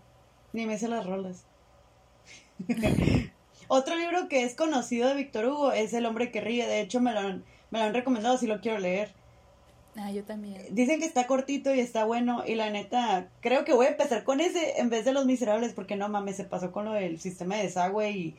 Ni 0.53 0.65
me 0.65 0.77
sé 0.77 0.87
las 0.87 1.05
rolas. 1.05 1.43
Otro 3.67 3.97
libro 3.97 4.29
que 4.29 4.43
es 4.43 4.55
conocido 4.55 5.09
de 5.09 5.15
Víctor 5.15 5.45
Hugo 5.45 5.73
es 5.73 5.93
El 5.93 6.05
hombre 6.05 6.31
que 6.31 6.39
ríe. 6.39 6.65
De 6.65 6.79
hecho, 6.79 7.01
me 7.01 7.11
lo 7.11 7.19
han, 7.19 7.43
me 7.71 7.79
lo 7.79 7.85
han 7.85 7.93
recomendado 7.93 8.37
si 8.37 8.47
lo 8.47 8.61
quiero 8.61 8.79
leer. 8.79 9.11
Ah, 9.97 10.11
yo 10.11 10.23
también. 10.23 10.63
Dicen 10.71 10.99
que 10.99 11.05
está 11.05 11.27
cortito 11.27 11.75
y 11.75 11.81
está 11.81 12.05
bueno. 12.05 12.43
Y 12.47 12.55
la 12.55 12.69
neta, 12.69 13.27
creo 13.41 13.65
que 13.65 13.73
voy 13.73 13.87
a 13.87 13.89
empezar 13.89 14.23
con 14.23 14.39
ese 14.39 14.79
en 14.79 14.89
vez 14.89 15.03
de 15.03 15.11
Los 15.11 15.25
Miserables. 15.25 15.73
Porque 15.73 15.97
no 15.97 16.07
mames, 16.07 16.37
se 16.37 16.45
pasó 16.45 16.71
con 16.71 16.85
lo 16.85 16.93
del 16.93 17.19
sistema 17.19 17.57
de 17.57 17.63
desagüe 17.63 18.11
y, 18.11 18.37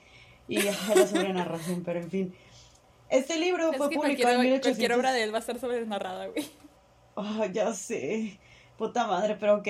y 0.48 0.60
la 0.62 0.72
sobrenarración. 1.06 1.82
Pero 1.84 2.00
en 2.00 2.10
fin. 2.10 2.34
Este 3.10 3.38
libro 3.38 3.70
Es 3.70 3.76
fue 3.78 3.90
publicado 3.90 4.34
en 4.34 4.40
1800. 4.42 4.68
cualquier 4.70 4.92
obra 4.98 5.12
de 5.12 5.22
él 5.22 5.32
va 5.32 5.38
a 5.38 5.40
estar 5.40 5.58
sobre 5.58 5.84
narrada, 5.86 6.26
güey. 6.26 6.44
Ah, 7.16 7.46
ya 7.52 7.72
sé. 7.74 8.38
Puta 8.76 9.06
madre, 9.06 9.36
pero 9.40 9.56
ok. 9.56 9.68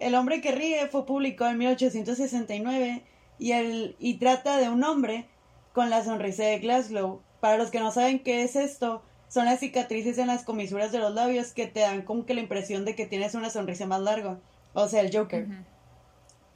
El 0.00 0.14
hombre 0.14 0.40
que 0.40 0.50
ríe 0.52 0.86
fue 0.88 1.06
publicado 1.06 1.50
en 1.50 1.58
1869 1.58 3.02
y, 3.38 3.52
el, 3.52 3.96
y 3.98 4.14
trata 4.18 4.56
de 4.58 4.68
un 4.68 4.82
hombre 4.82 5.26
con 5.72 5.88
la 5.90 6.02
sonrisa 6.04 6.44
de 6.44 6.58
Glasgow. 6.58 7.22
Para 7.40 7.56
los 7.58 7.70
que 7.70 7.80
no 7.80 7.92
saben 7.92 8.18
qué 8.20 8.42
es 8.42 8.56
esto, 8.56 9.02
son 9.28 9.44
las 9.44 9.60
cicatrices 9.60 10.18
en 10.18 10.26
las 10.28 10.42
comisuras 10.44 10.90
de 10.92 10.98
los 10.98 11.14
labios 11.14 11.52
que 11.52 11.66
te 11.66 11.80
dan 11.80 12.02
como 12.02 12.24
que 12.26 12.34
la 12.34 12.40
impresión 12.40 12.84
de 12.84 12.94
que 12.96 13.06
tienes 13.06 13.34
una 13.34 13.50
sonrisa 13.50 13.86
más 13.86 14.00
larga. 14.00 14.38
O 14.72 14.88
sea, 14.88 15.00
el 15.02 15.14
Joker, 15.16 15.44
Ujú. 15.44 15.54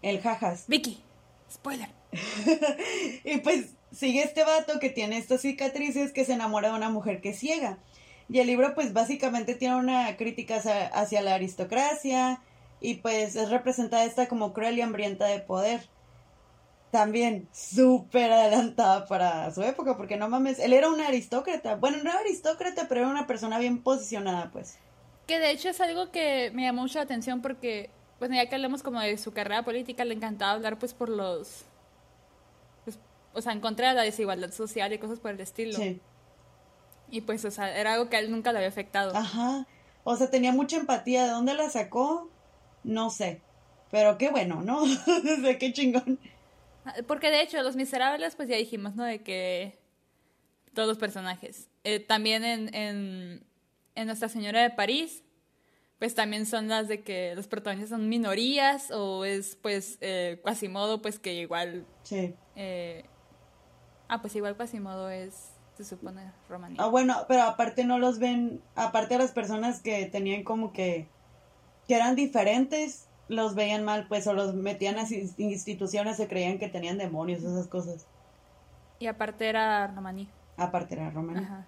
el 0.03 0.21
jajas. 0.21 0.65
Vicky. 0.67 0.99
Spoiler. 1.53 1.89
y 3.25 3.39
pues 3.39 3.75
sigue 3.93 4.23
este 4.23 4.45
vato 4.45 4.79
que 4.79 4.91
tiene 4.91 5.19
estas 5.19 5.43
cicatrices 5.43 6.13
que 6.13 6.25
se 6.25 6.35
enamora 6.35 6.69
de 6.71 6.77
una 6.77 6.91
mujer 6.91 7.21
que 7.21 7.31
es 7.31 7.39
ciega. 7.39 7.79
Y 8.29 8.41
el 8.41 8.47
libro 8.47 8.75
pues 8.75 8.93
básicamente 8.93 9.55
tiene 9.55 9.77
una 9.77 10.17
crítica 10.17 10.57
hacia, 10.93 11.23
la 11.23 11.35
aristocracia 11.35 12.41
y 12.81 12.97
pues 12.97 13.37
es 13.37 13.49
representada 13.49 14.05
esta 14.05 14.29
como 14.29 14.53
cruel 14.53 14.79
y 14.79 14.83
hambrienta 14.83 15.27
de 15.27 15.41
poder. 15.41 15.89
También 16.91 17.49
súper 17.53 18.33
adelantada 18.33 19.07
para 19.07 19.53
su 19.53 19.63
época, 19.63 19.99
porque 19.99 20.17
no 20.17 20.29
mames, 20.29 20.59
él 20.59 20.73
era 20.73 20.89
un 20.89 21.01
aristócrata. 21.01 21.77
Bueno, 21.77 21.99
no 22.03 22.11
era 22.11 22.21
aristócrata, 22.21 22.87
pero 22.89 23.03
era 23.03 23.11
una 23.11 23.27
persona 23.27 23.59
bien 23.59 23.83
posicionada, 23.83 24.51
pues. 24.51 24.79
Que 25.27 25.39
de 25.39 25.51
hecho 25.51 25.69
es 25.69 25.81
algo 25.83 26.11
que 26.11 26.51
me 26.55 26.63
llamó 26.63 26.83
mucho 26.83 26.99
la 26.99 27.05
atención 27.05 27.43
porque, 27.43 27.91
bueno, 28.19 28.37
ya 28.37 28.49
que 28.49 28.55
hablamos 28.55 28.83
como 28.83 29.01
de 29.01 29.19
su 29.19 29.33
carrera 29.33 29.63
política, 29.65 30.07
le 30.07 30.15
encantaba 30.15 30.53
hablar 30.53 30.79
pues 30.79 30.95
por 30.95 31.11
los... 31.11 31.67
O 33.33 33.41
sea, 33.41 33.53
en 33.53 33.61
contra 33.61 33.91
de 33.91 33.95
la 33.95 34.03
desigualdad 34.03 34.53
social 34.53 34.93
y 34.93 34.99
cosas 34.99 35.21
por 35.21 35.31
el 35.31 35.41
estilo. 35.41 35.77
Sí. 35.77 36.01
Y 37.11 37.23
pues, 37.23 37.45
o 37.45 37.51
sea, 37.51 37.77
era 37.79 37.95
algo 37.95 38.09
que 38.09 38.17
a 38.17 38.21
él 38.21 38.31
nunca 38.31 38.53
le 38.53 38.59
había 38.59 38.69
afectado. 38.69 39.17
Ajá. 39.17 39.67
O 40.05 40.17
sea, 40.17 40.31
tenía 40.31 40.53
mucha 40.53 40.77
empatía. 40.77 41.25
¿De 41.25 41.31
dónde 41.31 41.55
la 41.55 41.71
sacó? 41.71 42.31
No 42.85 43.11
sé. 43.11 43.41
Pero 43.91 44.19
qué 44.19 44.31
bueno, 44.31 44.63
¿no? 44.63 44.85
sea, 45.43 45.59
qué 45.59 45.73
chingón. 45.73 46.19
Porque 47.07 47.31
de 47.31 47.43
hecho, 47.43 47.63
Los 47.63 47.77
Miserables, 47.77 48.35
pues 48.37 48.49
ya 48.49 48.57
dijimos, 48.57 48.95
¿no? 48.95 49.05
De 49.05 49.23
que 49.23 49.79
todos 50.75 50.89
los 50.89 50.99
personajes. 50.99 51.69
Eh, 51.85 52.01
también 52.01 52.45
en, 52.45 52.75
en, 52.75 53.47
en 53.95 54.07
Nuestra 54.07 54.29
Señora 54.29 54.63
de 54.63 54.71
París, 54.71 55.23
pues 55.99 56.15
también 56.15 56.47
son 56.47 56.69
las 56.69 56.89
de 56.89 57.03
que 57.03 57.35
los 57.35 57.49
protagonistas 57.49 57.91
son 57.91 58.09
minorías 58.09 58.91
o 58.91 59.25
es 59.25 59.57
pues 59.57 59.99
eh, 60.01 60.41
Quasimodo, 60.45 61.03
pues 61.03 61.19
que 61.19 61.35
igual... 61.35 61.85
Sí. 62.03 62.35
Eh, 62.57 63.05
ah, 64.09 64.21
pues 64.21 64.35
igual 64.37 64.57
Quasimodo 64.57 65.11
es, 65.11 65.53
se 65.77 65.85
supone, 65.85 66.33
romaní. 66.49 66.77
Ah, 66.79 66.87
bueno, 66.87 67.15
pero 67.29 67.43
aparte 67.43 67.85
no 67.85 67.99
los 67.99 68.19
ven, 68.19 68.61
aparte 68.75 69.19
las 69.19 69.33
personas 69.33 69.81
que 69.81 70.07
tenían 70.07 70.45
como 70.45 70.73
que, 70.73 71.09
que 71.87 71.95
eran 71.95 72.17
diferentes, 72.17 73.09
los 73.29 73.55
veían 73.55 73.85
mal, 73.85 74.07
pues, 74.09 74.27
o 74.27 74.33
los 74.33 74.55
metían 74.55 74.99
a 74.99 75.07
instituciones, 75.37 76.17
se 76.17 76.29
creían 76.29 76.59
que 76.59 76.69
tenían 76.69 76.99
demonios, 76.99 77.43
esas 77.43 77.69
cosas. 77.69 78.07
Y 78.99 79.07
aparte 79.07 79.49
era 79.49 79.87
romaní. 79.87 80.29
Aparte 80.57 80.95
era 80.95 81.11
romaní. 81.11 81.41
Ajá. 81.41 81.67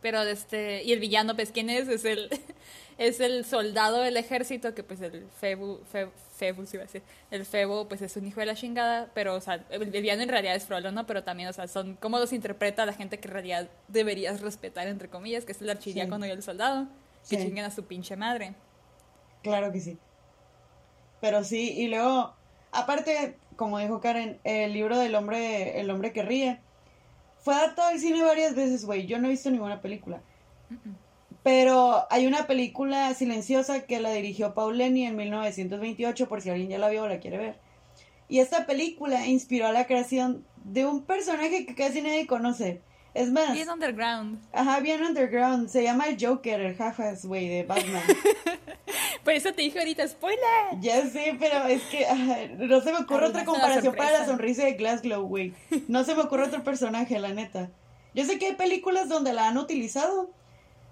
Pero 0.00 0.22
este, 0.22 0.82
y 0.84 0.92
el 0.92 1.00
villano, 1.00 1.36
pues, 1.36 1.52
¿quién 1.52 1.68
es? 1.68 1.88
Es 1.88 2.04
el, 2.04 2.30
es 2.98 3.20
el 3.20 3.44
soldado 3.44 4.00
del 4.00 4.16
ejército, 4.16 4.74
que 4.74 4.82
pues 4.82 5.00
el 5.00 5.26
Febu, 5.38 5.80
Febu, 5.84 6.62
iba 6.72 6.82
a 6.82 6.86
decir, 6.86 7.02
el 7.30 7.44
Febo, 7.44 7.86
pues 7.86 8.00
es 8.02 8.16
un 8.16 8.26
hijo 8.26 8.40
de 8.40 8.46
la 8.46 8.54
chingada, 8.54 9.10
pero, 9.14 9.34
o 9.34 9.40
sea, 9.40 9.64
el 9.70 9.90
villano 9.90 10.22
en 10.22 10.28
realidad 10.28 10.54
es 10.54 10.64
Frollo, 10.64 10.92
¿no? 10.92 11.06
Pero 11.06 11.22
también, 11.24 11.48
o 11.48 11.52
sea, 11.52 11.68
son, 11.68 11.96
¿cómo 11.96 12.18
los 12.18 12.32
interpreta 12.32 12.86
la 12.86 12.94
gente 12.94 13.18
que 13.18 13.28
en 13.28 13.34
realidad 13.34 13.68
deberías 13.88 14.40
respetar, 14.40 14.88
entre 14.88 15.08
comillas, 15.08 15.44
que 15.44 15.52
es 15.52 15.60
el 15.60 15.68
archidiácono 15.68 16.26
y 16.26 16.30
el 16.30 16.42
soldado, 16.42 16.88
que 17.28 17.36
chinguen 17.36 17.64
a 17.64 17.70
su 17.70 17.84
pinche 17.84 18.16
madre. 18.16 18.54
Claro 19.42 19.72
que 19.72 19.80
sí. 19.80 19.98
Pero 21.20 21.44
sí, 21.44 21.72
y 21.76 21.88
luego, 21.88 22.34
aparte, 22.72 23.36
como 23.56 23.78
dijo 23.78 24.00
Karen, 24.00 24.38
el 24.44 24.72
libro 24.72 24.98
del 24.98 25.14
hombre, 25.14 25.80
el 25.80 25.90
hombre 25.90 26.12
que 26.12 26.22
ríe, 26.22 26.60
fue 27.40 27.54
adaptado 27.54 27.88
al 27.88 27.98
cine 27.98 28.22
varias 28.22 28.54
veces, 28.54 28.84
güey. 28.84 29.06
Yo 29.06 29.18
no 29.18 29.26
he 29.26 29.30
visto 29.30 29.50
ninguna 29.50 29.80
película. 29.80 30.22
Pero 31.42 32.06
hay 32.10 32.26
una 32.26 32.46
película 32.46 33.12
silenciosa 33.14 33.86
que 33.86 34.00
la 34.00 34.12
dirigió 34.12 34.54
Paul 34.54 34.76
Lenny 34.76 35.06
en 35.06 35.16
1928, 35.16 36.28
por 36.28 36.42
si 36.42 36.50
alguien 36.50 36.68
ya 36.68 36.78
la 36.78 36.90
vio 36.90 37.04
o 37.04 37.08
la 37.08 37.18
quiere 37.18 37.38
ver. 37.38 37.58
Y 38.28 38.40
esta 38.40 38.66
película 38.66 39.26
inspiró 39.26 39.66
a 39.66 39.72
la 39.72 39.86
creación 39.86 40.44
de 40.64 40.86
un 40.86 41.02
personaje 41.02 41.66
que 41.66 41.74
casi 41.74 42.02
nadie 42.02 42.26
conoce. 42.26 42.82
Es 43.14 43.30
más. 43.30 43.52
Bien 43.52 43.68
underground. 43.68 44.40
Ajá, 44.52 44.80
bien 44.80 45.02
underground. 45.02 45.68
Se 45.68 45.82
llama 45.82 46.06
el 46.06 46.24
Joker, 46.24 46.60
el 46.60 46.76
Jafas, 46.76 47.24
güey, 47.24 47.48
de 47.48 47.64
Batman. 47.64 48.02
Por 49.24 49.34
eso 49.34 49.52
te 49.52 49.62
dije 49.62 49.78
ahorita, 49.78 50.06
spoiler. 50.08 50.80
Ya 50.80 51.04
sé, 51.06 51.36
pero 51.38 51.66
es 51.66 51.82
que 51.84 52.56
no 52.58 52.80
se 52.80 52.92
me 52.92 52.98
ocurre 52.98 53.26
otra 53.26 53.44
comparación 53.44 53.94
para 53.94 54.20
la 54.20 54.26
sonrisa 54.26 54.64
de 54.64 54.74
Glasgow, 54.74 55.26
güey. 55.26 55.52
No 55.88 56.04
se 56.04 56.14
me 56.14 56.22
ocurre 56.22 56.44
otro 56.44 56.64
personaje, 56.64 57.18
la 57.18 57.34
neta. 57.34 57.70
Yo 58.14 58.24
sé 58.24 58.38
que 58.38 58.46
hay 58.46 58.54
películas 58.54 59.08
donde 59.08 59.32
la 59.32 59.48
han 59.48 59.58
utilizado. 59.58 60.30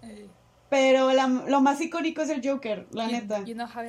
Eh. 0.03 0.27
Pero 0.69 1.11
lo 1.13 1.61
más 1.61 1.81
icónico 1.81 2.23
es 2.23 2.29
el 2.29 2.47
Joker, 2.47 2.87
la 2.91 3.07
neta. 3.07 3.45
You 3.45 3.55
know 3.55 3.67
how, 3.67 3.83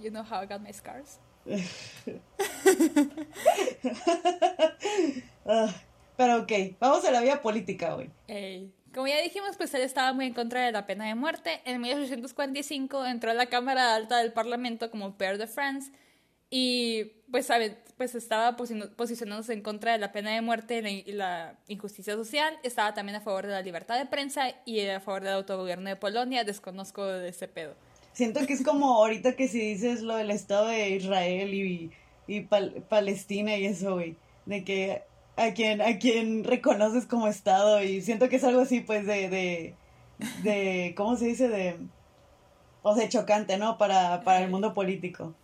you 0.00 0.10
know 0.10 0.22
how 0.22 0.42
I 0.42 0.46
got 0.46 0.60
my 0.60 0.72
scars? 0.72 1.18
Ah, 5.46 5.68
pero 6.16 6.42
ok, 6.42 6.52
vamos 6.78 7.04
a 7.04 7.10
la 7.10 7.20
vía 7.20 7.42
política, 7.42 7.94
güey. 7.94 8.10
Como 8.94 9.08
ya 9.08 9.20
dijimos, 9.20 9.56
pues 9.56 9.74
él 9.74 9.82
estaba 9.82 10.12
muy 10.12 10.26
en 10.26 10.34
contra 10.34 10.64
de 10.64 10.70
la 10.70 10.86
pena 10.86 11.06
de 11.06 11.16
muerte. 11.16 11.60
En 11.64 11.80
1845 11.80 13.06
entró 13.06 13.32
a 13.32 13.34
la 13.34 13.46
Cámara 13.46 13.94
Alta 13.94 14.18
del 14.18 14.32
Parlamento 14.32 14.90
como 14.90 15.16
Père 15.16 15.36
de 15.36 15.48
France 15.48 15.90
y 16.48 17.04
pues, 17.30 17.46
¿sabe? 17.46 17.76
pues 17.96 18.14
estaba 18.14 18.56
posicionándose 18.56 19.52
en 19.52 19.62
contra 19.62 19.92
de 19.92 19.98
la 19.98 20.12
pena 20.12 20.32
de 20.32 20.40
muerte 20.40 20.78
y 21.06 21.12
la 21.12 21.58
injusticia 21.66 22.14
social. 22.14 22.56
Estaba 22.62 22.94
también 22.94 23.16
a 23.16 23.20
favor 23.20 23.46
de 23.46 23.52
la 23.52 23.62
libertad 23.62 23.98
de 23.98 24.06
prensa 24.06 24.54
y 24.64 24.86
a 24.86 25.00
favor 25.00 25.22
del 25.22 25.32
autogobierno 25.32 25.88
de 25.88 25.96
Polonia. 25.96 26.44
Desconozco 26.44 27.04
de 27.04 27.28
ese 27.28 27.48
pedo. 27.48 27.74
Siento 28.12 28.46
que 28.46 28.52
es 28.52 28.62
como 28.62 28.94
ahorita 28.94 29.34
que 29.34 29.48
si 29.48 29.58
dices 29.58 30.02
lo 30.02 30.14
del 30.14 30.30
Estado 30.30 30.68
de 30.68 30.90
Israel 30.90 31.52
y, 31.52 31.90
y 32.28 32.42
Palestina 32.42 33.56
y 33.56 33.66
eso, 33.66 33.94
güey. 33.94 34.14
De 34.46 34.62
que 34.62 35.02
a 35.36 35.52
quien, 35.52 35.80
a 35.80 35.98
quien 35.98 36.44
reconoces 36.44 37.06
como 37.06 37.28
Estado 37.28 37.82
y 37.82 38.00
siento 38.02 38.28
que 38.28 38.36
es 38.36 38.44
algo 38.44 38.60
así 38.60 38.80
pues 38.80 39.06
de, 39.06 39.28
de, 39.28 39.74
de 40.42 40.94
¿cómo 40.96 41.16
se 41.16 41.26
dice? 41.26 41.48
De, 41.48 41.76
o 42.82 42.94
sea, 42.94 43.08
chocante, 43.08 43.56
¿no? 43.56 43.78
Para, 43.78 44.22
para 44.22 44.42
el 44.42 44.50
mundo 44.50 44.74
político. 44.74 45.34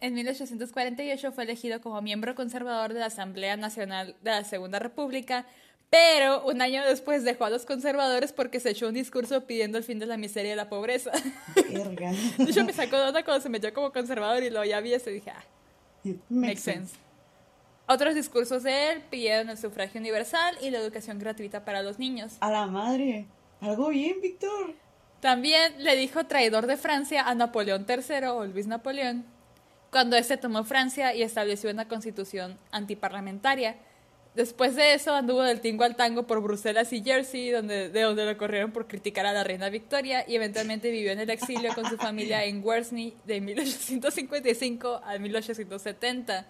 En 0.00 0.14
1848 0.14 1.30
fue 1.30 1.44
elegido 1.44 1.80
como 1.80 2.02
miembro 2.02 2.34
conservador 2.34 2.92
de 2.92 2.98
la 3.00 3.06
Asamblea 3.06 3.56
Nacional 3.56 4.16
de 4.20 4.30
la 4.32 4.44
Segunda 4.44 4.80
República, 4.80 5.46
pero 5.90 6.44
un 6.44 6.60
año 6.60 6.82
después 6.84 7.22
dejó 7.22 7.44
a 7.44 7.50
los 7.50 7.66
conservadores 7.66 8.32
porque 8.32 8.58
se 8.58 8.70
echó 8.70 8.88
un 8.88 8.94
discurso 8.94 9.46
pidiendo 9.46 9.78
el 9.78 9.84
fin 9.84 10.00
de 10.00 10.06
la 10.06 10.16
miseria 10.16 10.54
y 10.54 10.56
la 10.56 10.68
pobreza. 10.68 11.12
Yo 12.52 12.64
me 12.64 12.72
sacó 12.72 12.96
de 12.96 13.04
onda 13.04 13.24
cuando 13.24 13.42
se 13.42 13.48
metió 13.48 13.72
como 13.72 13.92
conservador 13.92 14.42
y 14.42 14.50
lo 14.50 14.64
ya 14.64 14.80
vi 14.80 14.92
y 14.92 14.98
dije, 14.98 15.30
ah, 15.30 15.44
makes, 16.30 16.62
sense. 16.62 16.96
Otros 17.86 18.14
discursos 18.14 18.62
de 18.62 18.92
él 18.92 19.02
pidieron 19.10 19.50
el 19.50 19.58
sufragio 19.58 20.00
universal 20.00 20.56
y 20.60 20.70
la 20.70 20.78
educación 20.78 21.18
gratuita 21.18 21.64
para 21.64 21.82
los 21.82 21.98
niños. 21.98 22.34
A 22.40 22.50
la 22.50 22.66
madre. 22.66 23.26
Algo 23.60 23.88
bien, 23.88 24.20
Víctor. 24.20 24.74
También 25.20 25.82
le 25.82 25.96
dijo 25.96 26.24
traidor 26.26 26.66
de 26.66 26.76
Francia 26.76 27.22
a 27.22 27.34
Napoleón 27.34 27.86
III 27.88 28.26
o 28.26 28.46
Luis 28.46 28.66
Napoleón 28.66 29.24
cuando 29.92 30.16
éste 30.16 30.38
tomó 30.38 30.64
Francia 30.64 31.14
y 31.14 31.22
estableció 31.22 31.70
una 31.70 31.86
constitución 31.86 32.58
antiparlamentaria. 32.70 33.76
Después 34.34 34.74
de 34.74 34.94
eso 34.94 35.14
anduvo 35.14 35.42
del 35.42 35.60
tingo 35.60 35.84
al 35.84 35.96
tango 35.96 36.26
por 36.26 36.40
Bruselas 36.40 36.90
y 36.94 37.02
Jersey, 37.02 37.50
donde, 37.50 37.90
de 37.90 38.00
donde 38.00 38.24
lo 38.24 38.38
corrieron 38.38 38.72
por 38.72 38.88
criticar 38.88 39.26
a 39.26 39.34
la 39.34 39.44
reina 39.44 39.68
Victoria 39.68 40.24
y 40.26 40.34
eventualmente 40.34 40.90
vivió 40.90 41.12
en 41.12 41.20
el 41.20 41.28
exilio 41.28 41.74
con 41.74 41.84
su 41.90 41.98
familia 41.98 42.42
en 42.46 42.64
Worsley 42.64 43.14
de 43.26 43.42
1855 43.42 45.02
a 45.04 45.18
1870. 45.18 46.46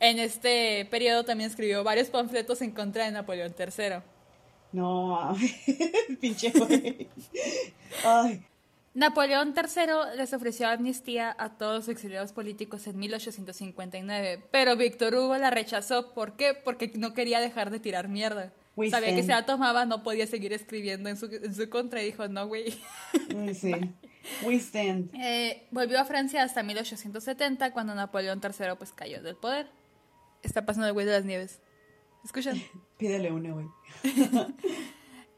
En 0.00 0.18
este 0.18 0.86
periodo 0.90 1.24
también 1.24 1.50
escribió 1.50 1.82
varios 1.82 2.08
panfletos 2.08 2.60
en 2.62 2.70
contra 2.70 3.04
de 3.04 3.12
Napoleón 3.12 3.54
III. 3.58 4.02
No, 4.72 5.34
pinche 6.20 6.50
güey. 6.50 7.08
Ay. 8.04 8.44
Napoleón 8.94 9.54
III 9.54 10.16
les 10.16 10.32
ofreció 10.32 10.68
amnistía 10.68 11.34
a 11.38 11.50
todos 11.58 11.74
los 11.76 11.88
exiliados 11.88 12.32
políticos 12.32 12.86
en 12.86 12.98
1859, 12.98 14.42
pero 14.50 14.74
Víctor 14.76 15.14
Hugo 15.14 15.36
la 15.36 15.50
rechazó. 15.50 16.14
¿Por 16.14 16.36
qué? 16.36 16.54
Porque 16.54 16.90
no 16.96 17.12
quería 17.12 17.40
dejar 17.40 17.70
de 17.70 17.78
tirar 17.78 18.08
mierda. 18.08 18.52
Sabía 18.90 19.14
que 19.14 19.22
si 19.22 19.28
la 19.28 19.46
tomaba 19.46 19.86
no 19.86 20.02
podía 20.02 20.26
seguir 20.26 20.52
escribiendo 20.52 21.08
en 21.08 21.16
su, 21.16 21.26
en 21.26 21.54
su 21.54 21.68
contra 21.70 22.02
y 22.02 22.06
dijo, 22.06 22.28
no, 22.28 22.46
güey. 22.46 22.78
Sí. 23.54 23.72
We 24.42 24.56
stand. 24.56 25.10
Eh, 25.14 25.66
volvió 25.70 26.00
a 26.00 26.04
Francia 26.04 26.42
hasta 26.42 26.62
1870 26.62 27.72
cuando 27.72 27.94
Napoleón 27.94 28.40
III 28.42 28.76
pues 28.76 28.92
cayó 28.92 29.22
del 29.22 29.36
poder. 29.36 29.68
Está 30.46 30.64
pasando 30.64 30.86
el 30.86 30.92
güey 30.92 31.04
de 31.04 31.12
las 31.12 31.24
nieves. 31.24 31.60
¿Escuchan? 32.24 32.62
Pídele 32.98 33.30
una, 33.32 33.52
güey. 33.52 33.66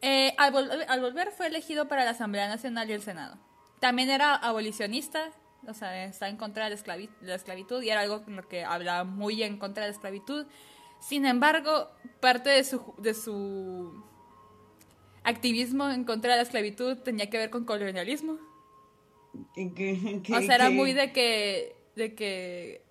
Eh, 0.00 0.32
al, 0.38 0.52
volver 0.52 1.32
fue 1.32 1.48
elegido 1.48 1.88
para 1.88 2.04
la 2.04 2.12
Asamblea 2.12 2.46
Nacional 2.46 2.88
y 2.88 2.92
el 2.92 3.02
Senado. 3.02 3.36
También 3.80 4.11
era 4.11 4.36
abolicionista, 4.36 5.32
o 5.66 5.74
sea, 5.74 6.04
está 6.04 6.28
en 6.28 6.36
contra 6.36 6.70
de 6.70 6.78
la, 7.20 7.34
esclavitud 7.34 7.82
y 7.82 7.90
era 7.90 8.02
algo 8.02 8.22
con 8.22 8.36
lo 8.36 8.46
que 8.46 8.62
hablaba 8.62 9.02
muy 9.02 9.42
en 9.42 9.59
contra 9.59 9.82
de 9.82 9.88
la 9.88 9.94
esclavitud. 9.96 10.46
Sin 11.00 11.26
embargo, 11.26 11.90
parte 12.20 12.48
de 12.50 12.62
su, 12.62 12.94
de 12.98 13.12
su 13.12 14.04
activismo 15.24 15.90
en 15.90 16.04
contra 16.04 16.30
de 16.30 16.36
la 16.36 16.42
esclavitud 16.44 16.98
tenía 16.98 17.28
que 17.28 17.38
ver 17.38 17.50
con 17.50 17.64
colonialismo. 17.64 18.38
¿En 19.56 19.74
qué, 19.74 20.22
o 20.32 20.42
sea, 20.42 20.54
era 20.54 20.70
muy 20.70 20.92
de 20.92 21.11
que, 21.12 21.74
de 21.96 22.14
que 22.14 22.88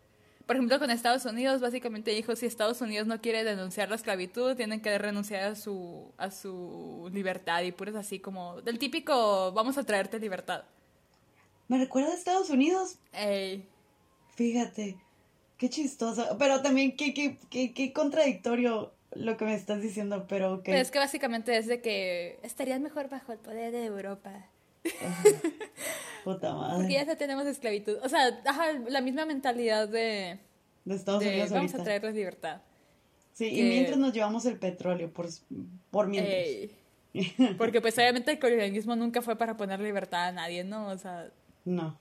por 0.48 0.56
ejemplo, 0.56 0.80
con 0.80 0.90
Estados 0.90 1.26
Unidos, 1.26 1.60
básicamente 1.60 2.12
dijo, 2.12 2.36
si 2.38 2.46
Estados 2.46 2.80
Unidos 2.80 3.06
no 3.06 3.20
quiere 3.20 3.44
denunciar 3.44 3.90
la 3.90 3.96
esclavitud, 3.96 4.56
tienen 4.56 4.80
que 4.80 4.98
renunciar 4.98 5.44
a 5.44 5.56
su, 5.56 6.14
a 6.18 6.32
su 6.32 7.10
libertad 7.14 7.64
y 7.64 7.74
puras 7.74 7.96
así 7.96 8.20
como, 8.20 8.62
del 8.62 8.80
típico, 8.80 9.52
vamos 9.52 9.78
a 9.78 9.84
traerte 9.84 10.20
libertad. 10.20 10.64
Me 11.68 11.78
recuerda 11.78 12.12
a 12.12 12.14
Estados 12.14 12.50
Unidos. 12.50 12.98
Ey. 13.12 13.68
Fíjate, 14.36 14.96
qué 15.58 15.70
chistoso, 15.70 16.38
pero 16.40 16.62
también 16.62 16.96
qué, 16.96 17.14
qué, 17.14 17.38
qué, 17.50 17.74
qué 17.74 17.92
contradictorio 17.92 18.94
lo 19.12 19.36
que 19.36 19.44
me 19.44 19.54
estás 19.54 19.82
diciendo, 19.82 20.28
pero 20.30 20.56
ok. 20.56 20.64
Pero 20.64 20.78
es 20.78 20.92
que 20.92 21.00
básicamente 21.00 21.58
es 21.58 21.68
de 21.68 21.82
que 21.82 22.40
estarían 22.42 22.82
mejor 22.82 23.10
bajo 23.10 23.34
el 23.34 23.40
poder 23.40 23.74
de 23.74 23.84
Europa. 23.84 24.32
Puta 26.34 26.54
madre. 26.54 26.76
Porque 26.78 26.94
ya 26.94 27.16
tenemos 27.16 27.46
esclavitud. 27.46 27.98
O 28.04 28.10
sea, 28.10 28.42
ajá, 28.46 28.74
la 28.90 29.00
misma 29.02 29.26
mentalidad 29.26 29.88
de, 29.88 30.40
De 30.84 30.96
Estados 30.96 31.22
de 31.22 31.30
Unidos 31.30 31.52
vamos 31.52 31.72
ahorita. 31.72 31.82
a 31.82 31.84
traerles 31.86 32.16
libertad. 32.16 32.62
Sí, 33.34 33.50
que- 33.50 33.56
y 33.56 33.64
mientras 33.64 33.98
nos 33.98 34.12
llevamos 34.14 34.46
el 34.46 34.58
petróleo, 34.60 35.10
por, 35.14 35.28
por 35.90 36.08
mientras. 36.08 36.36
Ey. 36.36 36.76
Porque 37.58 37.80
pues 37.82 37.98
obviamente 37.98 38.32
el 38.32 38.40
colonialismo 38.40 38.96
nunca 38.96 39.22
fue 39.22 39.38
para 39.38 39.56
poner 39.56 39.80
libertad 39.80 40.26
a 40.28 40.32
nadie, 40.34 40.64
¿no? 40.66 40.88
O 40.88 40.98
sea, 40.98 41.30
No. 41.66 41.98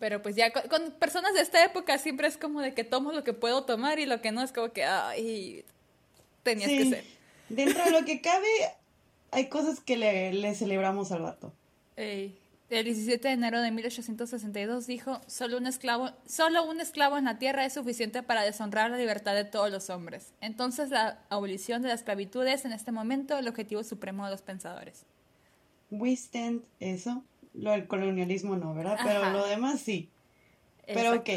pero 0.00 0.20
pues 0.22 0.34
ya 0.34 0.50
con, 0.52 0.62
con 0.68 0.90
personas 0.98 1.32
de 1.34 1.40
esta 1.40 1.64
época 1.64 1.96
siempre 1.98 2.26
es 2.26 2.36
como 2.36 2.60
de 2.60 2.74
que 2.74 2.82
tomo 2.84 3.12
lo 3.12 3.22
que 3.22 3.32
puedo 3.32 3.64
tomar 3.64 3.98
y 4.00 4.06
lo 4.06 4.20
que 4.20 4.32
no 4.32 4.42
es 4.42 4.52
como 4.52 4.72
que, 4.72 4.84
ay, 4.84 5.64
tenías 6.42 6.68
Sí. 6.70 6.78
que 6.78 6.84
ser. 6.96 7.04
Dentro 7.48 7.84
de 7.84 7.90
lo 7.92 8.04
que 8.04 8.20
cabe, 8.20 8.48
hay 9.30 9.48
cosas 9.48 9.78
que 9.80 9.96
le, 9.96 10.32
le 10.32 10.54
celebramos 10.54 11.12
al 11.12 11.22
vato. 11.22 11.52
Ey. 11.96 12.36
El 12.68 12.84
17 12.84 13.28
de 13.28 13.34
enero 13.34 13.60
de 13.60 13.70
1862 13.70 14.88
dijo, 14.88 15.20
solo 15.28 15.58
un, 15.58 15.68
esclavo, 15.68 16.10
solo 16.26 16.64
un 16.64 16.80
esclavo 16.80 17.16
en 17.16 17.26
la 17.26 17.38
tierra 17.38 17.64
es 17.64 17.74
suficiente 17.74 18.24
para 18.24 18.42
deshonrar 18.42 18.90
la 18.90 18.98
libertad 18.98 19.36
de 19.36 19.44
todos 19.44 19.70
los 19.70 19.88
hombres. 19.88 20.32
Entonces 20.40 20.90
la 20.90 21.20
abolición 21.28 21.82
de 21.82 21.88
la 21.88 21.94
esclavitud 21.94 22.44
es 22.44 22.64
en 22.64 22.72
este 22.72 22.90
momento 22.90 23.38
el 23.38 23.46
objetivo 23.46 23.84
supremo 23.84 24.24
de 24.24 24.32
los 24.32 24.42
pensadores. 24.42 25.04
We 25.92 26.12
stand 26.14 26.62
eso. 26.80 27.22
Lo 27.54 27.70
del 27.70 27.86
colonialismo 27.86 28.56
no, 28.56 28.74
¿verdad? 28.74 28.98
Pero 29.04 29.22
Ajá. 29.22 29.32
lo 29.32 29.46
demás 29.46 29.80
sí. 29.80 30.10
Pero 30.86 31.14
ok. 31.14 31.30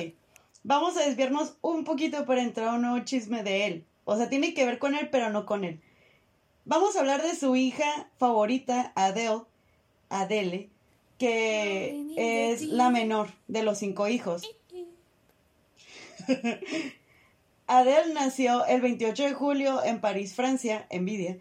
Vamos 0.64 0.98
a 0.98 1.06
desviarnos 1.06 1.58
un 1.62 1.84
poquito 1.84 2.26
para 2.26 2.42
entrar 2.42 2.70
a 2.70 2.74
un 2.74 2.82
nuevo 2.82 3.06
chisme 3.06 3.44
de 3.44 3.68
él. 3.68 3.86
O 4.04 4.18
sea, 4.18 4.30
tiene 4.30 4.56
que 4.56 4.66
ver 4.66 4.80
con 4.80 4.96
él, 4.96 5.10
pero 5.12 5.30
no 5.30 5.46
con 5.46 5.64
él. 5.64 5.80
Vamos 6.66 6.96
a 6.96 7.02
hablar 7.02 7.22
de 7.22 7.36
su 7.36 7.56
hija 7.56 8.10
favorita, 8.18 8.92
Adele. 8.96 9.44
Adele. 10.10 10.70
Que 11.20 12.16
es 12.18 12.64
la 12.64 12.90
menor 12.90 13.30
de 13.48 13.62
los 13.62 13.78
cinco 13.78 14.08
hijos. 14.08 14.42
Adele 17.68 18.14
nació 18.16 18.66
el 18.66 18.82
28 18.82 19.24
de 19.26 19.34
julio 19.34 19.84
en 19.84 20.02
París, 20.02 20.34
Francia, 20.34 20.88
envidia, 20.90 21.38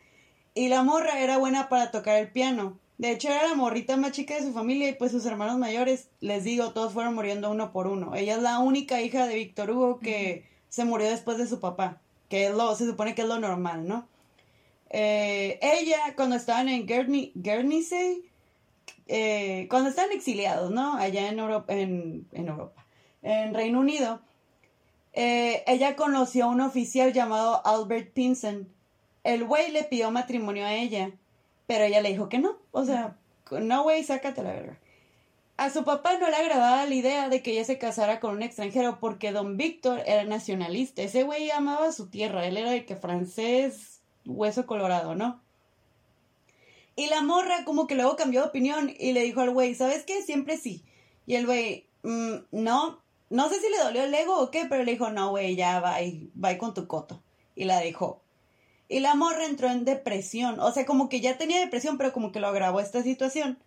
y 0.55 0.69
la 0.69 0.83
morra 0.83 1.21
era 1.21 1.39
buena 1.39 1.71
para 1.71 1.91
tocar 1.91 2.19
el 2.19 2.31
piano. 2.31 2.79
De 2.99 3.13
hecho, 3.13 3.29
era 3.29 3.49
la 3.49 3.55
morrita 3.55 3.97
más 3.97 4.13
chica 4.13 4.35
de 4.35 4.43
su 4.43 4.53
familia 4.53 4.89
y 4.89 4.95
pues 4.95 5.13
sus 5.13 5.25
hermanos 5.25 5.57
mayores, 5.57 6.11
les 6.21 6.45
digo, 6.45 6.73
todos 6.73 6.93
fueron 6.93 7.15
muriendo 7.15 7.51
uno 7.51 7.73
por 7.73 7.87
uno. 7.87 8.15
Ella 8.15 8.37
es 8.37 8.43
la 8.43 8.59
única 8.59 9.01
hija 9.01 9.27
de 9.27 9.37
Víctor 9.37 9.71
Hugo 9.71 10.01
que 10.01 10.45
se 10.69 10.85
murió 10.85 11.09
después 11.09 11.39
de 11.39 11.47
su 11.47 11.61
papá, 11.61 12.03
que 12.29 12.47
es 12.47 12.55
lo, 12.55 12.75
se 12.75 12.87
supone 12.87 13.15
que 13.15 13.23
es 13.23 13.29
lo 13.29 13.39
normal, 13.39 13.87
¿no? 13.87 14.07
Eh, 14.91 15.59
ella, 15.63 16.15
cuando 16.17 16.37
estaban 16.37 16.69
en 16.69 16.87
Guernsey, 16.87 17.33
Guernsey 17.37 18.28
eh, 19.09 19.67
cuando 19.71 19.89
estaban 19.89 20.13
exiliados, 20.13 20.71
¿no? 20.71 20.97
Allá 20.97 21.29
en 21.29 21.39
Europa, 21.39 21.75
en, 21.75 22.27
en 22.33 22.49
Europa, 22.49 22.87
en 23.23 23.55
Reino 23.55 23.81
Unido, 23.81 24.21
eh, 25.15 25.65
ella 25.67 25.97
conoció 25.97 26.45
a 26.45 26.49
un 26.49 26.61
oficial 26.61 27.13
llamado 27.13 27.67
Albert 27.67 28.13
Pinson. 28.13 28.69
El 29.25 29.45
güey 29.45 29.73
le 29.73 29.85
pidió 29.85 30.11
matrimonio 30.11 30.65
a 30.67 30.75
ella, 30.75 31.11
pero 31.67 31.85
ella 31.85 32.01
le 32.01 32.11
dijo 32.11 32.29
que 32.29 32.39
no. 32.39 32.59
O 32.71 32.85
sea, 32.85 33.17
no, 33.51 33.83
güey, 33.83 34.05
sácate 34.05 34.43
la 34.43 34.53
verga. 34.53 34.79
A 35.57 35.71
su 35.71 35.85
papá 35.85 36.17
no 36.19 36.29
le 36.29 36.37
agradaba 36.37 36.85
la 36.87 36.95
idea 36.95 37.29
de 37.29 37.43
que 37.43 37.53
ella 37.53 37.65
se 37.65 37.79
casara 37.79 38.21
con 38.21 38.37
un 38.37 38.43
extranjero 38.43 39.01
porque 39.01 39.33
don 39.33 39.57
Víctor 39.57 40.03
era 40.07 40.23
nacionalista. 40.25 41.03
Ese 41.03 41.25
güey 41.25 41.51
amaba 41.51 41.91
su 41.91 42.09
tierra. 42.11 42.47
Él 42.47 42.57
era 42.57 42.71
de 42.71 42.85
que 42.85 42.95
francés, 42.95 44.01
hueso 44.25 44.67
colorado, 44.67 45.17
¿no? 45.17 45.41
Y 46.99 47.07
la 47.07 47.23
morra 47.23 47.65
como 47.65 47.87
que 47.87 47.95
luego 47.95 48.17
cambió 48.17 48.43
de 48.43 48.49
opinión 48.49 48.93
y 48.99 49.13
le 49.13 49.23
dijo 49.23 49.41
al 49.41 49.51
güey, 49.51 49.75
¿sabes 49.75 50.03
qué? 50.05 50.21
Siempre 50.23 50.57
sí. 50.57 50.83
Y 51.27 51.37
el 51.37 51.47
güey, 51.47 51.87
"Mm, 52.03 52.35
no, 52.51 52.99
no 53.31 53.49
sé 53.49 53.61
si 53.61 53.71
le 53.71 53.79
dolió 53.79 54.03
el 54.03 54.13
ego 54.15 54.37
o 54.39 54.51
qué, 54.51 54.67
pero 54.69 54.83
le 54.83 54.93
dijo, 54.93 55.09
no, 55.11 55.31
güey, 55.31 55.55
ya 55.55 55.79
va, 55.81 55.99
va 56.43 56.59
con 56.59 56.75
tu 56.75 56.87
coto. 56.89 57.23
Y 57.55 57.65
la 57.67 57.79
dejó. 57.79 58.21
Y 58.89 59.01
la 59.01 59.15
morra 59.15 59.45
entró 59.45 59.69
en 59.71 59.85
depresión. 59.85 60.59
O 60.61 60.73
sea, 60.73 60.87
como 60.87 61.09
que 61.09 61.21
ya 61.21 61.39
tenía 61.39 61.61
depresión, 61.61 61.99
pero 61.99 62.13
como 62.13 62.33
que 62.33 62.41
lo 62.41 62.49
agravó 62.49 62.81
esta 62.81 63.03
situación. 63.03 63.59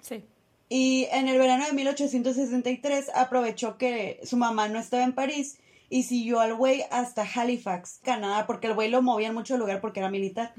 Sí. 0.00 0.24
Y 0.68 1.06
en 1.12 1.28
el 1.28 1.38
verano 1.38 1.66
de 1.66 1.72
1863 1.72 3.10
aprovechó 3.14 3.76
que 3.76 4.20
su 4.24 4.36
mamá 4.36 4.68
no 4.68 4.78
estaba 4.78 5.04
en 5.04 5.14
París 5.14 5.58
y 5.90 6.04
siguió 6.04 6.40
al 6.40 6.54
güey 6.54 6.84
hasta 6.90 7.22
Halifax, 7.22 8.00
Canadá, 8.02 8.46
porque 8.46 8.68
el 8.68 8.74
güey 8.74 8.88
lo 8.90 9.02
movía 9.02 9.32
mucho 9.32 9.54
el 9.54 9.60
lugar 9.60 9.80
porque 9.80 10.00
era 10.00 10.10
militar. 10.10 10.54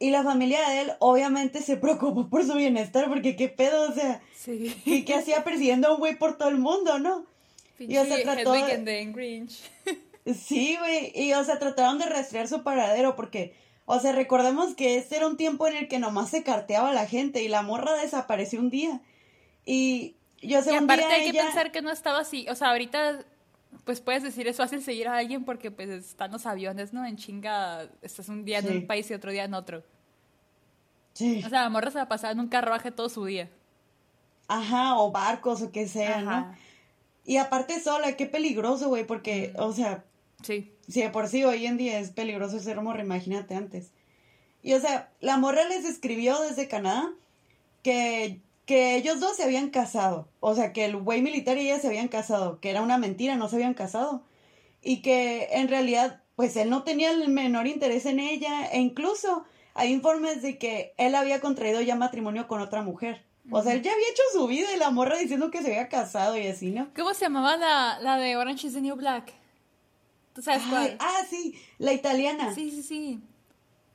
Y 0.00 0.10
la 0.10 0.24
familia 0.24 0.68
de 0.70 0.80
él 0.80 0.92
obviamente 0.98 1.60
se 1.62 1.76
preocupó 1.76 2.28
por 2.28 2.44
su 2.44 2.54
bienestar, 2.54 3.08
porque 3.08 3.36
qué 3.36 3.48
pedo, 3.48 3.88
o 3.90 3.92
sea, 3.94 4.20
Sí. 4.34 4.74
¿qué, 4.84 5.04
qué 5.04 5.14
hacía 5.14 5.44
persiguiendo 5.44 5.88
a 5.88 5.92
un 5.92 5.98
güey 5.98 6.16
por 6.16 6.38
todo 6.38 6.48
el 6.48 6.58
mundo, 6.58 6.98
no? 6.98 7.26
Y, 7.78 7.96
o 7.98 8.04
sea, 8.06 8.16
trató 8.22 8.52
de-. 8.52 8.78
Sí, 10.34 10.76
güey, 10.78 11.12
y 11.14 11.32
o 11.34 11.44
sea, 11.44 11.58
trataron 11.58 11.98
de 11.98 12.06
rastrear 12.06 12.48
su 12.48 12.62
paradero 12.62 13.14
porque, 13.16 13.54
o 13.86 13.98
sea, 14.00 14.12
recordemos 14.12 14.74
que 14.74 14.96
este 14.96 15.16
era 15.16 15.26
un 15.26 15.36
tiempo 15.36 15.66
en 15.66 15.76
el 15.76 15.88
que 15.88 15.98
nomás 15.98 16.30
se 16.30 16.42
carteaba 16.42 16.92
la 16.92 17.06
gente 17.06 17.42
y 17.42 17.48
la 17.48 17.62
morra 17.62 17.94
desapareció 17.94 18.60
un 18.60 18.70
día. 18.70 19.00
Y 19.66 20.16
yo 20.42 20.62
sé, 20.62 20.72
Y 20.72 20.78
un 20.78 20.84
aparte 20.84 21.06
día 21.06 21.14
hay 21.16 21.30
que 21.30 21.38
pensar 21.38 21.72
que 21.72 21.82
no 21.82 21.90
estaba 21.90 22.20
así. 22.20 22.46
O 22.48 22.54
sea, 22.54 22.70
ahorita, 22.70 23.24
pues 23.84 24.00
puedes 24.00 24.22
decir, 24.22 24.46
es 24.48 24.56
fácil 24.56 24.82
seguir 24.82 25.08
a 25.08 25.16
alguien 25.16 25.44
porque 25.44 25.70
pues 25.70 25.88
están 25.88 26.32
los 26.32 26.46
aviones, 26.46 26.92
¿no? 26.92 27.04
En 27.06 27.16
chinga, 27.16 27.88
estás 28.02 28.28
un 28.28 28.44
día 28.44 28.58
en 28.58 28.76
un 28.76 28.86
país 28.86 29.10
y 29.10 29.14
otro 29.14 29.30
día 29.30 29.44
en 29.44 29.54
otro. 29.54 29.82
Sí. 31.12 31.42
O 31.44 31.48
sea, 31.48 31.62
la 31.62 31.68
morra 31.68 31.90
se 31.90 31.98
va 31.98 32.02
a 32.04 32.08
pasar 32.08 32.32
en 32.32 32.40
un 32.40 32.48
carruaje 32.48 32.90
todo 32.90 33.08
su 33.08 33.24
día. 33.24 33.50
Ajá, 34.48 34.98
o 34.98 35.10
barcos 35.10 35.62
o 35.62 35.70
qué 35.70 35.86
sea, 35.86 36.22
¿no? 36.22 36.30
Ajá. 36.30 36.58
Y 37.24 37.36
aparte 37.36 37.80
sola, 37.80 38.16
qué 38.16 38.26
peligroso, 38.26 38.88
güey, 38.88 39.06
porque, 39.06 39.52
o 39.56 39.72
sea, 39.72 40.04
Sí. 40.42 40.72
si 40.88 41.02
de 41.02 41.10
por 41.10 41.28
sí 41.28 41.44
hoy 41.44 41.66
en 41.66 41.76
día 41.76 41.98
es 42.00 42.10
peligroso 42.10 42.58
ser 42.58 42.80
morra, 42.80 43.02
imagínate 43.02 43.54
antes. 43.54 43.92
Y 44.62 44.72
o 44.74 44.80
sea, 44.80 45.10
la 45.20 45.36
morra 45.36 45.64
les 45.68 45.84
escribió 45.84 46.40
desde 46.40 46.68
Canadá 46.68 47.10
que, 47.82 48.40
que 48.70 48.94
ellos 48.94 49.18
dos 49.18 49.36
se 49.36 49.42
habían 49.42 49.70
casado. 49.70 50.28
O 50.38 50.54
sea, 50.54 50.72
que 50.72 50.84
el 50.84 50.94
güey 50.96 51.22
militar 51.22 51.58
y 51.58 51.62
ella 51.62 51.80
se 51.80 51.88
habían 51.88 52.06
casado, 52.06 52.60
que 52.60 52.70
era 52.70 52.82
una 52.82 52.98
mentira, 52.98 53.34
no 53.34 53.48
se 53.48 53.56
habían 53.56 53.74
casado. 53.74 54.22
Y 54.80 55.02
que 55.02 55.48
en 55.50 55.66
realidad, 55.66 56.22
pues 56.36 56.54
él 56.54 56.70
no 56.70 56.84
tenía 56.84 57.10
el 57.10 57.26
menor 57.30 57.66
interés 57.66 58.06
en 58.06 58.20
ella. 58.20 58.66
E 58.66 58.78
incluso 58.78 59.44
hay 59.74 59.90
informes 59.92 60.40
de 60.42 60.56
que 60.56 60.94
él 60.98 61.16
había 61.16 61.40
contraído 61.40 61.80
ya 61.80 61.96
matrimonio 61.96 62.46
con 62.46 62.60
otra 62.60 62.80
mujer. 62.82 63.24
O 63.50 63.60
sea, 63.60 63.72
él 63.72 63.82
ya 63.82 63.90
había 63.92 64.06
hecho 64.08 64.22
su 64.34 64.46
vida 64.46 64.68
y 64.72 64.78
la 64.78 64.90
morra 64.90 65.18
diciendo 65.18 65.50
que 65.50 65.62
se 65.62 65.70
había 65.72 65.88
casado 65.88 66.38
y 66.38 66.46
así, 66.46 66.70
¿no? 66.70 66.90
¿Cómo 66.94 67.12
se 67.12 67.22
llamaba 67.24 67.56
la, 67.56 67.98
la 67.98 68.18
de 68.18 68.36
Orange 68.36 68.68
is 68.68 68.74
the 68.74 68.80
New 68.80 68.94
Black? 68.94 69.32
¿Tú 70.32 70.42
sabes 70.42 70.62
Ay, 70.66 70.70
cuál? 70.70 70.96
ah, 71.00 71.22
sí, 71.28 71.56
la 71.78 71.92
italiana. 71.92 72.54
Sí, 72.54 72.70
sí, 72.70 72.84
sí. 72.84 73.20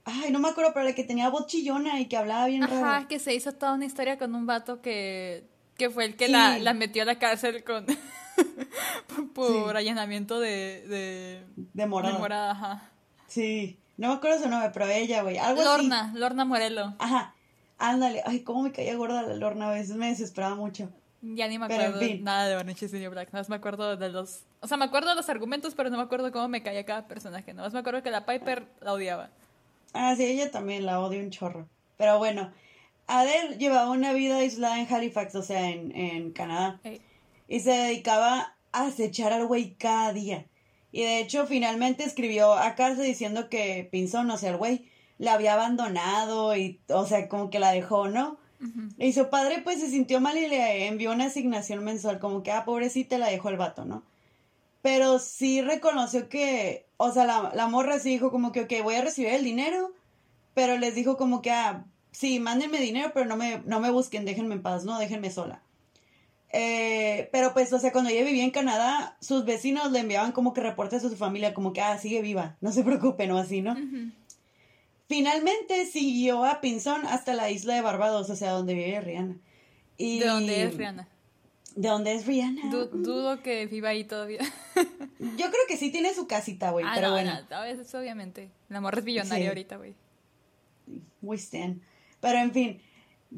Ay, 0.05 0.31
no 0.31 0.39
me 0.39 0.49
acuerdo, 0.49 0.71
pero 0.73 0.85
la 0.85 0.93
que 0.93 1.03
tenía 1.03 1.29
voz 1.29 1.47
chillona 1.47 1.99
y 1.99 2.05
que 2.07 2.15
hablaba 2.17 2.45
bien 2.47 2.63
Ajá, 2.63 2.79
raro. 2.81 3.07
que 3.07 3.17
se 3.19 3.33
hizo 3.33 3.51
toda 3.53 3.73
una 3.73 3.85
historia 3.85 4.17
con 4.19 4.35
un 4.35 4.45
vato 4.45 4.81
que, 4.81 5.43
que 5.77 5.89
fue 5.89 6.05
el 6.05 6.15
que 6.15 6.27
Sí. 6.27 6.31
la, 6.31 6.59
la 6.59 6.73
metió 6.73 7.01
a 7.01 7.05
la 7.05 7.17
cárcel 7.17 7.63
con 7.63 7.85
por 9.33 9.71
Sí. 9.71 9.77
allanamiento 9.77 10.39
de, 10.39 10.85
de, 10.87 11.43
De 11.73 11.85
morada. 11.87 12.13
de 12.13 12.19
morada, 12.19 12.51
ajá. 12.51 12.89
Sí, 13.27 13.77
no 13.97 14.09
me 14.09 14.13
acuerdo 14.15 14.43
su 14.43 14.49
nombre, 14.49 14.69
pero 14.73 14.87
ella, 14.87 15.23
güey, 15.23 15.37
algo 15.37 15.61
así. 15.61 15.69
Lorna, 15.69 16.11
Lorna 16.15 16.45
Morelo. 16.45 16.93
Ajá, 16.99 17.33
ándale. 17.79 18.21
Ay, 18.25 18.41
cómo 18.41 18.61
me 18.63 18.71
caía 18.71 18.95
gorda 18.95 19.23
la 19.23 19.33
Lorna, 19.35 19.69
a 19.69 19.73
veces 19.73 19.95
me 19.95 20.07
desesperaba 20.09 20.55
mucho. 20.55 20.89
Ya 21.21 21.47
ni 21.47 21.57
me 21.57 21.67
Pero, 21.67 21.81
en 21.81 21.89
acuerdo 21.89 22.07
fin. 22.07 22.23
nada 22.23 22.47
de 22.47 22.55
Orange 22.55 22.85
is 22.85 22.91
the 22.91 22.99
New 22.99 23.09
Black. 23.09 23.29
Nada 23.29 23.39
más 23.39 23.49
me 23.49 23.55
acuerdo 23.55 23.97
de 23.97 24.09
los... 24.09 24.43
O 24.59 24.67
sea, 24.67 24.77
me 24.77 24.85
acuerdo 24.85 25.09
de 25.09 25.15
los 25.15 25.27
argumentos, 25.29 25.73
pero 25.73 25.89
no 25.89 25.97
me 25.97 26.03
acuerdo 26.03 26.31
cómo 26.31 26.47
me 26.47 26.61
caía 26.61 26.85
cada 26.85 27.07
personaje. 27.07 27.51
Nada 27.55 27.65
más 27.67 27.73
me 27.73 27.79
acuerdo 27.79 28.03
que 28.03 28.11
la 28.11 28.27
Piper 28.27 28.67
la 28.81 28.93
odiaba. 28.93 29.31
Ah, 29.95 30.13
sí, 30.15 30.25
ella 30.25 30.51
también 30.51 30.85
la 30.85 30.99
odio 30.99 31.21
un 31.21 31.31
chorro. 31.31 31.67
Pero 31.97 32.17
bueno, 32.17 32.51
Adele 33.07 33.57
llevaba 33.57 33.89
una 33.91 34.13
vida 34.13 34.37
aislada 34.37 34.79
en 34.79 34.93
Halifax, 34.93 35.35
o 35.35 35.41
sea, 35.41 35.69
en, 35.69 35.95
en 35.95 36.31
Canadá. 36.31 36.81
Y 37.47 37.59
se 37.61 37.71
dedicaba 37.71 38.55
a 38.71 38.87
acechar 38.87 39.31
al 39.31 39.47
güey 39.47 39.75
cada 39.75 40.11
día. 40.11 40.45
Y 40.91 41.03
de 41.03 41.19
hecho, 41.19 41.47
finalmente 41.47 42.03
escribió 42.03 42.53
a 42.53 42.75
casa 42.75 43.01
diciendo 43.01 43.49
que 43.49 43.87
Pinzón, 43.91 44.29
o 44.31 44.37
sea, 44.37 44.51
el 44.51 44.57
güey, 44.57 44.89
la 45.17 45.33
había 45.33 45.53
abandonado 45.53 46.55
y, 46.57 46.79
o 46.89 47.05
sea, 47.05 47.29
como 47.29 47.49
que 47.49 47.59
la 47.59 47.71
dejó, 47.71 48.07
¿no? 48.09 48.37
Y 48.97 49.13
su 49.13 49.29
padre, 49.29 49.61
pues, 49.63 49.79
se 49.79 49.89
sintió 49.89 50.19
mal 50.19 50.37
y 50.37 50.47
le 50.47 50.87
envió 50.87 51.11
una 51.11 51.25
asignación 51.25 51.83
mensual, 51.83 52.19
como 52.19 52.41
que, 52.41 52.51
ah, 52.51 52.65
pobrecita, 52.65 53.17
la 53.17 53.27
dejó 53.27 53.49
el 53.49 53.57
vato, 53.57 53.85
¿no? 53.85 54.03
Pero 54.85 55.17
sí 55.17 55.63
reconoció 55.63 56.29
que, 56.29 56.85
o 56.97 57.11
sea, 57.11 57.25
la, 57.25 57.51
la 57.55 57.65
morra 57.65 57.97
sí 57.97 58.09
dijo 58.09 58.29
como 58.29 58.51
que, 58.51 58.61
ok, 58.61 58.71
voy 58.83 58.93
a 58.93 59.01
recibir 59.01 59.31
el 59.31 59.43
dinero, 59.43 59.91
pero 60.53 60.77
les 60.77 60.93
dijo 60.93 61.17
como 61.17 61.41
que, 61.41 61.49
ah, 61.49 61.85
sí, 62.11 62.39
mándenme 62.39 62.77
dinero, 62.79 63.09
pero 63.11 63.25
no 63.25 63.35
me, 63.35 63.63
no 63.65 63.79
me 63.79 63.89
busquen, 63.89 64.25
déjenme 64.25 64.53
en 64.53 64.61
paz, 64.61 64.85
no, 64.85 64.99
déjenme 64.99 65.31
sola. 65.31 65.63
Eh, 66.51 67.29
pero 67.31 67.51
pues, 67.55 67.73
o 67.73 67.79
sea, 67.79 67.91
cuando 67.91 68.11
ella 68.11 68.23
vivía 68.23 68.43
en 68.43 68.51
Canadá, 68.51 69.17
sus 69.21 69.43
vecinos 69.43 69.91
le 69.91 70.01
enviaban 70.01 70.33
como 70.33 70.53
que 70.53 70.61
reportes 70.61 71.03
a 71.03 71.09
su 71.09 71.17
familia, 71.17 71.55
como 71.55 71.73
que, 71.73 71.81
ah, 71.81 71.97
sigue 71.97 72.21
viva, 72.21 72.55
no 72.61 72.71
se 72.71 72.83
preocupen 72.83 73.31
o 73.31 73.39
así, 73.39 73.63
¿no? 73.63 73.75
Finalmente 75.07 75.87
siguió 75.87 76.45
a 76.45 76.61
Pinzón 76.61 77.07
hasta 77.07 77.33
la 77.33 77.49
isla 77.49 77.73
de 77.73 77.81
Barbados, 77.81 78.29
o 78.29 78.35
sea, 78.35 78.51
donde 78.51 78.75
vive 78.75 79.01
Rihanna. 79.01 79.37
Y... 79.97 80.19
¿De 80.19 80.27
dónde 80.27 80.61
es 80.61 80.77
Rihanna? 80.77 81.07
¿De 81.75 81.89
dónde 81.89 82.13
es 82.13 82.25
Rihanna? 82.25 82.69
dudo 82.71 83.41
que 83.43 83.65
viva 83.67 83.89
ahí 83.89 84.05
todavía. 84.05 84.39
Yo 85.19 85.35
creo 85.49 85.61
que 85.67 85.75
sí 85.77 85.91
tiene 85.91 86.13
su 86.13 86.25
casita, 86.25 86.71
güey, 86.71 86.85
ah, 86.87 86.93
pero 86.95 87.07
no, 87.07 87.13
bueno. 87.13 87.37
No, 87.49 87.63
eso 87.65 87.99
obviamente. 87.99 88.49
La 88.69 88.79
morra 88.81 88.99
es 88.99 89.05
billonaria 89.05 89.43
Sí. 89.43 89.47
ahorita, 89.49 89.77
güey. 89.77 89.93
We 91.21 91.35
stand. 91.37 91.81
Pero 92.21 92.37
en 92.39 92.51
fin, 92.51 92.81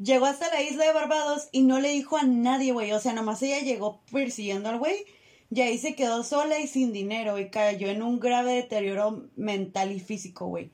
llegó 0.00 0.26
hasta 0.26 0.48
la 0.50 0.62
isla 0.62 0.84
de 0.84 0.92
Barbados 0.92 1.48
y 1.50 1.62
no 1.62 1.80
le 1.80 1.88
dijo 1.90 2.16
a 2.16 2.22
nadie, 2.22 2.72
güey. 2.72 2.92
O 2.92 3.00
sea, 3.00 3.12
nomás 3.12 3.42
ella 3.42 3.60
llegó 3.60 4.00
persiguiendo 4.12 4.68
al 4.68 4.78
güey. 4.78 4.96
Y 5.50 5.62
ahí 5.62 5.78
se 5.78 5.94
quedó 5.94 6.22
sola 6.24 6.58
y 6.58 6.66
sin 6.66 6.92
dinero 6.92 7.38
y 7.38 7.48
cayó 7.48 7.88
en 7.88 8.02
un 8.02 8.20
grave 8.20 8.52
deterioro 8.52 9.24
mental 9.34 9.92
y 9.92 9.98
físico, 9.98 10.46
güey. 10.46 10.70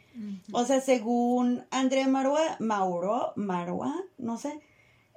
O 0.53 0.65
sea, 0.65 0.81
según 0.81 1.65
André 1.71 2.09
Marua, 2.09 2.57
Mauro, 2.59 3.33
Marua, 3.37 3.95
no 4.19 4.37
sé, 4.37 4.61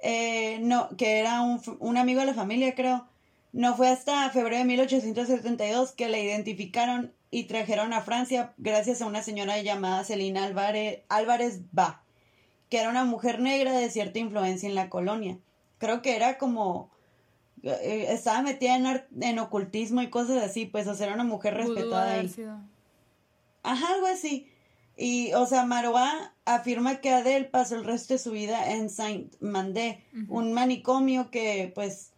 eh, 0.00 0.58
no, 0.60 0.88
que 0.96 1.18
era 1.18 1.40
un, 1.40 1.60
un 1.80 1.96
amigo 1.96 2.20
de 2.20 2.26
la 2.26 2.34
familia, 2.34 2.74
creo. 2.74 3.06
No 3.52 3.76
fue 3.76 3.88
hasta 3.88 4.28
febrero 4.30 4.58
de 4.58 4.64
1872 4.64 5.92
que 5.92 6.08
la 6.08 6.18
identificaron 6.18 7.12
y 7.30 7.44
trajeron 7.44 7.92
a 7.92 8.02
Francia 8.02 8.52
gracias 8.58 9.02
a 9.02 9.06
una 9.06 9.22
señora 9.22 9.60
llamada 9.60 10.04
Celina 10.04 10.44
Álvarez, 10.44 11.00
Álvarez 11.08 11.60
Ba, 11.72 12.02
que 12.70 12.78
era 12.78 12.90
una 12.90 13.04
mujer 13.04 13.40
negra 13.40 13.72
de 13.72 13.90
cierta 13.90 14.18
influencia 14.18 14.68
en 14.68 14.74
la 14.74 14.88
colonia. 14.90 15.38
Creo 15.78 16.02
que 16.02 16.16
era 16.16 16.38
como... 16.38 16.90
eh, 17.62 18.06
estaba 18.10 18.42
metida 18.42 18.76
en, 18.76 19.02
en 19.22 19.38
ocultismo 19.38 20.02
y 20.02 20.10
cosas 20.10 20.42
así, 20.42 20.66
pues, 20.66 20.86
o 20.86 20.94
sea, 20.94 21.06
era 21.06 21.14
una 21.14 21.24
mujer 21.24 21.54
respetada 21.54 22.12
ahí. 22.14 22.26
Ajá, 23.62 23.94
algo 23.94 24.06
así. 24.06 24.50
Y, 25.00 25.32
o 25.34 25.46
sea, 25.46 25.64
Maroa 25.64 26.34
afirma 26.44 27.00
que 27.00 27.10
Adele 27.10 27.44
pasó 27.44 27.76
el 27.76 27.84
resto 27.84 28.14
de 28.14 28.18
su 28.18 28.32
vida 28.32 28.72
en 28.72 28.90
Saint-Mandé, 28.90 30.02
un 30.28 30.52
manicomio 30.52 31.30
que, 31.30 31.70
pues, 31.72 32.10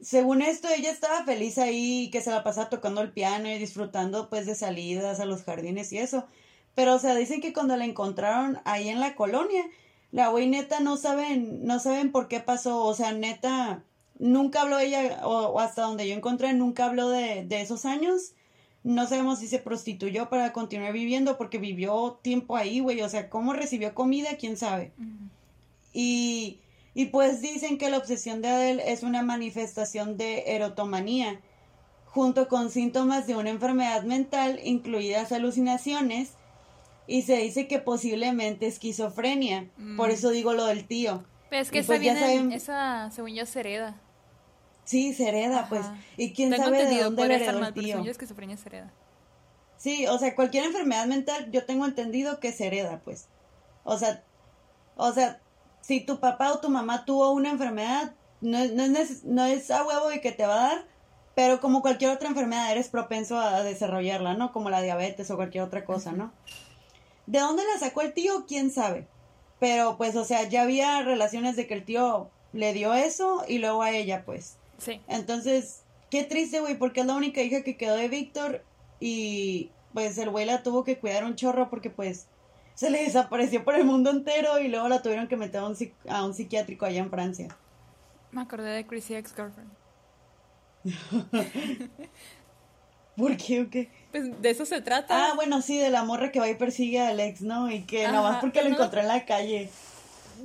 según 0.00 0.40
esto, 0.40 0.68
ella 0.68 0.92
estaba 0.92 1.24
feliz 1.24 1.58
ahí, 1.58 2.08
que 2.12 2.20
se 2.20 2.30
la 2.30 2.44
pasaba 2.44 2.68
tocando 2.68 3.00
el 3.00 3.10
piano 3.10 3.48
y 3.48 3.58
disfrutando, 3.58 4.30
pues, 4.30 4.46
de 4.46 4.54
salidas 4.54 5.18
a 5.18 5.24
los 5.24 5.42
jardines 5.42 5.92
y 5.92 5.98
eso. 5.98 6.28
Pero, 6.76 6.94
o 6.94 6.98
sea, 7.00 7.16
dicen 7.16 7.40
que 7.40 7.52
cuando 7.52 7.76
la 7.76 7.84
encontraron 7.84 8.60
ahí 8.64 8.88
en 8.88 9.00
la 9.00 9.16
colonia, 9.16 9.64
la 10.12 10.28
güey 10.28 10.46
neta 10.46 10.78
no 10.78 10.96
saben, 10.96 11.64
no 11.64 11.80
saben 11.80 12.12
por 12.12 12.28
qué 12.28 12.38
pasó, 12.38 12.84
o 12.84 12.94
sea, 12.94 13.10
neta, 13.14 13.82
nunca 14.20 14.60
habló 14.60 14.78
ella, 14.78 15.22
o, 15.24 15.48
o 15.48 15.58
hasta 15.58 15.82
donde 15.82 16.06
yo 16.06 16.14
encontré, 16.14 16.52
nunca 16.52 16.84
habló 16.84 17.08
de, 17.08 17.44
de 17.44 17.62
esos 17.62 17.84
años. 17.84 18.30
No 18.86 19.06
sabemos 19.08 19.40
si 19.40 19.48
se 19.48 19.58
prostituyó 19.58 20.28
para 20.28 20.52
continuar 20.52 20.92
viviendo 20.92 21.36
porque 21.38 21.58
vivió 21.58 22.20
tiempo 22.22 22.56
ahí, 22.56 22.78
güey. 22.80 23.00
O 23.02 23.08
sea, 23.08 23.28
cómo 23.28 23.52
recibió 23.52 23.94
comida, 23.94 24.36
quién 24.38 24.56
sabe. 24.56 24.92
Y, 25.92 26.60
y 26.94 27.06
pues 27.06 27.40
dicen 27.40 27.78
que 27.78 27.90
la 27.90 27.98
obsesión 27.98 28.42
de 28.42 28.48
Adele 28.48 28.92
es 28.92 29.02
una 29.02 29.22
manifestación 29.22 30.16
de 30.16 30.44
erotomanía, 30.54 31.40
junto 32.04 32.48
con 32.48 32.70
síntomas 32.70 33.26
de 33.26 33.36
una 33.36 33.50
enfermedad 33.50 34.04
mental, 34.04 34.60
incluidas 34.62 35.32
alucinaciones, 35.32 36.34
y 37.08 37.22
se 37.22 37.38
dice 37.38 37.66
que 37.68 37.78
posiblemente 37.78 38.66
esquizofrenia. 38.66 39.68
Por 39.96 40.10
eso 40.10 40.30
digo 40.30 40.52
lo 40.52 40.66
del 40.66 40.86
tío. 40.86 41.24
Pero 41.50 41.62
es 41.62 41.70
que 41.70 41.78
esa 41.80 41.86
pues 41.88 42.00
viene, 42.00 42.20
saben- 42.20 42.52
esa, 42.52 43.10
según 43.10 43.34
yo, 43.34 43.46
se 43.46 43.60
hereda. 43.60 44.00
Sí, 44.86 45.12
se 45.12 45.28
hereda, 45.28 45.66
pues. 45.68 45.84
Y 46.16 46.32
quién 46.32 46.48
Tengo 46.48 46.64
sabe 46.64 46.86
de 46.86 47.02
dónde 47.02 47.22
estar 47.24 47.42
heredó 47.42 47.58
mal, 47.60 47.68
el 47.68 47.74
tío. 47.74 48.02
yo, 48.02 48.10
esquizofrenia 48.10 48.56
se 48.56 48.68
hereda. 48.70 48.90
Sí, 49.76 50.06
o 50.06 50.16
sea, 50.18 50.34
cualquier 50.34 50.64
enfermedad 50.64 51.04
mental, 51.06 51.50
yo 51.52 51.66
tengo 51.66 51.84
entendido 51.84 52.40
que 52.40 52.52
se 52.52 52.66
hereda, 52.68 53.02
pues. 53.04 53.26
O 53.84 53.98
sea, 53.98 54.22
o 54.96 55.12
sea, 55.12 55.40
si 55.82 56.00
tu 56.00 56.18
papá 56.18 56.52
o 56.52 56.60
tu 56.60 56.70
mamá 56.70 57.04
tuvo 57.04 57.30
una 57.32 57.50
enfermedad, 57.50 58.14
no, 58.40 58.56
es- 58.58 58.72
no, 58.72 58.82
es, 58.84 59.24
no 59.24 59.44
es 59.44 59.70
a 59.70 59.84
huevo 59.84 60.10
y 60.12 60.20
que 60.20 60.32
te 60.32 60.46
va 60.46 60.54
a 60.54 60.68
dar, 60.68 60.84
pero 61.34 61.60
como 61.60 61.82
cualquier 61.82 62.12
otra 62.12 62.28
enfermedad 62.28 62.72
eres 62.72 62.88
propenso 62.88 63.38
a 63.38 63.62
desarrollarla, 63.62 64.32
¿no? 64.34 64.52
Como 64.52 64.70
la 64.70 64.80
diabetes 64.80 65.30
o 65.30 65.36
cualquier 65.36 65.64
otra 65.64 65.84
cosa, 65.84 66.12
¿no? 66.12 66.32
¿De 67.26 67.40
dónde 67.40 67.62
la 67.72 67.78
sacó 67.78 68.00
el 68.02 68.14
tío? 68.14 68.46
¿Quién 68.46 68.70
sabe? 68.70 69.06
Pero 69.58 69.96
pues, 69.96 70.14
o 70.16 70.24
sea, 70.24 70.44
ya 70.48 70.62
había 70.62 71.02
relaciones 71.02 71.56
de 71.56 71.66
que 71.66 71.74
el 71.74 71.84
tío 71.84 72.30
le 72.52 72.72
dio 72.72 72.94
eso 72.94 73.44
y 73.48 73.58
luego 73.58 73.82
a 73.82 73.90
ella, 73.90 74.22
pues. 74.24 74.56
Sí. 74.78 75.00
Entonces, 75.08 75.82
qué 76.10 76.24
triste, 76.24 76.60
güey, 76.60 76.76
porque 76.78 77.00
es 77.00 77.06
la 77.06 77.14
única 77.16 77.40
hija 77.42 77.62
que 77.62 77.76
quedó 77.76 77.96
de 77.96 78.08
Víctor 78.08 78.64
y 79.00 79.70
pues 79.94 80.18
el 80.18 80.30
güey 80.30 80.44
la 80.46 80.62
tuvo 80.62 80.84
que 80.84 80.98
cuidar 80.98 81.24
un 81.24 81.34
chorro 81.36 81.70
porque 81.70 81.90
pues 81.90 82.26
se 82.74 82.90
le 82.90 83.02
desapareció 83.02 83.64
por 83.64 83.74
el 83.74 83.84
mundo 83.84 84.10
entero 84.10 84.58
y 84.60 84.68
luego 84.68 84.88
la 84.88 85.00
tuvieron 85.02 85.28
que 85.28 85.36
meter 85.36 85.60
a 85.60 85.66
un, 85.66 85.74
psic- 85.74 85.94
a 86.08 86.24
un 86.24 86.34
psiquiátrico 86.34 86.84
allá 86.84 87.00
en 87.00 87.10
Francia. 87.10 87.48
Me 88.32 88.42
acordé 88.42 88.70
de 88.70 88.86
Chrissy 88.86 89.14
Ex 89.14 89.34
Girlfriend. 89.34 89.70
¿Por 93.16 93.36
qué 93.38 93.62
o 93.62 93.70
qué? 93.70 93.88
Pues 94.10 94.42
de 94.42 94.50
eso 94.50 94.66
se 94.66 94.82
trata. 94.82 95.28
Ah, 95.30 95.32
bueno, 95.34 95.62
sí, 95.62 95.78
de 95.78 95.88
la 95.90 96.04
morra 96.04 96.30
que 96.30 96.38
va 96.38 96.48
y 96.50 96.54
persigue 96.54 97.00
a 97.00 97.08
Alex, 97.08 97.40
¿no? 97.40 97.70
Y 97.70 97.84
que 97.84 98.04
Ajá, 98.04 98.14
nomás 98.14 98.36
porque 98.42 98.62
lo 98.62 98.68
no- 98.68 98.74
encontró 98.74 99.00
en 99.00 99.08
la 99.08 99.24
calle. 99.24 99.70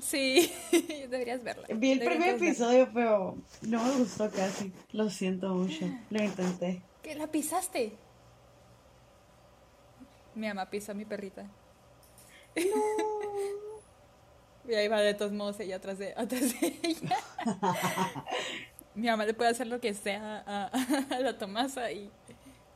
Sí, 0.02 0.52
deberías 1.10 1.44
verla. 1.44 1.68
Vi 1.74 1.92
el 1.92 2.00
primer 2.00 2.36
episodio, 2.36 2.90
pero 2.94 3.38
no 3.62 3.84
me 3.84 3.92
gustó 3.98 4.30
casi. 4.30 4.72
Lo 4.92 5.10
siento 5.10 5.54
mucho. 5.54 5.86
Lo 6.10 6.24
intenté. 6.24 6.82
¿Qué? 7.02 7.16
¿La 7.16 7.28
pisaste? 7.28 7.94
Mi 10.36 10.48
mamá 10.48 10.70
pisó 10.70 10.94
a 10.94 10.96
mi 10.96 11.06
perrita. 11.06 11.46
y 14.68 14.74
ahí 14.74 14.88
va 14.88 15.02
de 15.02 15.14
todos 15.14 15.32
modos 15.32 15.60
ella 15.60 15.78
atrás 15.78 16.00
de, 16.00 16.14
atrás 16.16 16.60
de 16.60 16.80
ella. 16.84 17.18
mi 18.96 19.08
mamá 19.08 19.26
le 19.26 19.34
puede 19.34 19.52
hacer 19.52 19.68
lo 19.68 19.82
que 19.82 19.94
sea 19.94 20.44
a, 20.46 20.66
a 21.10 21.20
la 21.20 21.38
Tomasa 21.38 21.92
y... 21.92 22.10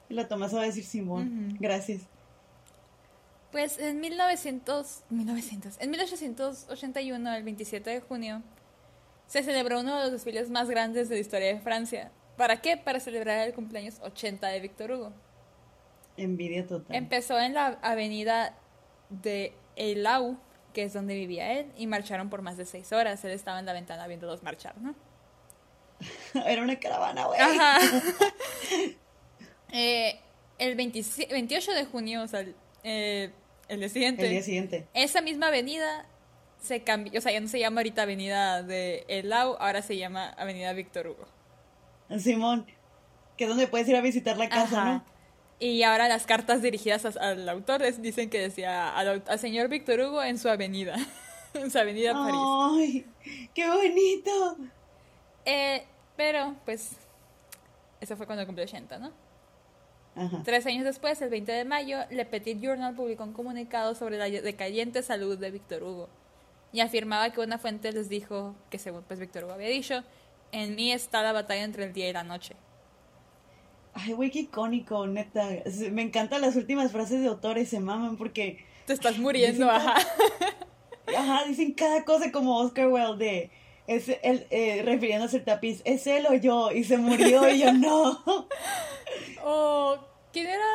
La 0.09 0.27
Tomás 0.27 0.53
va 0.53 0.61
a 0.61 0.65
decir 0.65 0.83
Simón. 0.83 1.57
Gracias. 1.59 2.01
Pues 3.55 3.79
en 3.79 4.01
1900, 4.01 5.03
1900, 5.11 5.77
en 5.79 5.89
1881, 5.89 7.35
el 7.35 7.43
27 7.43 7.89
de 7.89 8.01
junio, 8.01 8.41
se 9.27 9.43
celebró 9.43 9.79
uno 9.79 9.95
de 9.95 10.03
los 10.03 10.11
desfiles 10.11 10.49
más 10.49 10.69
grandes 10.69 11.07
de 11.07 11.15
la 11.15 11.21
historia 11.21 11.47
de 11.47 11.61
Francia. 11.61 12.11
¿Para 12.35 12.59
qué? 12.59 12.75
Para 12.75 12.99
celebrar 12.99 13.47
el 13.47 13.53
cumpleaños 13.53 14.01
80 14.01 14.45
de 14.49 14.59
Víctor 14.59 14.91
Hugo. 14.91 15.13
Envidia 16.17 16.67
total. 16.67 16.97
Empezó 16.97 17.39
en 17.39 17.53
la 17.53 17.79
avenida 17.81 18.57
de 19.09 19.53
Eilau, 19.77 20.37
que 20.73 20.83
es 20.83 20.91
donde 20.91 21.15
vivía 21.15 21.53
él, 21.53 21.71
y 21.77 21.87
marcharon 21.87 22.29
por 22.29 22.41
más 22.41 22.57
de 22.57 22.65
seis 22.65 22.91
horas. 22.91 23.23
Él 23.23 23.31
estaba 23.31 23.57
en 23.59 23.65
la 23.67 23.71
ventana 23.71 24.05
viéndolos 24.05 24.43
marchar, 24.43 24.77
¿no? 24.79 24.95
Era 26.45 26.61
una 26.61 26.77
caravana, 26.77 27.25
güey. 27.27 27.39
Ajá. 27.39 27.77
Eh, 29.71 30.19
el 30.57 30.75
27 30.75 31.33
28 31.33 31.71
de 31.71 31.85
junio, 31.85 32.21
o 32.21 32.27
sea, 32.27 32.45
eh, 32.83 33.31
el 33.67 33.79
día 33.79 33.89
siguiente, 33.89 34.23
El 34.25 34.29
día 34.31 34.43
siguiente. 34.43 34.87
esa 34.93 35.21
misma 35.21 35.47
avenida 35.47 36.05
se 36.61 36.83
cambió, 36.83 37.17
o 37.17 37.21
sea, 37.21 37.31
ya 37.31 37.39
no 37.41 37.47
se 37.47 37.59
llama 37.59 37.81
ahorita 37.81 38.03
Avenida 38.03 38.63
de 38.63 39.05
Eilau, 39.07 39.55
ahora 39.59 39.81
se 39.81 39.97
llama 39.97 40.29
Avenida 40.29 40.73
Víctor 40.73 41.07
Hugo. 41.07 41.27
Simón, 42.19 42.65
que 43.37 43.43
es 43.45 43.49
donde 43.49 43.67
puedes 43.67 43.87
ir 43.87 43.95
a 43.95 44.01
visitar 44.01 44.37
la 44.37 44.49
casa, 44.49 44.81
Ajá. 44.81 44.93
¿no? 44.93 45.05
Y 45.59 45.83
ahora 45.83 46.07
las 46.07 46.25
cartas 46.25 46.61
dirigidas 46.61 47.05
a- 47.05 47.29
al 47.29 47.47
autor 47.49 47.81
es- 47.83 48.01
dicen 48.01 48.29
que 48.29 48.39
decía 48.39 48.89
al, 48.95 49.23
señor 49.39 49.69
Víctor 49.69 49.99
Hugo 49.99 50.21
en 50.23 50.37
su 50.37 50.49
avenida, 50.49 50.95
en 51.53 51.69
su 51.71 51.77
avenida 51.79 52.13
París. 52.13 53.05
¡Ay! 53.25 53.47
¡Qué 53.53 53.69
bonito! 53.69 54.57
Eh, 55.45 55.85
pero, 56.17 56.55
pues, 56.65 56.91
eso 58.01 58.17
fue 58.17 58.25
cuando 58.25 58.45
cumplió 58.45 58.65
80, 58.65 58.97
¿no? 58.99 59.11
Ajá. 60.15 60.41
Tres 60.43 60.65
años 60.65 60.85
después, 60.85 61.21
el 61.21 61.29
20 61.29 61.51
de 61.51 61.65
mayo, 61.65 61.97
Le 62.09 62.25
Petit 62.25 62.59
Journal 62.61 62.95
publicó 62.95 63.23
un 63.23 63.33
comunicado 63.33 63.95
sobre 63.95 64.17
la 64.17 64.25
decayente 64.29 65.03
salud 65.03 65.37
de 65.37 65.51
Víctor 65.51 65.83
Hugo 65.83 66.09
y 66.71 66.81
afirmaba 66.81 67.31
que 67.31 67.41
una 67.41 67.57
fuente 67.57 67.91
les 67.91 68.09
dijo 68.09 68.55
que, 68.69 68.79
según 68.79 69.03
pues 69.03 69.19
Víctor 69.19 69.45
Hugo 69.45 69.53
había 69.53 69.69
dicho, 69.69 70.03
en 70.51 70.75
mí 70.75 70.91
está 70.91 71.21
la 71.21 71.31
batalla 71.31 71.63
entre 71.63 71.85
el 71.85 71.93
día 71.93 72.09
y 72.09 72.13
la 72.13 72.23
noche. 72.23 72.55
Ay, 73.93 74.11
güey, 74.11 74.29
qué 74.29 74.39
icónico, 74.39 75.07
neta. 75.07 75.47
Me 75.91 76.01
encantan 76.01 76.41
las 76.41 76.57
últimas 76.57 76.91
frases 76.91 77.21
de 77.21 77.27
autores, 77.27 77.69
se 77.69 77.79
maman, 77.79 78.17
porque, 78.17 78.65
Te 78.85 78.93
estás 78.93 79.17
muriendo, 79.19 79.71
ajá. 79.71 79.95
ajá, 81.17 81.45
dicen 81.47 81.73
cada 81.73 82.03
cosa 82.03 82.31
como 82.31 82.57
Oscar 82.57 82.87
Wilde 82.87 83.25
de, 83.25 83.51
es 83.87 84.09
el, 84.23 84.47
eh, 84.49 84.81
refiriéndose 84.83 85.37
al 85.37 85.45
tapiz, 85.45 85.81
es 85.85 86.07
él 86.07 86.25
o 86.29 86.33
yo, 86.33 86.71
y 86.71 86.83
se 86.83 86.97
murió, 86.97 87.49
y 87.49 87.59
yo 87.59 87.71
no. 87.71 88.21
O, 89.47 89.99
¿quién 90.33 90.47
era? 90.47 90.65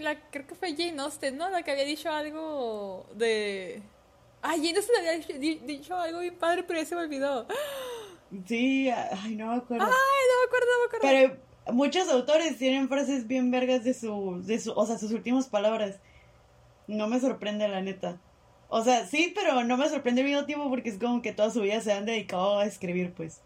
La, 0.00 0.20
creo 0.30 0.46
que 0.46 0.54
fue 0.54 0.76
Jane 0.76 1.00
Austen, 1.00 1.38
¿no? 1.38 1.48
La 1.48 1.62
que 1.62 1.70
había 1.70 1.84
dicho 1.84 2.10
algo 2.10 3.06
de... 3.14 3.82
Ay, 4.42 4.58
Jane 4.62 4.76
Austen 4.76 4.96
había 4.98 5.12
dicho, 5.12 5.32
di- 5.38 5.60
dicho 5.64 5.96
algo 5.96 6.20
bien 6.20 6.36
padre, 6.36 6.62
pero 6.62 6.78
ya 6.80 6.84
se 6.86 6.94
me 6.96 7.02
olvidó. 7.02 7.46
Sí, 8.46 8.90
ay, 8.90 9.36
no 9.36 9.46
me 9.46 9.56
acuerdo. 9.56 9.86
Ay, 9.86 10.22
no 10.28 10.40
me 10.40 10.46
acuerdo, 10.46 10.66
no 10.70 10.78
me 10.80 10.86
acuerdo. 10.86 11.40
Pero 11.64 11.74
muchos 11.74 12.08
autores 12.10 12.58
tienen 12.58 12.88
frases 12.88 13.26
bien 13.26 13.50
vergas 13.50 13.84
de 13.84 13.94
su, 13.94 14.42
de 14.44 14.60
su, 14.60 14.72
o 14.72 14.86
sea, 14.86 14.98
sus 14.98 15.12
últimas 15.12 15.48
palabras. 15.48 15.98
No 16.86 17.08
me 17.08 17.20
sorprende, 17.20 17.68
la 17.68 17.80
neta. 17.80 18.18
O 18.68 18.84
sea, 18.84 19.06
sí, 19.06 19.32
pero 19.34 19.64
no 19.64 19.76
me 19.76 19.88
sorprende 19.88 20.20
al 20.20 20.28
mismo 20.28 20.44
tiempo 20.44 20.68
porque 20.68 20.90
es 20.90 20.98
como 20.98 21.22
que 21.22 21.32
toda 21.32 21.50
su 21.50 21.62
vida 21.62 21.80
se 21.80 21.92
han 21.92 22.04
dedicado 22.06 22.58
a 22.58 22.66
escribir, 22.66 23.12
pues. 23.14 23.40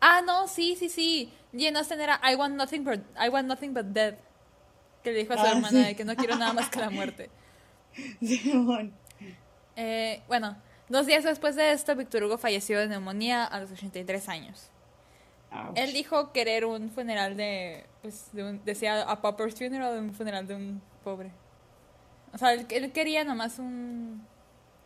Ah, 0.00 0.22
no, 0.24 0.48
sí, 0.48 0.76
sí, 0.76 0.88
sí. 0.88 1.32
Jane 1.52 1.78
Austen 1.78 2.00
era 2.00 2.20
I 2.30 2.34
want 2.36 2.54
nothing 2.56 2.84
but, 2.84 3.00
I 3.18 3.28
want 3.28 3.46
nothing 3.48 3.74
but 3.74 3.84
death. 3.86 4.14
Que 5.02 5.12
le 5.12 5.20
dijo 5.20 5.32
a 5.34 5.38
su 5.38 5.44
Ah, 5.44 5.50
hermana 5.50 5.68
sí. 5.68 5.82
de 5.84 5.96
que 5.96 6.04
no 6.04 6.14
quiero 6.16 6.36
nada 6.36 6.52
más 6.52 6.68
que 6.70 6.78
la 6.80 6.90
muerte. 6.90 7.30
Eh, 9.76 10.22
bueno, 10.28 10.56
dos 10.88 11.06
días 11.06 11.24
después 11.24 11.56
de 11.56 11.72
esto, 11.72 11.94
Víctor 11.96 12.24
Hugo 12.24 12.36
falleció 12.38 12.78
de 12.78 12.88
neumonía 12.88 13.44
a 13.44 13.60
los 13.60 13.70
83 13.72 14.28
años. 14.28 14.68
Ouch. 15.52 15.72
Él 15.76 15.92
dijo 15.92 16.32
querer 16.32 16.64
un 16.66 16.90
funeral 16.90 17.36
de, 17.36 17.86
pues, 18.02 18.28
de 18.32 18.44
un, 18.44 18.64
decía 18.64 19.02
a 19.02 19.20
pauper's 19.22 19.54
funeral, 19.54 19.98
un 19.98 20.12
funeral 20.12 20.46
de 20.46 20.54
un 20.54 20.82
pobre. 21.02 21.30
O 22.32 22.38
sea, 22.38 22.52
él, 22.52 22.66
él 22.68 22.92
quería 22.92 23.24
nomás 23.24 23.58
un, 23.58 24.24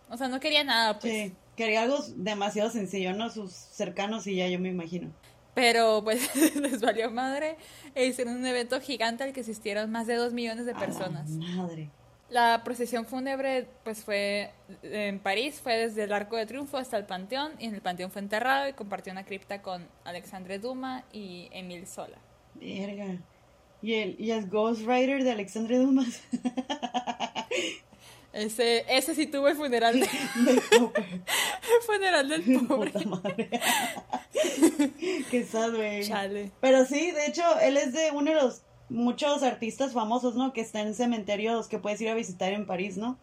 o 0.09 0.17
sea, 0.17 0.29
no 0.29 0.39
quería 0.39 0.63
nada, 0.65 0.99
pues. 0.99 1.13
Sí, 1.13 1.35
quería 1.57 1.83
algo 1.83 1.99
demasiado 2.17 2.71
sencillo, 2.71 3.13
¿no? 3.15 3.31
Sus 3.31 3.53
cercanos 3.53 4.27
y 4.27 4.37
ya 4.37 4.49
yo 4.49 4.59
me 4.59 4.69
imagino. 4.71 5.11
Pero 5.55 6.03
pues 6.03 6.55
les 6.57 6.81
valió 6.81 7.11
madre 7.11 7.57
e 7.95 8.07
hicieron 8.07 8.37
un 8.37 8.47
evento 8.47 8.81
gigante 8.81 9.25
al 9.25 9.33
que 9.33 9.41
asistieron 9.41 9.91
más 9.91 10.07
de 10.07 10.17
dos 10.17 10.33
millones 10.33 10.67
de 10.67 10.73
la 10.73 10.79
personas. 10.79 11.31
madre. 11.31 11.91
La 12.31 12.63
procesión 12.65 13.07
fúnebre 13.07 13.69
pues 13.85 14.03
fue 14.03 14.51
en 14.83 15.21
París, 15.21 15.61
fue 15.63 15.77
desde 15.77 16.05
el 16.05 16.13
Arco 16.13 16.37
de 16.37 16.47
Triunfo 16.47 16.79
hasta 16.79 16.97
el 16.97 17.05
Panteón 17.05 17.53
y 17.61 17.67
en 17.67 17.75
el 17.75 17.83
Panteón 17.83 18.11
fue 18.11 18.23
enterrado 18.23 18.69
y 18.69 18.73
compartió 18.73 19.13
una 19.13 19.25
cripta 19.25 19.63
con 19.63 19.87
Alexandre 20.05 20.59
Dumas 20.59 21.05
y 21.13 21.49
Émile 21.53 21.87
Zola. 21.87 22.19
Verga. 22.55 23.19
Y 23.83 23.95
el, 23.95 24.17
y 24.19 24.31
el 24.31 24.49
Ghostwriter 24.49 25.23
de 25.23 25.31
Alexandre 25.33 25.77
Dumas. 25.79 26.23
Ese, 28.35 28.85
ese 28.89 29.15
sí 29.15 29.27
tuvo 29.29 29.47
el 29.49 29.57
funeral, 29.57 29.95
de- 30.01 30.09
De 30.45 30.51
el 30.53 30.61
funeral 31.87 32.29
del 32.29 32.67
pobre. 32.67 32.91
Puta 32.91 33.09
madre. 33.09 33.49
Qué 35.31 35.45
sad, 35.45 35.75
güey. 35.75 36.03
Chale. 36.07 36.51
Pero 36.61 36.85
sí, 36.85 37.11
de 37.13 37.27
hecho, 37.27 37.43
él 37.61 37.77
es 37.77 37.93
de 37.93 38.11
uno 38.13 38.33
de 38.33 38.37
los 38.43 38.63
muchos 38.89 39.43
artistas 39.43 39.93
famosos, 39.93 40.35
¿no? 40.35 40.53
Que 40.53 40.61
están 40.61 40.89
en 40.89 40.95
cementerios 40.95 41.69
que 41.69 41.79
puedes 41.79 42.01
ir 42.01 42.09
a 42.09 42.15
visitar 42.15 42.53
en 42.53 42.67
París, 42.67 42.97
¿no? 42.97 43.19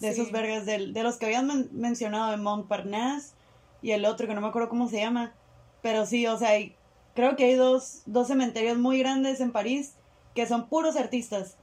De 0.00 0.12
Sí. 0.12 0.20
esos 0.20 0.32
vergas, 0.32 0.64
del- 0.66 0.94
de, 0.94 1.02
los 1.02 1.16
que 1.18 1.26
habían 1.26 1.46
men- 1.46 1.68
mencionado 1.72 2.30
de 2.30 2.36
Montparnasse 2.38 3.34
y 3.82 3.90
el 3.92 4.04
otro 4.06 4.26
que 4.26 4.34
no 4.34 4.40
me 4.40 4.48
acuerdo 4.48 4.68
cómo 4.70 4.88
se 4.88 4.98
llama. 4.98 5.34
Pero 5.82 6.06
sí, 6.06 6.26
o 6.26 6.38
sea, 6.38 6.50
hay- 6.50 6.74
creo 7.14 7.36
que 7.36 7.44
hay 7.44 7.54
dos, 7.54 8.02
dos 8.06 8.28
cementerios 8.28 8.78
muy 8.78 8.98
grandes 8.98 9.40
en 9.40 9.52
París 9.52 9.94
que 10.34 10.46
son 10.46 10.68
puros 10.68 10.96
artistas. 10.96 11.56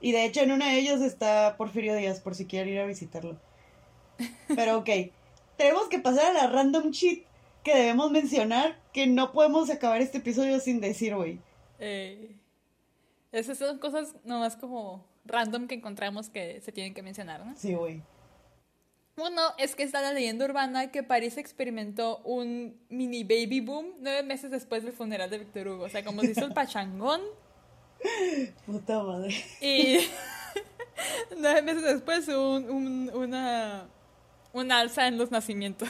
Y 0.00 0.12
de 0.12 0.24
hecho 0.24 0.40
en 0.40 0.52
uno 0.52 0.64
de 0.64 0.78
ellos 0.78 1.00
está 1.00 1.56
Porfirio 1.56 1.94
Díaz, 1.94 2.20
por 2.20 2.34
si 2.34 2.46
quieren 2.46 2.72
ir 2.72 2.80
a 2.80 2.86
visitarlo. 2.86 3.38
Pero 4.54 4.78
ok, 4.78 4.88
tenemos 5.56 5.88
que 5.88 5.98
pasar 5.98 6.26
a 6.26 6.32
la 6.32 6.46
random 6.48 6.90
shit 6.90 7.24
que 7.64 7.74
debemos 7.74 8.10
mencionar 8.10 8.78
que 8.92 9.06
no 9.06 9.32
podemos 9.32 9.70
acabar 9.70 10.00
este 10.00 10.18
episodio 10.18 10.60
sin 10.60 10.80
decir, 10.80 11.14
güey. 11.14 11.40
Eh, 11.78 12.36
esas 13.32 13.58
son 13.58 13.78
cosas 13.78 14.14
nomás 14.24 14.56
como 14.56 15.04
random 15.24 15.66
que 15.66 15.74
encontramos 15.74 16.30
que 16.30 16.60
se 16.60 16.72
tienen 16.72 16.94
que 16.94 17.02
mencionar, 17.02 17.44
¿no? 17.44 17.56
Sí, 17.56 17.74
güey. 17.74 18.02
Uno 19.16 19.42
es 19.58 19.74
que 19.74 19.82
está 19.82 20.02
la 20.02 20.12
leyenda 20.12 20.44
urbana 20.44 20.90
que 20.90 21.02
París 21.02 21.38
experimentó 21.38 22.18
un 22.18 22.78
mini 22.90 23.24
baby 23.24 23.60
boom 23.60 23.94
nueve 23.98 24.22
meses 24.22 24.50
después 24.50 24.84
del 24.84 24.92
funeral 24.92 25.30
de 25.30 25.38
Víctor 25.38 25.68
Hugo. 25.68 25.84
O 25.84 25.88
sea, 25.88 26.04
como 26.04 26.20
se 26.20 26.32
hizo 26.32 26.44
el 26.44 26.52
pachangón 26.54 27.22
Puta 28.66 29.02
madre. 29.02 29.34
y 29.60 29.98
nueve 31.36 31.62
meses 31.62 31.82
después 31.82 32.28
un, 32.28 32.70
un, 32.70 33.10
una, 33.14 33.88
un 34.52 34.72
alza 34.72 35.06
en 35.06 35.18
los 35.18 35.30
nacimientos. 35.30 35.88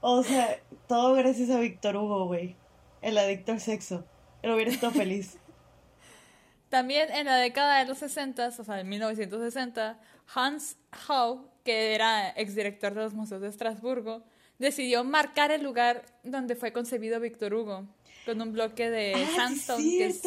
O 0.00 0.22
sea, 0.22 0.60
todo 0.86 1.14
gracias 1.14 1.48
a 1.48 1.58
Víctor 1.58 1.96
Hugo, 1.96 2.26
güey. 2.26 2.56
El 3.00 3.16
adicto 3.16 3.52
al 3.52 3.60
sexo. 3.60 4.04
Él 4.42 4.52
hubiera 4.52 4.70
estado 4.70 4.92
feliz. 4.92 5.38
También 6.68 7.10
en 7.10 7.24
la 7.26 7.36
década 7.36 7.78
de 7.78 7.86
los 7.86 7.98
60, 7.98 8.48
o 8.48 8.64
sea, 8.64 8.80
en 8.80 8.88
1960, 8.88 9.98
Hans 10.34 10.76
Hau, 11.08 11.48
que 11.64 11.94
era 11.94 12.30
exdirector 12.30 12.92
de 12.92 13.02
los 13.02 13.14
museos 13.14 13.40
de 13.40 13.48
Estrasburgo, 13.48 14.24
decidió 14.58 15.04
marcar 15.04 15.50
el 15.50 15.62
lugar 15.62 16.04
donde 16.22 16.56
fue 16.56 16.72
concebido 16.72 17.20
Víctor 17.20 17.54
Hugo 17.54 17.86
con 18.24 18.40
un 18.40 18.52
bloque 18.52 18.90
de 18.90 19.12
Ah, 19.14 19.18
sí 19.28 19.36
sandstone 19.36 19.82
que 19.82 20.06
es 20.06 20.22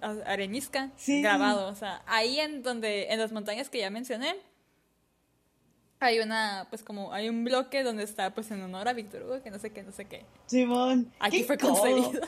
ar- 0.00 0.22
arenisca 0.26 0.90
Sí. 0.96 1.22
grabado, 1.22 1.68
o 1.68 1.74
sea, 1.74 2.02
ahí 2.06 2.40
en 2.40 2.62
donde 2.62 3.08
en 3.12 3.18
las 3.18 3.32
montañas 3.32 3.68
que 3.70 3.78
ya 3.78 3.90
mencioné 3.90 4.34
hay 6.00 6.20
una 6.20 6.66
pues 6.70 6.82
como 6.84 7.12
hay 7.12 7.28
un 7.28 7.42
bloque 7.44 7.82
donde 7.82 8.04
está 8.04 8.32
pues 8.32 8.50
en 8.52 8.62
honor 8.62 8.86
a 8.88 8.92
Víctor 8.92 9.22
Hugo, 9.24 9.42
que 9.42 9.50
no 9.50 9.58
sé 9.58 9.70
qué, 9.72 9.82
no 9.82 9.90
sé 9.90 10.04
qué. 10.04 10.24
Simón. 10.46 11.12
Aquí 11.18 11.42
fue 11.42 11.58
concebido. 11.58 12.20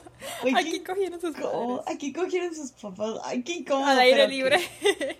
Güey, 0.43 0.55
Aquí 0.57 0.81
cogieron 0.81 1.21
sus. 1.21 1.35
Aquí 1.87 2.13
cogieron 2.13 2.53
sus 2.55 2.73
papás. 2.73 3.15
Ay, 3.25 3.43
qué 3.45 3.53
incómodo. 3.55 3.87
Al 3.89 3.99
aire 4.01 4.23
que- 4.23 4.29
libre. 4.29 4.59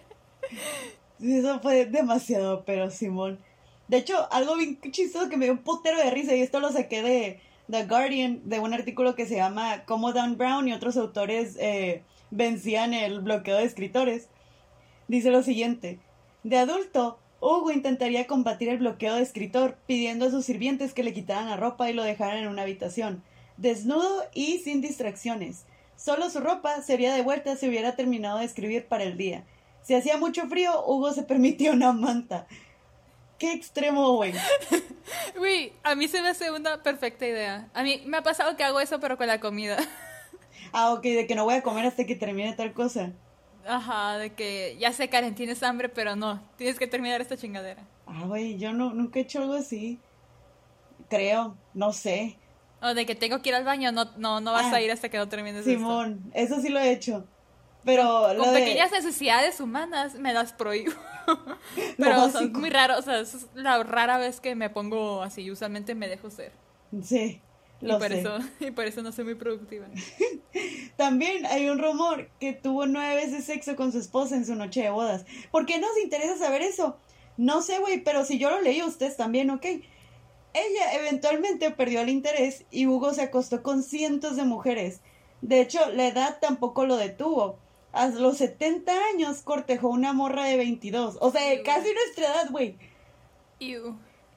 Sí, 1.21 1.37
Eso 1.39 1.61
fue 1.61 1.85
demasiado, 1.85 2.65
pero 2.65 2.91
Simón. 2.91 3.39
De 3.89 3.99
hecho, 3.99 4.27
algo 4.33 4.57
bien 4.57 4.81
chistoso 4.91 5.29
que 5.29 5.37
me 5.37 5.45
dio 5.45 5.53
un 5.53 5.59
putero 5.63 5.99
de 5.99 6.11
risa, 6.11 6.35
y 6.35 6.41
esto 6.41 6.61
lo 6.61 6.73
saqué 6.73 7.03
de 7.03 7.41
The 7.71 7.87
Guardian, 7.87 8.49
de 8.49 8.59
un 8.59 8.75
artículo 8.75 9.15
que 9.15 9.27
se 9.27 9.37
llama 9.37 9.85
Cómo 9.87 10.13
Dan 10.13 10.37
Brown 10.37 10.67
y 10.69 10.73
otros 10.73 10.97
autores 10.97 11.57
eh, 11.61 12.03
vencían 12.31 12.95
el 12.95 13.21
bloqueo 13.21 13.57
de 13.57 13.65
escritores. 13.65 14.29
Dice 15.09 15.31
lo 15.31 15.43
siguiente: 15.43 15.99
De 16.43 16.59
adulto, 16.59 17.19
Hugo 17.41 17.71
intentaría 17.71 18.27
combatir 18.27 18.69
el 18.69 18.79
bloqueo 18.79 19.15
de 19.15 19.23
escritor 19.23 19.79
pidiendo 19.87 20.27
a 20.27 20.31
sus 20.31 20.45
sirvientes 20.45 20.93
que 20.93 21.03
le 21.03 21.13
quitaran 21.13 21.49
la 21.49 21.57
ropa 21.57 21.89
y 21.89 21.95
lo 21.95 22.03
dejaran 22.03 22.39
en 22.39 22.49
una 22.49 22.63
habitación, 22.63 23.23
desnudo 23.57 24.25
y 24.35 24.59
sin 24.59 24.81
distracciones. 24.81 25.65
Solo 25.97 26.31
su 26.31 26.41
ropa 26.41 26.83
sería 26.83 27.15
devuelta 27.15 27.57
si 27.57 27.69
hubiera 27.69 27.97
terminado 27.97 28.39
de 28.39 28.45
escribir 28.45 28.87
para 28.87 29.05
el 29.05 29.17
día. 29.17 29.45
Si 29.83 29.95
hacía 29.95 30.19
mucho 30.19 30.47
frío, 30.49 30.85
Hugo 30.87 31.13
se 31.13 31.23
permitía 31.23 31.73
una 31.73 31.93
manta. 31.93 32.47
Qué 33.41 33.53
extremo, 33.55 34.17
güey. 34.17 34.35
Uy, 35.41 35.73
a 35.83 35.95
mí 35.95 36.07
se 36.09 36.21
me 36.21 36.29
hace 36.29 36.51
una 36.51 36.83
perfecta 36.83 37.27
idea. 37.27 37.71
A 37.73 37.83
mí 37.83 38.03
me 38.05 38.19
ha 38.19 38.23
pasado 38.23 38.55
que 38.55 38.63
hago 38.63 38.81
eso, 38.81 39.01
pero 39.01 39.17
con 39.17 39.27
la 39.27 39.41
comida. 39.41 39.77
Ah, 40.73 40.93
ok, 40.93 41.03
de 41.03 41.27
que 41.27 41.35
no 41.35 41.43
voy 41.45 41.55
a 41.55 41.63
comer 41.63 41.85
hasta 41.85 42.05
que 42.05 42.15
termine 42.15 42.53
tal 42.53 42.73
cosa. 42.73 43.11
Ajá, 43.67 44.19
de 44.19 44.35
que 44.35 44.77
ya 44.79 44.93
sé, 44.93 45.09
Karen, 45.09 45.35
tienes 45.35 45.65
hambre, 45.65 45.89
pero 45.89 46.15
no, 46.15 46.41
tienes 46.57 46.79
que 46.79 46.87
terminar 46.87 47.21
esta 47.21 47.37
chingadera. 47.37 47.83
Ah, 48.07 48.23
güey, 48.27 48.57
yo 48.57 48.73
no, 48.73 48.93
nunca 48.93 49.19
he 49.19 49.23
hecho 49.23 49.41
algo 49.41 49.55
así. 49.55 49.99
Creo, 51.09 51.57
no 51.75 51.93
sé. 51.93 52.37
O 52.83 52.95
de 52.95 53.05
que 53.05 53.17
tengo 53.17 53.43
que 53.43 53.49
ir 53.49 53.57
al 53.57 53.65
baño, 53.65 53.91
no, 53.91 54.13
no, 54.17 54.41
no 54.41 54.53
vas 54.53 54.67
Ah, 54.73 54.77
a 54.77 54.81
ir 54.81 54.93
hasta 54.93 55.09
que 55.09 55.19
no 55.19 55.29
termines 55.29 55.67
esto. 55.67 55.71
Simón, 55.71 56.31
eso 56.35 56.61
sí 56.61 56.69
lo 56.69 56.79
he 56.79 56.93
hecho. 56.93 57.27
Pero 57.85 58.35
lo 58.35 58.45
Con 58.45 58.55
de... 58.55 58.61
pequeñas 58.61 58.93
necesidades 58.93 59.61
humanas 59.61 60.15
me 60.15 60.33
las 60.33 60.53
prohíbo. 60.53 60.93
pero 61.97 62.29
son 62.31 62.53
muy 62.53 62.71
raros, 62.71 63.01
o 63.01 63.03
sea, 63.03 63.21
es 63.21 63.47
la 63.55 63.83
rara 63.83 64.19
vez 64.19 64.41
que 64.41 64.55
me 64.55 64.71
pongo 64.71 65.23
así, 65.23 65.51
usualmente 65.51 65.95
me 65.95 66.09
dejo 66.09 66.31
ser. 66.31 66.53
Sí, 67.03 67.41
Y 67.81 67.87
lo 67.87 67.99
por, 67.99 68.09
sé. 68.09 68.21
eso, 68.21 68.39
y 68.61 68.71
por 68.71 68.85
eso 68.87 69.03
no 69.03 69.13
soy 69.13 69.25
muy 69.25 69.35
productiva. 69.35 69.87
También 70.97 71.47
hay 71.47 71.69
un 71.69 71.79
rumor 71.79 72.29
que 72.41 72.53
tuvo 72.53 72.87
nueve 72.87 73.15
veces 73.17 73.45
sexo 73.45 73.77
con 73.77 73.93
su 73.93 73.99
esposa 73.99 74.37
en 74.37 74.45
su 74.45 74.55
noche 74.55 74.83
de 74.83 74.91
bodas. 74.91 75.25
¿Por 75.51 75.67
qué 75.67 75.79
nos 75.79 75.97
interesa 76.03 76.37
saber 76.37 76.63
eso? 76.63 76.99
No 77.37 77.63
sé, 77.63 77.79
güey, 77.79 78.03
pero 78.03 78.25
si 78.25 78.39
yo 78.39 78.51
lo 78.51 78.61
leí, 78.61 78.83
ustedes 78.83 79.17
también, 79.17 79.51
¿ok? 79.51 79.65
Ella 80.53 80.95
eventualmente 80.95 81.71
perdió 81.71 82.01
el 82.01 82.09
interés 82.09 82.65
y 82.71 82.87
Hugo 82.87 83.15
se 83.15 83.23
acostó 83.23 83.63
con 83.63 83.83
cientos 83.83 84.37
de 84.37 84.45
mujeres. 84.45 85.01
De 85.41 85.61
hecho, 85.61 85.79
la 85.95 86.09
edad 86.09 86.39
tampoco 86.41 86.85
lo 86.85 86.97
detuvo. 86.97 87.59
A 87.93 88.09
los 88.09 88.39
70 88.39 88.93
años 89.15 89.43
cortejó 89.43 89.89
una 89.89 90.13
morra 90.13 90.45
de 90.45 90.57
22. 90.57 91.19
O 91.21 91.31
sea, 91.31 91.53
Ew. 91.55 91.63
casi 91.65 91.89
nuestra 91.93 92.27
edad, 92.27 92.51
güey. 92.51 92.77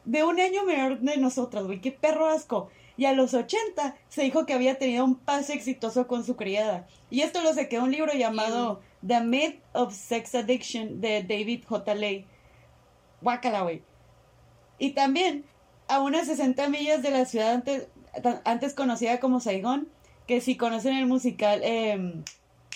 De 0.06 0.24
un 0.24 0.40
año 0.40 0.64
menor 0.66 1.00
de 1.00 1.18
nosotras, 1.18 1.66
güey. 1.66 1.80
Qué 1.80 1.92
perro 1.92 2.28
asco. 2.28 2.70
Y 2.98 3.06
a 3.06 3.14
los 3.14 3.34
80 3.34 3.96
se 4.10 4.24
dijo 4.24 4.46
que 4.46 4.54
había 4.54 4.78
tenido 4.78 5.06
un 5.06 5.16
paso 5.16 5.54
exitoso 5.54 6.08
con 6.08 6.24
su 6.24 6.36
criada. 6.36 6.88
Y 7.10 7.22
esto 7.22 7.42
lo 7.42 7.54
saqué 7.54 7.78
de 7.78 7.84
un 7.84 7.92
libro 7.92 8.14
llamado 8.14 8.82
The 9.06 9.22
Myth 9.22 9.62
of 9.74 9.96
Sex 9.96 10.36
Addiction 10.36 11.02
de 11.02 11.24
David 11.24 11.64
J. 11.68 11.96
Lay. 11.96 12.26
Guácala, 13.22 13.62
güey. 13.62 13.82
Y 14.78 14.92
también, 14.92 15.46
a 15.88 16.02
unas 16.02 16.28
60 16.28 16.70
millas 16.70 17.02
de 17.02 17.12
la 17.12 17.26
ciudad 17.26 17.54
antes, 17.54 17.88
antes 18.46 18.74
conocida 18.74 19.20
como 19.20 19.40
Saigón, 19.40 19.88
que 20.28 20.42
si 20.42 20.56
conocen 20.58 20.96
el 20.96 21.06
musical 21.06 21.62
em, 21.64 22.24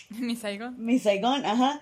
Mi 0.19 0.35
Saigon. 0.35 0.75
Mi 0.77 0.99
Saigon, 0.99 1.45
ajá. 1.45 1.81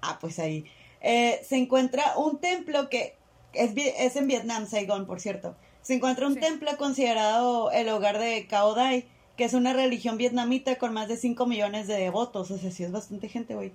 Ah, 0.00 0.18
pues 0.20 0.38
ahí. 0.38 0.64
Eh, 1.00 1.40
se 1.46 1.56
encuentra 1.56 2.16
un 2.16 2.38
templo 2.38 2.88
que 2.88 3.16
es, 3.52 3.72
es, 3.76 4.16
en 4.16 4.26
Vietnam, 4.26 4.66
Saigon, 4.66 5.06
por 5.06 5.20
cierto. 5.20 5.56
Se 5.82 5.94
encuentra 5.94 6.26
un 6.26 6.38
templo 6.38 6.76
considerado 6.78 7.70
el 7.70 7.88
hogar 7.88 8.18
de 8.18 8.46
Cao 8.48 8.74
Dai, 8.74 9.06
que 9.36 9.44
es 9.44 9.54
una 9.54 9.72
religión 9.72 10.16
vietnamita 10.16 10.76
con 10.76 10.92
más 10.92 11.08
de 11.08 11.16
5 11.16 11.46
millones 11.46 11.86
de 11.86 11.94
devotos. 11.94 12.50
O 12.50 12.58
sea, 12.58 12.70
sí 12.70 12.82
es 12.82 12.92
bastante 12.92 13.28
gente, 13.28 13.54
güey. 13.54 13.72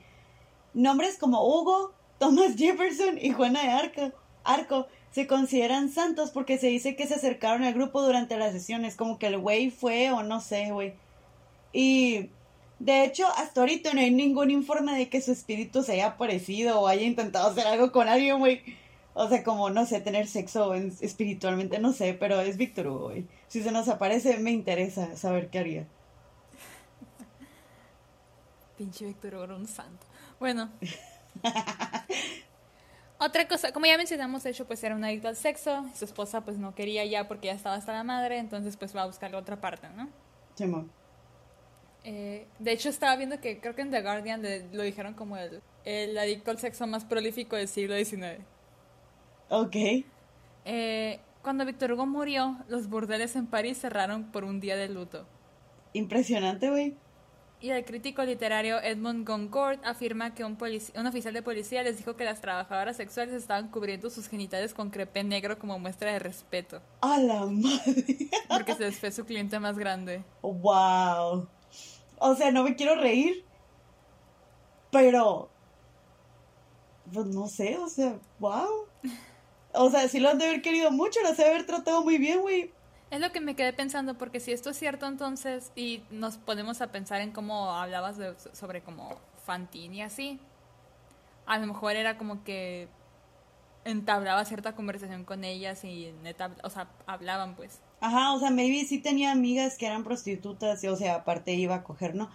Nombres 0.74 1.18
como 1.18 1.44
Hugo, 1.44 1.94
Thomas 2.20 2.56
Jefferson 2.56 3.18
y 3.20 3.32
Juana 3.32 3.64
de 3.64 3.70
Arco, 3.70 4.12
Arco 4.44 4.88
se 5.12 5.28
consideran 5.28 5.90
santos 5.90 6.32
porque 6.32 6.58
se 6.58 6.68
dice 6.68 6.96
que 6.96 7.08
se 7.08 7.16
acercaron 7.16 7.64
al 7.64 7.74
grupo 7.74 8.02
durante 8.02 8.38
las 8.38 8.54
sesiones, 8.54 8.96
como 8.96 9.20
que 9.20 9.28
el 9.28 9.38
güey 9.38 9.70
fue 9.70 10.12
o 10.12 10.24
no 10.24 10.40
sé, 10.40 10.72
güey. 10.72 10.94
Y 11.74 12.30
de 12.82 13.06
hecho, 13.06 13.28
hasta 13.38 13.62
ahorita 13.62 13.94
no 13.94 14.00
hay 14.00 14.10
ningún 14.10 14.50
informe 14.50 14.98
de 14.98 15.08
que 15.08 15.22
su 15.22 15.32
espíritu 15.32 15.84
se 15.84 15.94
haya 15.94 16.08
aparecido 16.08 16.80
o 16.82 16.88
haya 16.88 17.04
intentado 17.04 17.48
hacer 17.48 17.68
algo 17.68 17.92
con 17.92 18.08
alguien, 18.08 18.40
güey. 18.40 18.64
O 19.14 19.28
sea, 19.28 19.44
como, 19.44 19.70
no 19.70 19.86
sé, 19.86 20.02
tener 20.02 20.28
sexo 20.28 20.74
espiritualmente, 20.74 21.78
no 21.80 21.94
sé, 21.94 22.16
pero 22.16 22.42
es 22.42 22.58
Víctor 22.58 22.88
Hugo, 22.88 23.10
güey. 23.10 23.28
Si 23.48 23.62
se 23.62 23.72
nos 23.72 23.88
aparece, 23.88 24.40
me 24.40 24.52
interesa 24.52 25.16
saber 25.16 25.50
qué 25.50 25.60
haría. 25.60 25.88
Pinche 28.78 29.06
Víctor 29.06 29.36
Hugo 29.36 29.56
un 29.56 29.68
santo. 29.68 30.08
Bueno. 30.40 30.72
Otra 33.20 33.48
cosa, 33.48 33.72
como 33.72 33.86
ya 33.86 33.98
mencionamos, 33.98 34.42
de 34.42 34.50
hecho, 34.50 34.66
pues 34.66 34.84
era 34.84 34.96
un 34.96 35.04
adicto 35.04 35.28
al 35.28 35.36
sexo. 35.36 35.86
Su 35.94 36.06
esposa, 36.06 36.42
pues 36.42 36.58
no 36.58 36.74
quería 36.74 37.06
ya 37.06 37.28
porque 37.28 37.48
ya 37.48 37.54
estaba 37.54 37.76
hasta 37.76 37.94
la 37.94 38.04
madre, 38.04 38.40
entonces, 38.40 38.76
pues 38.76 38.96
va 38.96 39.04
a 39.04 39.06
buscar 39.06 39.36
otra 39.36 39.62
parte, 39.62 39.88
¿no? 39.90 40.10
Sí, 40.56 40.66
eh, 42.04 42.48
de 42.60 42.72
hecho, 42.72 42.90
estaba 42.90 43.16
viendo 43.16 43.40
que 43.40 43.60
creo 43.60 43.76
que 43.76 43.82
en 43.82 43.92
The 43.92 44.02
Guardian 44.02 44.42
lo 44.74 44.84
dijeron 44.84 45.14
como 45.14 45.38
el, 45.38 45.62
el 45.86 46.18
adicto 46.18 46.52
al 46.52 46.60
sexo 46.60 46.88
más 46.88 47.06
prolífico 47.06 47.56
del 47.56 47.68
siglo 47.68 47.96
XIX. 47.96 48.44
Ok. 49.50 49.76
Eh, 50.66 51.20
cuando 51.42 51.66
Víctor 51.66 51.92
Hugo 51.92 52.06
murió, 52.06 52.58
los 52.68 52.88
burdeles 52.88 53.36
en 53.36 53.48
París 53.48 53.80
cerraron 53.80 54.32
por 54.32 54.44
un 54.44 54.60
día 54.60 54.76
de 54.76 54.90
luto. 54.90 55.26
Impresionante, 55.94 56.70
güey. 56.70 56.96
Y 57.60 57.70
el 57.70 57.86
crítico 57.86 58.24
literario 58.24 58.82
Edmund 58.82 59.28
Goncourt 59.28 59.86
afirma 59.86 60.34
que 60.34 60.44
un, 60.44 60.58
un, 60.96 61.06
oficial 61.06 61.34
de 61.34 61.44
policía 61.44 61.84
les 61.84 61.98
dijo 61.98 62.16
que 62.16 62.24
las 62.26 62.42
trabajadoras 62.42 62.98
sexuales 62.98 63.36
estaban 63.36 63.70
cubriendo 63.70 64.10
sus 64.10 64.28
genitales 64.28 64.74
con 64.74 64.90
crepé 64.90 65.24
negro 65.24 65.60
como 65.60 65.78
muestra 65.78 66.12
de 66.12 66.18
respeto. 66.18 66.82
¡A 67.02 67.20
la 67.20 67.46
madre! 67.46 68.30
Porque 68.48 68.74
se 68.74 68.86
les 68.86 69.00
fue 69.00 69.12
su 69.12 69.26
cliente 69.26 69.60
más 69.60 69.78
grande. 69.78 70.24
¡Wow! 70.42 71.48
O 72.24 72.36
sea, 72.36 72.52
no 72.52 72.64
me 72.64 72.76
quiero 72.76 72.96
reír, 72.96 73.44
pero... 74.92 75.50
Pues 77.12 77.26
no 77.26 77.48
sé, 77.48 77.80
o 77.80 77.90
sea, 77.90 78.20
wow. 78.40 78.86
O 79.74 79.90
sea, 79.90 80.08
sí 80.08 80.20
lo 80.20 80.30
han 80.30 80.38
de 80.38 80.46
haber 80.46 80.62
querido 80.62 80.92
mucho, 80.92 81.20
lo 81.24 81.34
de 81.34 81.44
haber 81.44 81.66
tratado 81.66 82.04
muy 82.04 82.20
bien, 82.20 82.42
güey. 82.42 82.72
Es 83.10 83.20
lo 83.20 83.32
que 83.32 83.42
me 83.42 83.56
quedé 83.56 83.74
pensando, 83.74 84.20
porque 84.20 84.40
si 84.40 84.52
esto 84.52 84.70
es 84.70 84.78
cierto 84.78 85.08
entonces, 85.08 85.72
y 85.76 86.04
nos 86.12 86.38
ponemos 86.38 86.80
a 86.82 86.92
pensar 86.92 87.22
en 87.22 87.32
cómo 87.32 87.72
hablabas 87.74 88.18
sobre 88.54 88.82
como 88.84 89.18
Fantini 89.44 89.98
y 89.98 90.02
así, 90.04 90.40
a 91.48 91.58
lo 91.58 91.66
mejor 91.66 91.96
era 91.96 92.20
como 92.20 92.44
que 92.44 92.88
entablaba 93.84 94.46
cierta 94.46 94.76
conversación 94.76 95.26
con 95.26 95.44
ellas 95.44 95.84
y 95.84 96.14
neta, 96.22 96.52
o 96.62 96.70
sea, 96.70 96.88
hablaban 97.08 97.56
pues. 97.56 97.82
Ajá, 98.02 98.34
o 98.34 98.40
sea, 98.40 98.50
maybe 98.50 98.84
sí 98.84 98.98
tenía 98.98 99.32
amigas 99.32 99.78
que 99.78 99.86
eran 99.86 100.04
prostitutas, 100.04 100.84
y, 100.84 100.88
o 100.88 100.96
sea, 100.96 101.16
aparte 101.16 101.54
iba 101.54 101.76
a 101.76 101.84
coger, 101.84 102.16
¿no? 102.16 102.30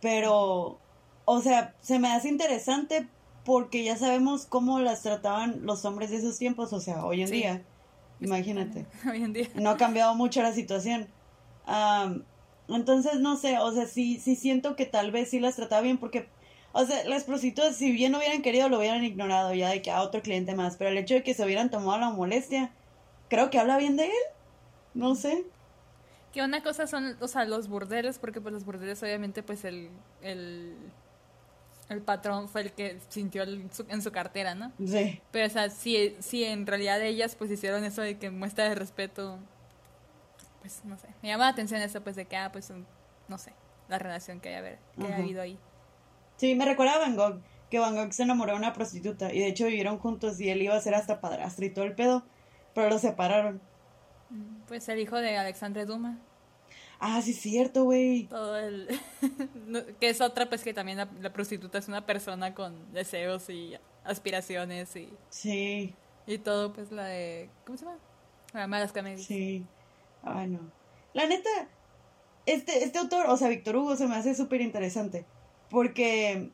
Pero, 0.00 0.78
o 1.26 1.42
sea, 1.42 1.74
se 1.82 1.98
me 1.98 2.08
hace 2.08 2.30
interesante 2.30 3.06
porque 3.44 3.84
ya 3.84 3.96
sabemos 3.96 4.46
cómo 4.46 4.80
las 4.80 5.02
trataban 5.02 5.60
los 5.66 5.84
hombres 5.84 6.10
de 6.10 6.16
esos 6.16 6.38
tiempos, 6.38 6.72
o 6.72 6.80
sea, 6.80 7.04
hoy 7.04 7.22
en 7.22 7.30
día. 7.30 7.62
Imagínate. 8.20 8.86
Hoy 9.10 9.22
en 9.22 9.32
día. 9.32 9.48
No 9.54 9.70
ha 9.70 9.76
cambiado 9.76 10.14
mucho 10.14 10.42
la 10.42 10.52
situación. 10.52 11.08
entonces, 12.68 13.20
no 13.20 13.36
sé, 13.36 13.58
o 13.58 13.72
sea, 13.72 13.86
sí, 13.86 14.18
sí 14.20 14.36
siento 14.36 14.74
que 14.74 14.86
tal 14.86 15.10
vez 15.10 15.30
sí 15.30 15.38
las 15.38 15.56
trataba 15.56 15.82
bien 15.82 15.98
porque, 15.98 16.28
o 16.72 16.84
sea, 16.84 17.04
las 17.04 17.24
prostitutas, 17.24 17.76
si 17.76 17.92
bien 17.92 18.12
no 18.12 18.18
hubieran 18.18 18.42
querido, 18.42 18.70
lo 18.70 18.78
hubieran 18.78 19.04
ignorado 19.04 19.52
ya 19.52 19.68
de 19.68 19.82
que 19.82 19.90
a 19.90 20.00
otro 20.00 20.22
cliente 20.22 20.54
más, 20.54 20.76
pero 20.76 20.90
el 20.90 20.98
hecho 20.98 21.14
de 21.14 21.22
que 21.22 21.34
se 21.34 21.44
hubieran 21.44 21.70
tomado 21.70 21.98
la 21.98 22.10
molestia, 22.10 22.72
creo 23.28 23.50
que 23.50 23.58
habla 23.58 23.76
bien 23.76 23.96
de 23.96 24.06
él. 24.06 24.12
No 24.94 25.14
sé. 25.14 25.44
Que 26.32 26.42
una 26.42 26.62
cosa 26.62 26.86
son, 26.86 27.16
o 27.20 27.28
sea, 27.28 27.44
los 27.44 27.68
burdeles, 27.68 28.18
porque 28.18 28.40
pues 28.40 28.54
los 28.54 28.64
burdeles 28.64 29.02
obviamente 29.02 29.42
pues 29.42 29.64
el, 29.64 29.90
el 30.22 30.76
el 31.90 32.02
patrón 32.02 32.48
fue 32.48 32.60
el 32.62 32.72
que 32.72 32.98
sintió 33.08 33.42
en 33.42 34.02
su 34.02 34.12
cartera, 34.12 34.54
¿no? 34.54 34.70
Sí. 34.86 35.20
Pero, 35.32 35.46
o 35.48 35.50
sea, 35.50 35.70
si, 35.70 36.16
si 36.20 36.44
en 36.44 36.64
realidad 36.64 37.02
ellas 37.02 37.34
pues 37.34 37.50
hicieron 37.50 37.82
eso 37.84 38.00
de 38.00 38.16
que 38.16 38.30
muestra 38.30 38.68
de 38.68 38.76
respeto, 38.76 39.40
pues 40.60 40.82
no 40.84 40.96
sé. 40.96 41.08
Me 41.20 41.28
llama 41.28 41.44
la 41.44 41.50
atención 41.50 41.82
eso, 41.82 42.00
pues 42.00 42.14
de 42.14 42.26
que, 42.26 42.36
ah, 42.36 42.52
pues, 42.52 42.72
no 43.26 43.38
sé, 43.38 43.52
la 43.88 43.98
relación 43.98 44.38
que 44.38 44.54
haya, 44.54 44.78
que 44.96 45.04
haya 45.04 45.16
habido 45.16 45.42
ahí. 45.42 45.58
Sí, 46.36 46.54
me 46.54 46.64
recuerda 46.64 46.94
a 46.94 46.98
Van 46.98 47.16
Gogh, 47.16 47.40
que 47.70 47.80
Van 47.80 47.96
Gogh 47.96 48.12
se 48.12 48.22
enamoró 48.22 48.52
de 48.52 48.58
una 48.58 48.72
prostituta 48.72 49.32
y 49.34 49.40
de 49.40 49.48
hecho 49.48 49.66
vivieron 49.66 49.98
juntos 49.98 50.40
y 50.40 50.48
él 50.48 50.62
iba 50.62 50.76
a 50.76 50.80
ser 50.80 50.94
hasta 50.94 51.20
padrastro 51.20 51.66
y 51.66 51.70
todo 51.70 51.84
el 51.86 51.96
pedo, 51.96 52.22
pero 52.72 52.88
lo 52.88 53.00
separaron. 53.00 53.60
Pues 54.68 54.88
el 54.88 55.00
hijo 55.00 55.16
de 55.16 55.36
Alexandre 55.36 55.84
Dumas. 55.86 56.18
Ah, 57.00 57.22
sí, 57.22 57.30
es 57.30 57.40
cierto, 57.40 57.84
güey. 57.84 58.24
Todo 58.24 58.58
el. 58.58 58.88
que 60.00 60.10
es 60.10 60.20
otra, 60.20 60.48
pues 60.48 60.62
que 60.62 60.74
también 60.74 60.98
la, 60.98 61.32
prostituta 61.32 61.78
es 61.78 61.88
una 61.88 62.04
persona 62.04 62.54
con 62.54 62.92
deseos 62.92 63.48
y 63.48 63.74
aspiraciones 64.04 64.94
y. 64.96 65.08
Sí. 65.30 65.94
Y 66.26 66.38
todo, 66.38 66.74
pues 66.74 66.92
la 66.92 67.06
de. 67.06 67.48
¿Cómo 67.64 67.78
se 67.78 67.86
llama? 67.86 67.98
La 68.52 68.66
Malas 68.66 68.92
Camelias. 68.92 69.26
Sí. 69.26 69.64
Ah, 70.22 70.46
no. 70.46 70.60
La 71.14 71.26
neta, 71.26 71.48
este, 72.44 72.84
este 72.84 72.98
autor, 72.98 73.26
o 73.28 73.36
sea, 73.36 73.48
Víctor 73.48 73.76
Hugo, 73.76 73.96
se 73.96 74.06
me 74.06 74.16
hace 74.16 74.34
súper 74.34 74.60
interesante. 74.60 75.24
Porque. 75.70 76.50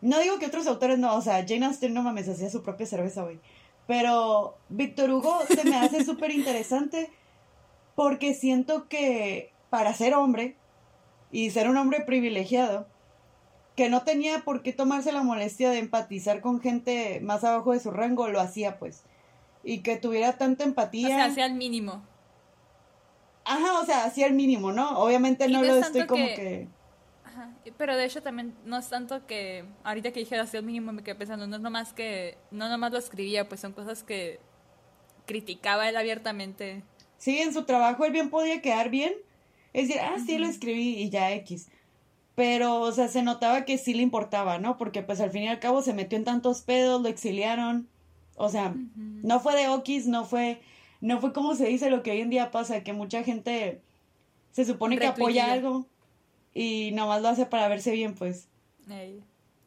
No 0.00 0.20
digo 0.20 0.38
que 0.38 0.46
otros 0.46 0.66
autores 0.68 0.98
no, 0.98 1.16
o 1.16 1.20
sea, 1.22 1.44
Jane 1.48 1.66
Austen 1.66 1.92
no 1.92 2.02
mames, 2.02 2.28
hacía 2.28 2.50
su 2.50 2.62
propia 2.62 2.86
cerveza, 2.86 3.24
güey. 3.24 3.40
Pero 3.88 4.58
Víctor 4.68 5.10
Hugo 5.10 5.40
se 5.48 5.64
me 5.64 5.76
hace 5.76 6.04
súper 6.04 6.30
interesante 6.30 7.10
porque 7.94 8.34
siento 8.34 8.86
que 8.86 9.50
para 9.70 9.94
ser 9.94 10.14
hombre 10.14 10.56
y 11.32 11.50
ser 11.50 11.70
un 11.70 11.78
hombre 11.78 12.02
privilegiado, 12.02 12.86
que 13.76 13.88
no 13.88 14.02
tenía 14.02 14.40
por 14.44 14.62
qué 14.62 14.74
tomarse 14.74 15.10
la 15.10 15.22
molestia 15.22 15.70
de 15.70 15.78
empatizar 15.78 16.42
con 16.42 16.60
gente 16.60 17.20
más 17.22 17.44
abajo 17.44 17.72
de 17.72 17.80
su 17.80 17.90
rango, 17.90 18.28
lo 18.28 18.40
hacía 18.40 18.78
pues. 18.78 19.04
Y 19.64 19.78
que 19.78 19.96
tuviera 19.96 20.36
tanta 20.36 20.64
empatía. 20.64 21.06
O 21.06 21.10
sea, 21.10 21.24
hacía 21.24 21.46
el 21.46 21.54
mínimo. 21.54 22.02
Ajá, 23.46 23.80
o 23.80 23.86
sea, 23.86 24.04
hacía 24.04 24.26
el 24.26 24.34
mínimo, 24.34 24.70
¿no? 24.70 24.98
Obviamente 24.98 25.48
no, 25.48 25.62
lo 25.62 25.76
estoy 25.76 26.06
como 26.06 26.26
que... 26.26 26.68
Ajá. 27.38 27.54
Pero 27.76 27.96
de 27.96 28.04
hecho 28.04 28.22
también 28.22 28.54
no 28.64 28.78
es 28.78 28.88
tanto 28.88 29.26
que 29.26 29.64
ahorita 29.84 30.12
que 30.12 30.20
dije 30.20 30.36
el 30.36 30.62
mínimo 30.64 30.92
me 30.92 31.02
quedé 31.02 31.14
pensando, 31.14 31.46
no 31.46 31.56
es 31.56 31.62
nomás 31.62 31.92
que, 31.92 32.36
no 32.50 32.68
nomás 32.68 32.92
lo 32.92 32.98
escribía, 32.98 33.48
pues 33.48 33.60
son 33.60 33.72
cosas 33.72 34.02
que 34.02 34.40
criticaba 35.26 35.88
él 35.88 35.96
abiertamente. 35.96 36.82
Sí, 37.16 37.38
en 37.38 37.52
su 37.52 37.64
trabajo 37.64 38.04
él 38.04 38.12
bien 38.12 38.30
podía 38.30 38.60
quedar 38.60 38.90
bien, 38.90 39.12
es 39.72 39.88
decir, 39.88 40.02
ah, 40.02 40.16
sí 40.24 40.38
lo 40.38 40.46
escribí 40.46 40.96
y 40.96 41.10
ya 41.10 41.32
X. 41.32 41.68
Pero, 42.34 42.80
o 42.80 42.92
sea, 42.92 43.08
se 43.08 43.22
notaba 43.22 43.64
que 43.64 43.78
sí 43.78 43.94
le 43.94 44.02
importaba, 44.02 44.58
¿no? 44.58 44.76
Porque 44.76 45.02
pues 45.02 45.20
al 45.20 45.30
fin 45.30 45.44
y 45.44 45.48
al 45.48 45.58
cabo 45.58 45.82
se 45.82 45.92
metió 45.92 46.16
en 46.16 46.24
tantos 46.24 46.62
pedos, 46.62 47.02
lo 47.02 47.08
exiliaron. 47.08 47.88
O 48.36 48.48
sea, 48.48 48.74
no 48.94 49.40
fue 49.40 49.56
de 49.56 49.68
Okis, 49.68 50.06
no 50.06 50.24
fue, 50.24 50.60
no 51.00 51.20
fue 51.20 51.32
como 51.32 51.56
se 51.56 51.66
dice 51.66 51.90
lo 51.90 52.04
que 52.04 52.12
hoy 52.12 52.20
en 52.20 52.30
día 52.30 52.52
pasa, 52.52 52.84
que 52.84 52.92
mucha 52.92 53.24
gente 53.24 53.82
se 54.52 54.64
supone 54.64 54.98
que 54.98 55.06
apoya 55.06 55.52
algo 55.52 55.86
y 56.54 56.90
nomás 56.92 57.22
lo 57.22 57.28
hace 57.28 57.46
para 57.46 57.68
verse 57.68 57.92
bien, 57.92 58.14
pues. 58.14 58.48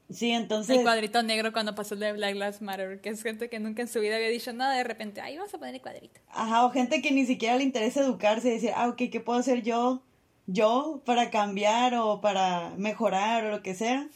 Sí, 0.09 0.31
entonces. 0.31 0.77
El 0.77 0.83
cuadrito 0.83 1.23
negro 1.23 1.53
cuando 1.53 1.73
pasó 1.75 1.93
el 1.93 2.01
de 2.01 2.13
Black 2.13 2.33
Lives 2.33 2.61
Matter, 2.61 3.01
que 3.01 3.09
es 3.09 3.23
gente 3.23 3.49
que 3.49 3.59
nunca 3.59 3.81
en 3.81 3.87
su 3.87 3.99
vida 3.99 4.15
había 4.15 4.29
dicho 4.29 4.51
nada, 4.51 4.75
de 4.75 4.83
repente, 4.83 5.21
ahí 5.21 5.37
vamos 5.37 5.53
a 5.53 5.57
poner 5.57 5.75
el 5.75 5.81
cuadrito. 5.81 6.19
Ajá, 6.29 6.65
o 6.65 6.71
gente 6.71 7.01
que 7.01 7.11
ni 7.11 7.25
siquiera 7.25 7.55
le 7.55 7.63
interesa 7.63 8.01
educarse 8.01 8.49
y 8.49 8.53
decir, 8.53 8.71
ah, 8.75 8.89
ok, 8.89 9.03
¿qué 9.11 9.19
puedo 9.19 9.39
hacer 9.39 9.61
yo? 9.61 10.03
Yo 10.47 11.01
para 11.05 11.29
cambiar 11.29 11.95
o 11.95 12.19
para 12.19 12.71
mejorar 12.77 13.45
o 13.45 13.51
lo 13.51 13.61
que 13.61 13.75
sea. 13.75 14.09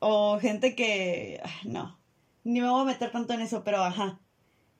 O 0.00 0.38
gente 0.40 0.74
que. 0.74 1.40
No, 1.64 1.98
ni 2.44 2.60
me 2.60 2.68
voy 2.68 2.82
a 2.82 2.84
meter 2.84 3.12
tanto 3.12 3.34
en 3.34 3.40
eso, 3.40 3.62
pero 3.62 3.84
ajá. 3.84 4.20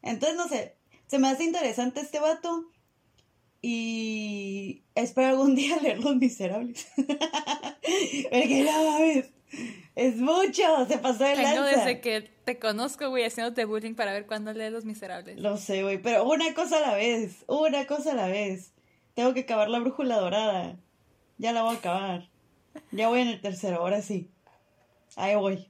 Entonces, 0.02 0.36
no 0.36 0.48
sé, 0.48 0.76
se 1.06 1.18
me 1.18 1.28
hace 1.28 1.44
interesante 1.44 2.00
este 2.00 2.18
vato. 2.18 2.64
Y 3.60 4.82
espero 4.94 5.28
algún 5.28 5.54
día 5.54 5.76
leer 5.82 6.02
Los 6.02 6.16
Miserables. 6.16 6.86
Porque 6.96 8.64
no 8.64 8.90
mames. 8.90 9.30
Es 9.96 10.16
mucho, 10.16 10.86
se 10.86 10.98
pasó 10.98 11.24
de 11.24 11.34
Tengo 11.34 11.62
desde 11.62 12.00
que 12.00 12.30
te 12.44 12.58
conozco, 12.58 13.08
güey, 13.08 13.24
haciéndote 13.24 13.64
bullying 13.64 13.94
para 13.94 14.12
ver 14.12 14.26
cuándo 14.26 14.52
lees 14.52 14.70
Los 14.70 14.84
Miserables. 14.84 15.40
Lo 15.40 15.56
sé, 15.56 15.82
güey, 15.82 16.00
pero 16.00 16.24
una 16.24 16.54
cosa 16.54 16.78
a 16.78 16.80
la 16.80 16.94
vez, 16.94 17.44
una 17.48 17.86
cosa 17.86 18.12
a 18.12 18.14
la 18.14 18.28
vez. 18.28 18.72
Tengo 19.14 19.34
que 19.34 19.40
acabar 19.40 19.68
la 19.68 19.80
brújula 19.80 20.16
dorada. 20.16 20.76
Ya 21.38 21.52
la 21.52 21.62
voy 21.62 21.74
a 21.74 21.78
acabar. 21.78 22.28
Ya 22.92 23.08
voy 23.08 23.20
en 23.20 23.28
el 23.28 23.40
tercero, 23.40 23.78
ahora 23.78 24.02
sí. 24.02 24.28
Ahí 25.16 25.34
voy. 25.34 25.66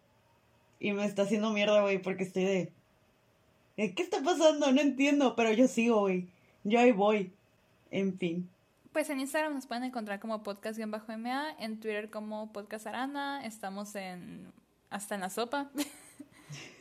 Y 0.81 0.93
me 0.93 1.07
está 1.07 1.23
haciendo 1.23 1.51
mierda, 1.51 1.81
güey, 1.81 1.99
porque 2.03 2.25
estoy 2.25 2.45
de... 2.45 2.73
¿Qué 3.77 4.03
está 4.03 4.23
pasando? 4.23 4.71
No 4.73 4.81
entiendo, 4.81 5.37
pero 5.37 5.53
yo 5.53 5.69
sigo, 5.69 6.01
güey. 6.01 6.29
Yo 6.65 6.81
ahí 6.81 6.93
voy. 6.93 7.33
En 7.91 8.19
fin. 8.19 8.49
Pues 8.93 9.11
en 9.11 9.21
Instagram 9.21 9.55
nos 9.55 9.67
pueden 9.67 9.85
encontrar 9.85 10.19
como 10.21 10.43
podcast-ma, 10.43 11.55
en 11.59 11.79
Twitter 11.79 12.11
como 12.11 12.53
podcast 12.53 12.87
arana, 12.87 13.45
estamos 13.45 13.95
en 13.95 14.53
hasta 14.91 15.15
en 15.15 15.21
la 15.21 15.31
sopa. 15.31 15.71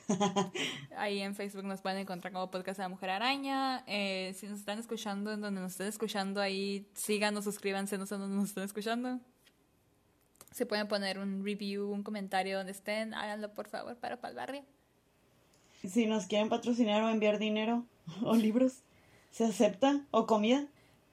Ahí 0.98 1.20
en 1.20 1.36
Facebook 1.36 1.66
nos 1.66 1.82
pueden 1.82 2.00
encontrar 2.00 2.32
como 2.32 2.50
podcast 2.50 2.78
de 2.78 2.84
la 2.84 2.90
mujer 2.90 3.10
araña. 3.10 3.84
Eh, 3.88 4.34
si 4.38 4.48
nos 4.48 4.60
están 4.60 4.80
escuchando 4.80 5.34
en 5.34 5.42
donde 5.42 5.60
nos 5.60 5.74
estén 5.74 5.88
escuchando, 5.88 6.40
ahí 6.42 6.88
síganos, 6.94 7.44
suscríbanse, 7.44 7.98
no 7.98 8.06
sé 8.06 8.16
dónde 8.16 8.38
nos 8.38 8.50
estén 8.50 8.64
escuchando. 8.64 9.20
Se 10.52 10.66
pueden 10.66 10.88
poner 10.88 11.20
un 11.20 11.44
review, 11.44 11.92
un 11.92 12.04
comentario 12.04 12.58
donde 12.58 12.72
estén, 12.72 13.14
háganlo 13.14 13.54
por 13.54 13.68
favor 13.68 13.98
para 13.98 14.22
para 14.22 14.32
el 14.32 14.36
barrio. 14.38 14.64
Si 15.86 16.06
nos 16.06 16.26
quieren 16.26 16.50
patrocinar 16.50 17.04
o 17.04 17.10
enviar 17.10 17.38
dinero 17.38 17.86
o 18.24 18.36
libros, 18.36 18.84
¿se 19.32 19.44
acepta? 19.44 20.06
¿O 20.12 20.26
comida? 20.26 20.68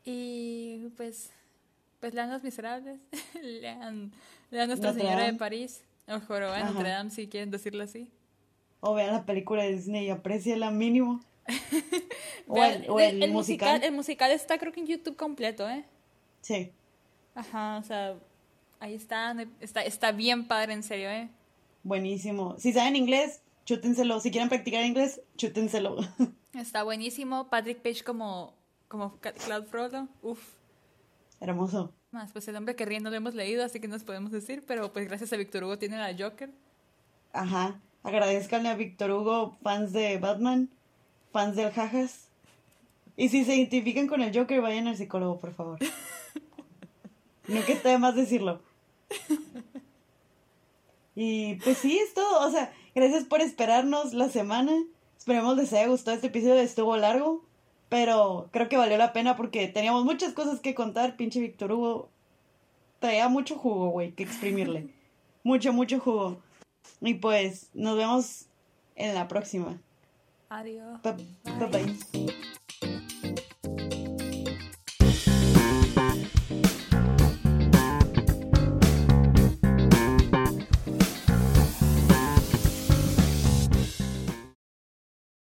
Y 0.04 0.88
pues, 0.96 1.30
pues 2.00 2.14
lean 2.14 2.30
Los 2.30 2.42
Miserables, 2.42 3.00
lean, 3.42 4.12
lean 4.50 4.68
Nuestra 4.68 4.92
Señora 4.92 5.24
de 5.24 5.32
París, 5.34 5.82
o 6.06 6.18
de 6.18 6.64
Notre 6.64 6.90
Dame, 6.90 7.10
si 7.10 7.28
quieren 7.28 7.50
decirlo 7.50 7.84
así. 7.84 8.10
O 8.80 8.94
vean 8.94 9.14
la 9.14 9.24
película 9.24 9.62
de 9.62 9.76
Disney 9.76 10.06
y 10.06 10.10
apreciala 10.10 10.70
mínimo. 10.70 11.20
o, 12.48 12.62
el, 12.62 12.90
o 12.90 13.00
el, 13.00 13.30
musical. 13.32 13.82
El 13.82 13.92
musical 13.92 14.30
está 14.30 14.58
creo 14.58 14.72
que 14.72 14.80
en 14.80 14.86
YouTube 14.86 15.16
completo, 15.16 15.68
¿eh? 15.68 15.84
Sí. 16.42 16.70
Ajá, 17.34 17.78
o 17.78 17.82
sea, 17.82 18.16
ahí 18.80 18.94
está, 18.94 19.34
está, 19.60 19.82
está 19.82 20.12
bien 20.12 20.46
padre, 20.46 20.74
en 20.74 20.82
serio, 20.82 21.08
¿eh? 21.08 21.30
Buenísimo. 21.82 22.56
Si 22.58 22.72
saben 22.72 22.96
inglés, 22.96 23.40
chútenselo. 23.64 24.20
Si 24.20 24.30
quieren 24.30 24.48
practicar 24.48 24.84
inglés, 24.84 25.20
chútenselo. 25.36 25.96
Está 26.54 26.84
buenísimo. 26.84 27.48
Patrick 27.50 27.82
Page 27.82 28.04
como 28.04 28.54
como 28.94 29.18
Cloud 29.18 29.64
Frodo, 29.64 30.06
uff. 30.22 30.38
Hermoso. 31.40 31.92
Más, 32.12 32.30
pues 32.30 32.46
el 32.46 32.54
hombre 32.54 32.76
que 32.76 32.84
ríe 32.84 33.00
no 33.00 33.10
lo 33.10 33.16
hemos 33.16 33.34
leído, 33.34 33.64
así 33.64 33.80
que 33.80 33.88
no 33.88 33.94
nos 33.94 34.04
podemos 34.04 34.30
decir, 34.30 34.62
pero 34.68 34.92
pues 34.92 35.08
gracias 35.08 35.32
a 35.32 35.36
Víctor 35.36 35.64
Hugo 35.64 35.78
tiene 35.78 35.98
la 35.98 36.14
Joker. 36.16 36.48
Ajá. 37.32 37.80
Agradezcanle 38.04 38.68
a 38.68 38.76
Víctor 38.76 39.10
Hugo, 39.10 39.56
fans 39.64 39.92
de 39.92 40.16
Batman, 40.18 40.70
fans 41.32 41.56
del 41.56 41.72
Jajas. 41.72 42.28
Y 43.16 43.30
si 43.30 43.44
se 43.44 43.56
identifican 43.56 44.06
con 44.06 44.22
el 44.22 44.32
Joker, 44.32 44.60
vayan 44.60 44.86
al 44.86 44.96
psicólogo, 44.96 45.40
por 45.40 45.52
favor. 45.54 45.80
no 47.48 47.64
que 47.64 47.72
esté 47.72 47.88
de 47.88 47.98
más 47.98 48.14
decirlo. 48.14 48.62
Y 51.16 51.56
pues 51.56 51.78
sí, 51.78 51.98
es 51.98 52.14
todo. 52.14 52.46
O 52.46 52.50
sea, 52.52 52.72
gracias 52.94 53.24
por 53.24 53.40
esperarnos 53.40 54.14
la 54.14 54.28
semana. 54.28 54.72
Esperemos 55.18 55.56
les 55.56 55.72
haya 55.72 55.88
gustado 55.88 56.14
este 56.14 56.28
episodio. 56.28 56.60
Estuvo 56.60 56.96
largo. 56.96 57.44
Pero 57.88 58.48
creo 58.50 58.68
que 58.68 58.76
valió 58.76 58.96
la 58.96 59.12
pena 59.12 59.36
porque 59.36 59.68
teníamos 59.68 60.04
muchas 60.04 60.32
cosas 60.32 60.60
que 60.60 60.74
contar. 60.74 61.16
Pinche 61.16 61.40
Víctor 61.40 61.72
Hugo 61.72 62.08
traía 62.98 63.28
mucho 63.28 63.56
jugo, 63.56 63.90
güey, 63.90 64.12
que 64.12 64.22
exprimirle. 64.22 64.88
mucho, 65.44 65.72
mucho 65.72 66.00
jugo. 66.00 66.40
Y 67.00 67.14
pues 67.14 67.70
nos 67.74 67.96
vemos 67.96 68.46
en 68.96 69.14
la 69.14 69.28
próxima. 69.28 69.78
Adiós. 70.48 71.00
bye. 71.02 71.68
bye. 71.70 72.54